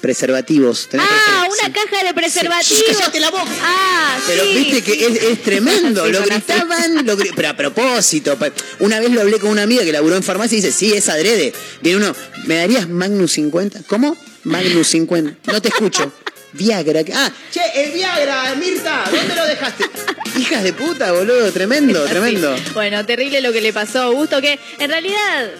[0.00, 0.88] Preservativos.
[0.88, 1.72] ¿Tenés Ah, una sí.
[1.72, 2.78] caja de preservativos.
[2.86, 3.46] Sí, cállate la boca.
[3.60, 8.36] Ah, Pero sí, viste que es, es tremendo, lo gritaban, lo pero a propósito.
[8.80, 11.08] Una vez lo hablé con una amiga que laburó en farmacia y dice, sí, es
[11.08, 11.52] adrede.
[11.82, 12.16] Viene uno,
[12.46, 13.82] ¿me darías Magnus 50?
[13.86, 14.16] ¿Cómo?
[14.44, 15.52] Magnus 50.
[15.52, 16.10] No te escucho.
[16.52, 17.00] Viagra.
[17.14, 19.84] Ah, che, el Viagra, Mirta, ¿dónde lo dejaste?
[20.38, 22.54] Hijas de puta, boludo, tremendo, tremendo.
[22.74, 25.50] Bueno, terrible lo que le pasó a Augusto, que en realidad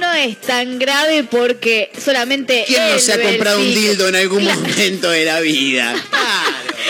[0.00, 2.64] no es tan grave porque solamente.
[2.66, 5.94] ¿Quién no se ha comprado un dildo en algún momento de la vida?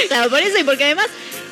[0.09, 1.07] Claro, por eso y porque además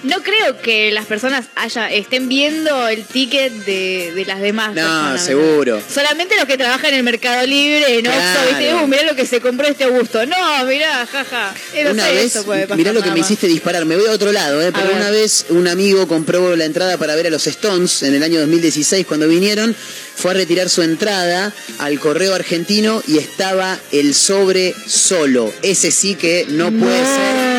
[0.05, 4.69] no creo que las personas haya, estén viendo el ticket de, de las demás.
[4.69, 5.81] No, personas, seguro.
[5.93, 8.49] Solamente los que trabajan en el Mercado Libre, en Oxxo, Claro.
[8.49, 8.75] ¿viste?
[8.75, 10.25] Uh, mirá lo que se compró este Augusto.
[10.27, 11.55] No, mirá, jaja.
[11.75, 13.97] Eh, no una sé, vez, eso puede pasar mirá lo que me hiciste disparar, me
[13.97, 14.71] voy a otro lado, ¿eh?
[14.73, 18.23] pero una vez un amigo compró la entrada para ver a los Stones en el
[18.23, 19.75] año 2016 cuando vinieron,
[20.17, 25.53] fue a retirar su entrada al correo argentino y estaba el sobre solo.
[25.63, 27.54] Ese sí que no puede ser.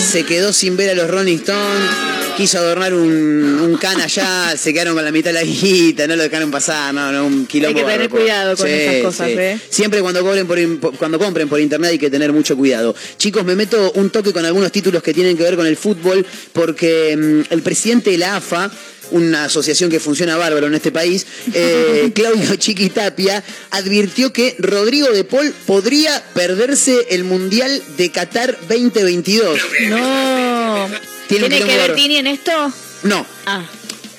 [0.00, 1.90] Se quedó sin ver a los Rolling Stones.
[2.36, 6.16] Quiso adornar un, un can allá, se quedaron con la mitad de la guita, no
[6.16, 7.78] lo dejaron pasar, no, no, un quilombo.
[7.78, 9.58] Hay que tener cuidado con esas cosas, ¿eh?
[9.70, 12.94] Siempre cuando cobren por, cuando compren por internet hay que tener mucho cuidado.
[13.16, 16.26] Chicos, me meto un toque con algunos títulos que tienen que ver con el fútbol,
[16.52, 18.70] porque mm, el presidente de la AFA,
[19.10, 25.24] una asociación que funciona bárbaro en este país, eh, Claudio Chiquitapia, advirtió que Rodrigo de
[25.24, 29.60] Paul podría perderse el Mundial de Qatar 2022.
[29.88, 30.88] No.
[31.28, 31.94] Tiene un ¿Tiene que ver.
[31.94, 32.52] Tini en esto?
[33.02, 33.26] No.
[33.46, 33.64] Ah.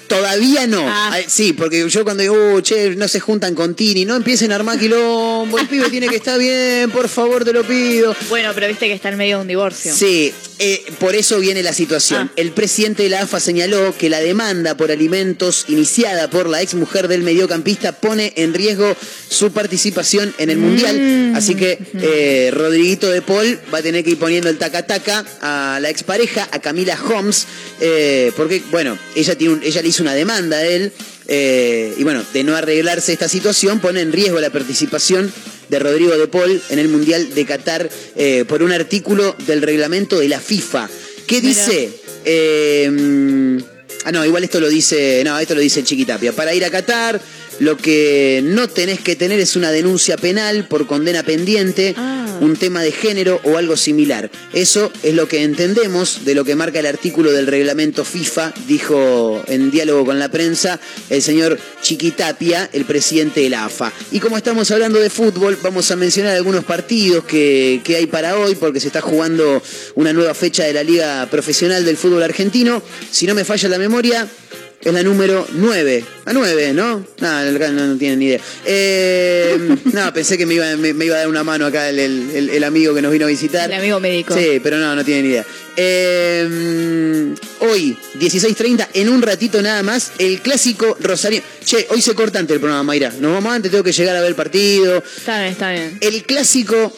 [0.08, 0.84] Todavía no.
[0.88, 1.18] Ah.
[1.28, 4.56] Sí, porque yo cuando digo, "Uh, che, no se juntan con Tini, no empiecen a
[4.56, 8.16] armar quilombo, el pibe tiene que estar bien, por favor, te lo pido.
[8.30, 9.94] Bueno, pero viste que está en medio de un divorcio.
[9.94, 12.30] Sí, eh, por eso viene la situación.
[12.30, 12.34] Ah.
[12.36, 16.74] El presidente de la AFA señaló que la demanda por alimentos iniciada por la ex
[16.74, 18.96] mujer del mediocampista pone en riesgo
[19.30, 21.34] su participación en el Mundial.
[21.36, 25.80] Así que eh, Rodriguito de Paul va a tener que ir poniendo el taca-taca a
[25.80, 27.46] la expareja, a Camila Holmes,
[27.80, 30.92] eh, porque, bueno, ella, tiene un- ella le hizo una demanda a él.
[31.28, 35.32] Eh, y bueno, de no arreglarse esta situación, pone en riesgo la participación
[35.70, 40.20] de Rodrigo de Paul en el Mundial de Qatar eh, por un artículo del reglamento
[40.20, 40.90] de la FIFA.
[41.26, 41.90] ¿Qué dice?
[42.24, 43.60] Eh,
[44.06, 45.22] ah, no, igual esto lo dice.
[45.26, 46.32] No, esto lo dice Chiquitapia.
[46.32, 47.20] Para ir a Qatar,
[47.60, 51.94] lo que no tenés que tener es una denuncia penal por condena pendiente.
[51.98, 52.27] Ah.
[52.42, 54.30] Un tema de género o algo similar.
[54.54, 59.44] Eso es lo que entendemos de lo que marca el artículo del reglamento FIFA, dijo
[59.48, 63.92] en diálogo con la prensa el señor Chiquitapia, el presidente de la AFA.
[64.12, 68.38] Y como estamos hablando de fútbol, vamos a mencionar algunos partidos que, que hay para
[68.38, 69.62] hoy, porque se está jugando
[69.96, 72.82] una nueva fecha de la Liga Profesional del Fútbol Argentino.
[73.12, 74.28] Si no me falla la memoria,
[74.82, 76.04] es la número 9.
[76.26, 77.06] La 9, ¿no?
[77.20, 78.40] No, no, no tienen ni idea.
[78.66, 79.58] Eh,
[79.94, 82.30] no, pensé que me iba, me, me iba a dar una mano acá el, el-
[82.36, 83.70] el- el amigo que nos vino a visitar.
[83.72, 84.34] El amigo médico.
[84.36, 85.46] Sí, pero no, no tienen ni idea.
[85.80, 91.42] Eh, hoy, 16.30, en un ratito nada más, el clásico Rosario.
[91.66, 93.12] Che, hoy se corta antes el programa, Mayra.
[93.20, 94.98] Nos vamos antes, tengo que llegar a ver el partido.
[95.18, 95.98] Está bien, está bien.
[96.02, 96.92] El clásico,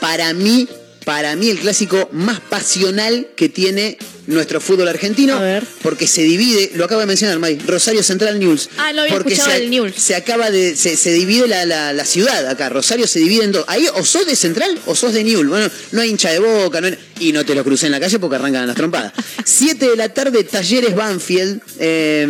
[0.00, 0.68] para mí,
[1.06, 3.96] para mí el clásico más pasional que tiene
[4.26, 5.40] nuestro fútbol argentino,
[5.82, 8.68] porque se divide, lo acaba de mencionar May, Rosario Central News.
[8.76, 9.92] Ah, no había porque escuchado se, el News.
[9.96, 13.52] se acaba de, se, se divide la, la- la ciudad acá, Rosario se divide en
[13.52, 13.64] dos.
[13.68, 15.46] Ahí o sos de Central o sos de Newell.
[15.46, 18.00] Bueno, no hay hincha de boca, no hay- y no te lo crucé en la
[18.00, 19.12] calle porque arrancan las trompadas.
[19.44, 22.26] 7 de la tarde, Talleres Banfield, eh,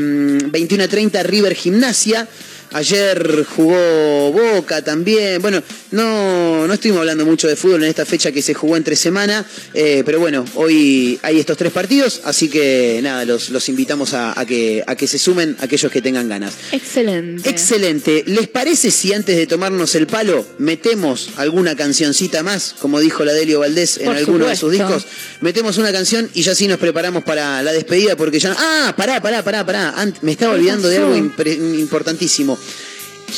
[0.50, 2.28] 21 a 30, River Gimnasia.
[2.72, 5.40] Ayer jugó Boca también.
[5.40, 5.62] Bueno,
[5.92, 9.44] no, no estuvimos hablando mucho de fútbol en esta fecha que se jugó entre semana,
[9.74, 14.38] eh, pero bueno, hoy hay estos tres partidos, así que nada, los, los invitamos a,
[14.38, 16.54] a que, a que se sumen aquellos que tengan ganas.
[16.72, 17.48] Excelente.
[17.48, 18.24] Excelente.
[18.26, 23.32] ¿Les parece si antes de tomarnos el palo metemos alguna cancioncita más, como dijo la
[23.32, 25.06] Delio Valdés en Por alguno de sus discos?
[25.40, 28.54] Metemos una canción y ya sí nos preparamos para la despedida porque ya...
[28.58, 29.94] Ah, pará, pará, pará, pará.
[29.96, 31.58] Ant- me estaba ¿Qué olvidando de algo impre-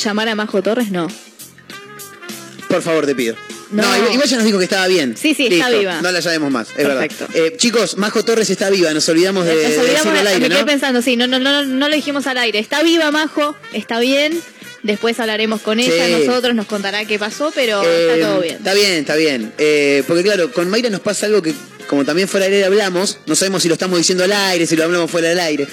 [0.04, 0.90] ¿Llamar a Majo Torres?
[0.90, 1.08] No.
[2.68, 3.34] Por favor, te pido.
[3.70, 4.12] No, No.
[4.12, 5.14] igual, ya nos dijo que estaba bien.
[5.16, 6.00] Sí, sí, está viva.
[6.00, 7.26] No la llamemos más, es Perfecto.
[7.28, 7.46] verdad.
[7.46, 10.48] Eh, chicos, Majo Torres está viva, nos olvidamos de, Nos olvidamos de- al aire, me
[10.48, 10.66] quedé ¿no?
[10.66, 12.58] pensando, sí, no, no, no, no lo dijimos al aire.
[12.58, 14.40] Está viva Majo, está bien.
[14.82, 16.24] Después hablaremos con ella, Sí.
[16.26, 18.56] nosotros nos contará qué pasó, pero Eh, está todo bien.
[18.56, 19.52] Está bien, está bien.
[19.58, 21.52] Eh, porque claro, con Mayra nos pasa algo que,
[21.88, 24.76] como también fuera del aire hablamos, no sabemos si lo estamos diciendo al aire, si
[24.76, 25.66] lo hablamos fuera del aire.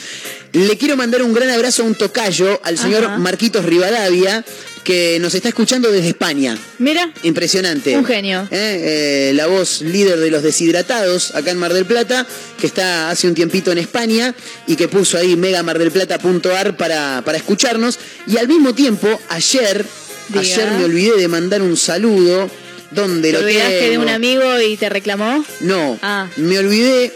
[0.53, 3.17] Le quiero mandar un gran abrazo a un tocayo, al señor Ajá.
[3.17, 4.43] Marquitos Rivadavia,
[4.85, 6.57] que nos está escuchando desde España.
[6.79, 7.97] Mira, Impresionante.
[7.97, 8.47] un genio.
[8.51, 12.25] Eh, eh, la voz líder de los deshidratados acá en Mar del Plata,
[12.59, 14.33] que está hace un tiempito en España
[14.67, 17.99] y que puso ahí megamardelplata.ar para, para escucharnos.
[18.27, 19.83] Y al mismo tiempo, ayer,
[20.29, 20.39] Diga.
[20.41, 22.49] ayer me olvidé de mandar un saludo.
[22.91, 25.43] ¿Dónde ¿Te lo olvidaste de un amigo y te reclamó?
[25.61, 26.27] No, Ah.
[26.37, 27.11] me olvidé.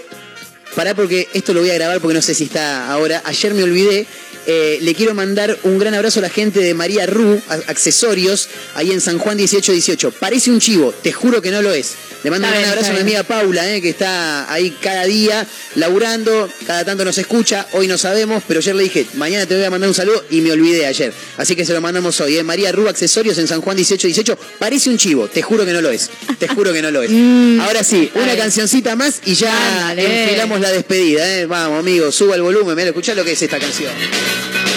[0.76, 3.22] Pará porque esto lo voy a grabar porque no sé si está ahora.
[3.26, 4.06] Ayer me olvidé.
[4.51, 8.89] Eh, le quiero mandar un gran abrazo a la gente de María Ru, accesorios, ahí
[8.89, 10.09] en San Juan 1818.
[10.19, 11.93] Parece un chivo, te juro que no lo es.
[12.23, 15.05] Le mando Está un gran abrazo a mi amiga Paula, eh, que está ahí cada
[15.05, 15.45] día
[15.76, 19.63] laburando, cada tanto nos escucha, hoy no sabemos, pero ayer le dije, mañana te voy
[19.63, 21.13] a mandar un saludo y me olvidé ayer.
[21.38, 22.43] Así que se lo mandamos hoy, eh.
[22.43, 24.35] María Ru, accesorios en San Juan 1818.
[24.57, 26.09] Parece un chivo, te juro que no lo es.
[26.39, 27.11] Te juro que no lo es.
[27.61, 31.45] Ahora sí, una cancioncita más y ya enfilamos la despedida, eh.
[31.45, 33.91] Vamos, amigo, suba el volumen, mira, escuchá lo que es esta canción.
[34.41, 34.69] Thank you.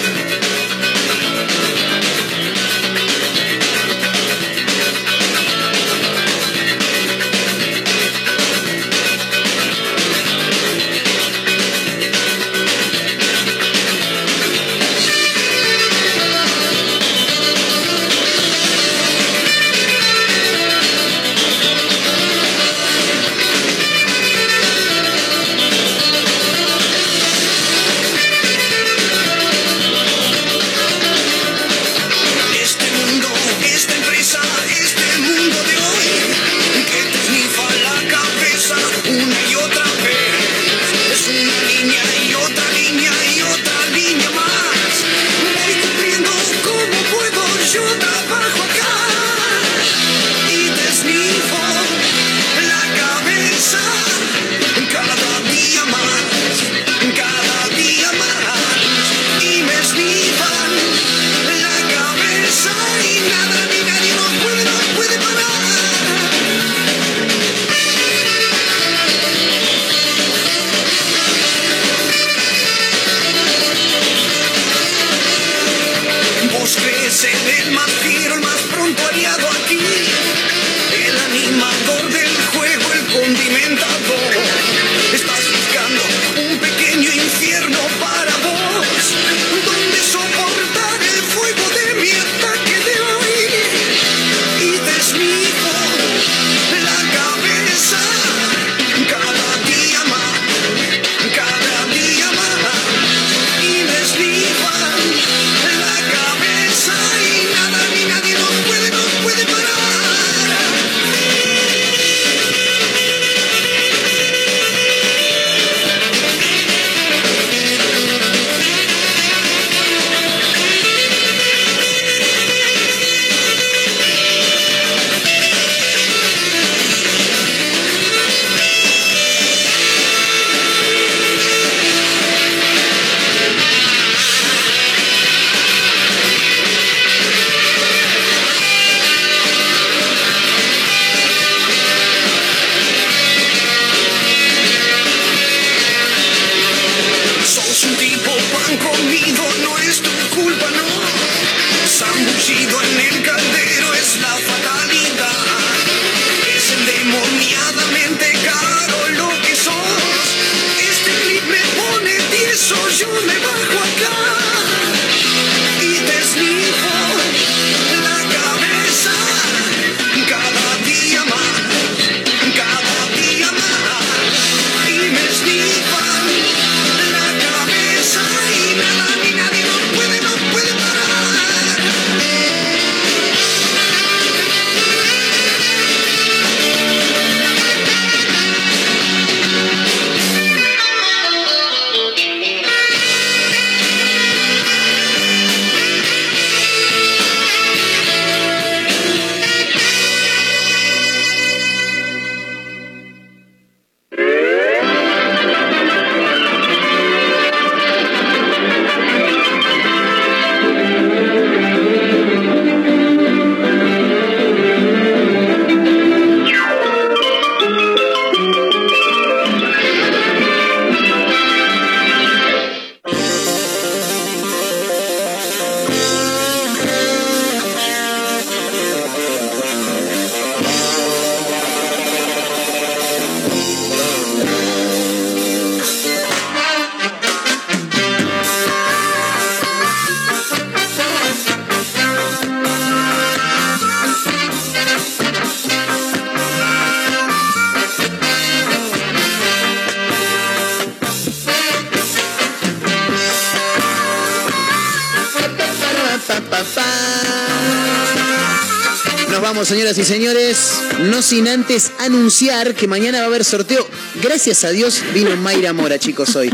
[259.73, 260.71] Señoras y señores,
[261.01, 263.89] no sin antes anunciar que mañana va a haber sorteo.
[264.23, 266.53] Gracias a Dios vino Mayra Mora, chicos, hoy.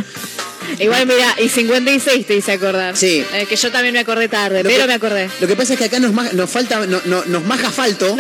[0.78, 2.96] Igual, mira, y 56 te hice acordar.
[2.96, 3.24] Sí.
[3.32, 5.28] Eh, que yo también me acordé tarde, Lo pero que- me acordé.
[5.40, 8.16] Lo que pasa es que acá nos, ma- nos falta, no- no- nos maja falto,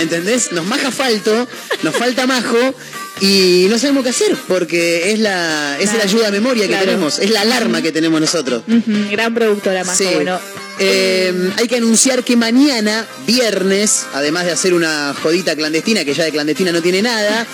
[0.00, 0.52] ¿entendés?
[0.52, 1.48] Nos maja falto,
[1.82, 2.74] nos falta majo
[3.20, 6.84] y no sabemos qué hacer porque es la, es la ayuda a memoria que Claro.
[6.84, 8.62] tenemos, es la alarma que tenemos nosotros.
[8.66, 10.04] Gran productora, más Sí.
[10.14, 10.38] bueno.
[10.80, 16.24] Eh, hay que anunciar que mañana, viernes, además de hacer una jodita clandestina, que ya
[16.24, 17.46] de clandestina no tiene nada,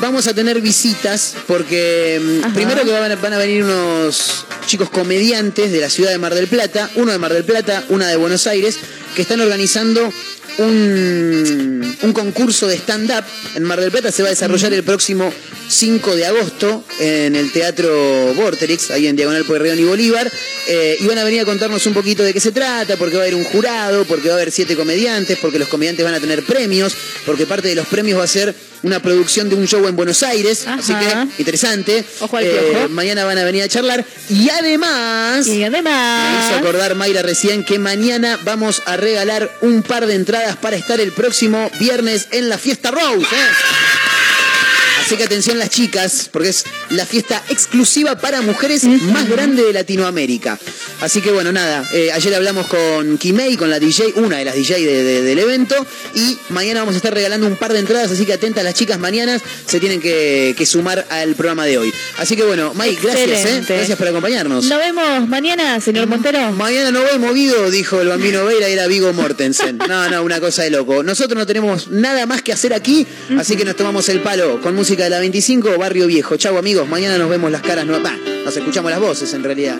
[0.00, 2.54] vamos a tener visitas porque Ajá.
[2.54, 6.34] primero que van a, van a venir unos chicos comediantes de la ciudad de Mar
[6.34, 8.78] del Plata, uno de Mar del Plata, una de Buenos Aires,
[9.16, 10.12] que están organizando
[10.58, 13.24] un, un concurso de stand-up
[13.54, 14.12] en Mar del Plata.
[14.12, 15.32] Se va a desarrollar el próximo
[15.72, 20.30] 5 de agosto en el Teatro Vorterix, ahí en Diagonal Pueyrredón y Bolívar.
[20.68, 23.22] Eh, y van a venir a contarnos un poquito de qué se trata, porque va
[23.22, 26.20] a haber un jurado, porque va a haber siete comediantes, porque los comediantes van a
[26.20, 26.94] tener premios,
[27.24, 30.22] porque parte de los premios va a ser una producción de un show en Buenos
[30.22, 30.66] Aires.
[30.66, 32.04] Así que, interesante.
[32.20, 34.04] Ojo al Eh, mañana van a venir a charlar.
[34.28, 35.46] Y además.
[35.46, 36.32] Y además.
[36.32, 40.76] Me hizo acordar Mayra recién que mañana vamos a regalar un par de entradas para
[40.76, 43.20] estar el próximo viernes en la fiesta Rose.
[43.20, 44.01] ¿eh?
[45.12, 49.72] Así que atención las chicas, porque es la fiesta exclusiva para mujeres más grande de
[49.72, 50.58] Latinoamérica.
[51.00, 54.54] Así que bueno, nada, eh, ayer hablamos con Kimei, con la DJ, una de las
[54.54, 55.74] DJ de- de- del evento,
[56.14, 58.98] y mañana vamos a estar regalando un par de entradas, así que atentas las chicas
[58.98, 61.92] mañanas, se tienen que, que sumar al programa de hoy.
[62.18, 63.62] Así que bueno, May, gracias, ¿eh?
[63.68, 64.64] Gracias por acompañarnos.
[64.66, 66.52] Nos vemos mañana, señor Montero.
[66.52, 69.78] Mañana no vemos Vigo, dijo el bambino Veira, era Vigo Mortensen.
[69.88, 71.02] No, no, una cosa de loco.
[71.02, 73.06] Nosotros no tenemos nada más que hacer aquí,
[73.38, 76.36] así que nos tomamos el palo con música de la 25, Barrio Viejo.
[76.36, 78.18] Chau amigos, mañana nos vemos las caras nuevas.
[78.44, 79.78] Nos escuchamos las voces en realidad.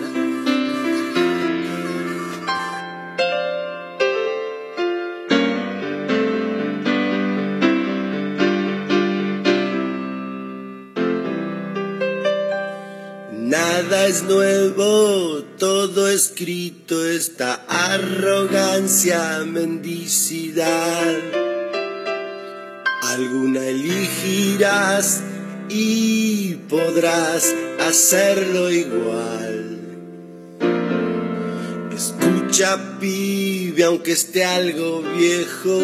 [13.31, 21.17] Nada es nuevo, todo escrito, esta arrogancia, mendicidad.
[23.03, 25.21] Alguna elegirás
[25.69, 29.79] y podrás hacerlo igual.
[31.95, 35.79] Escucha, pibe, aunque esté algo viejo,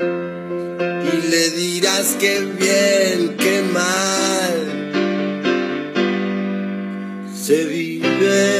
[0.00, 4.78] Y le dirás que bien, que mal
[7.34, 8.57] se vive.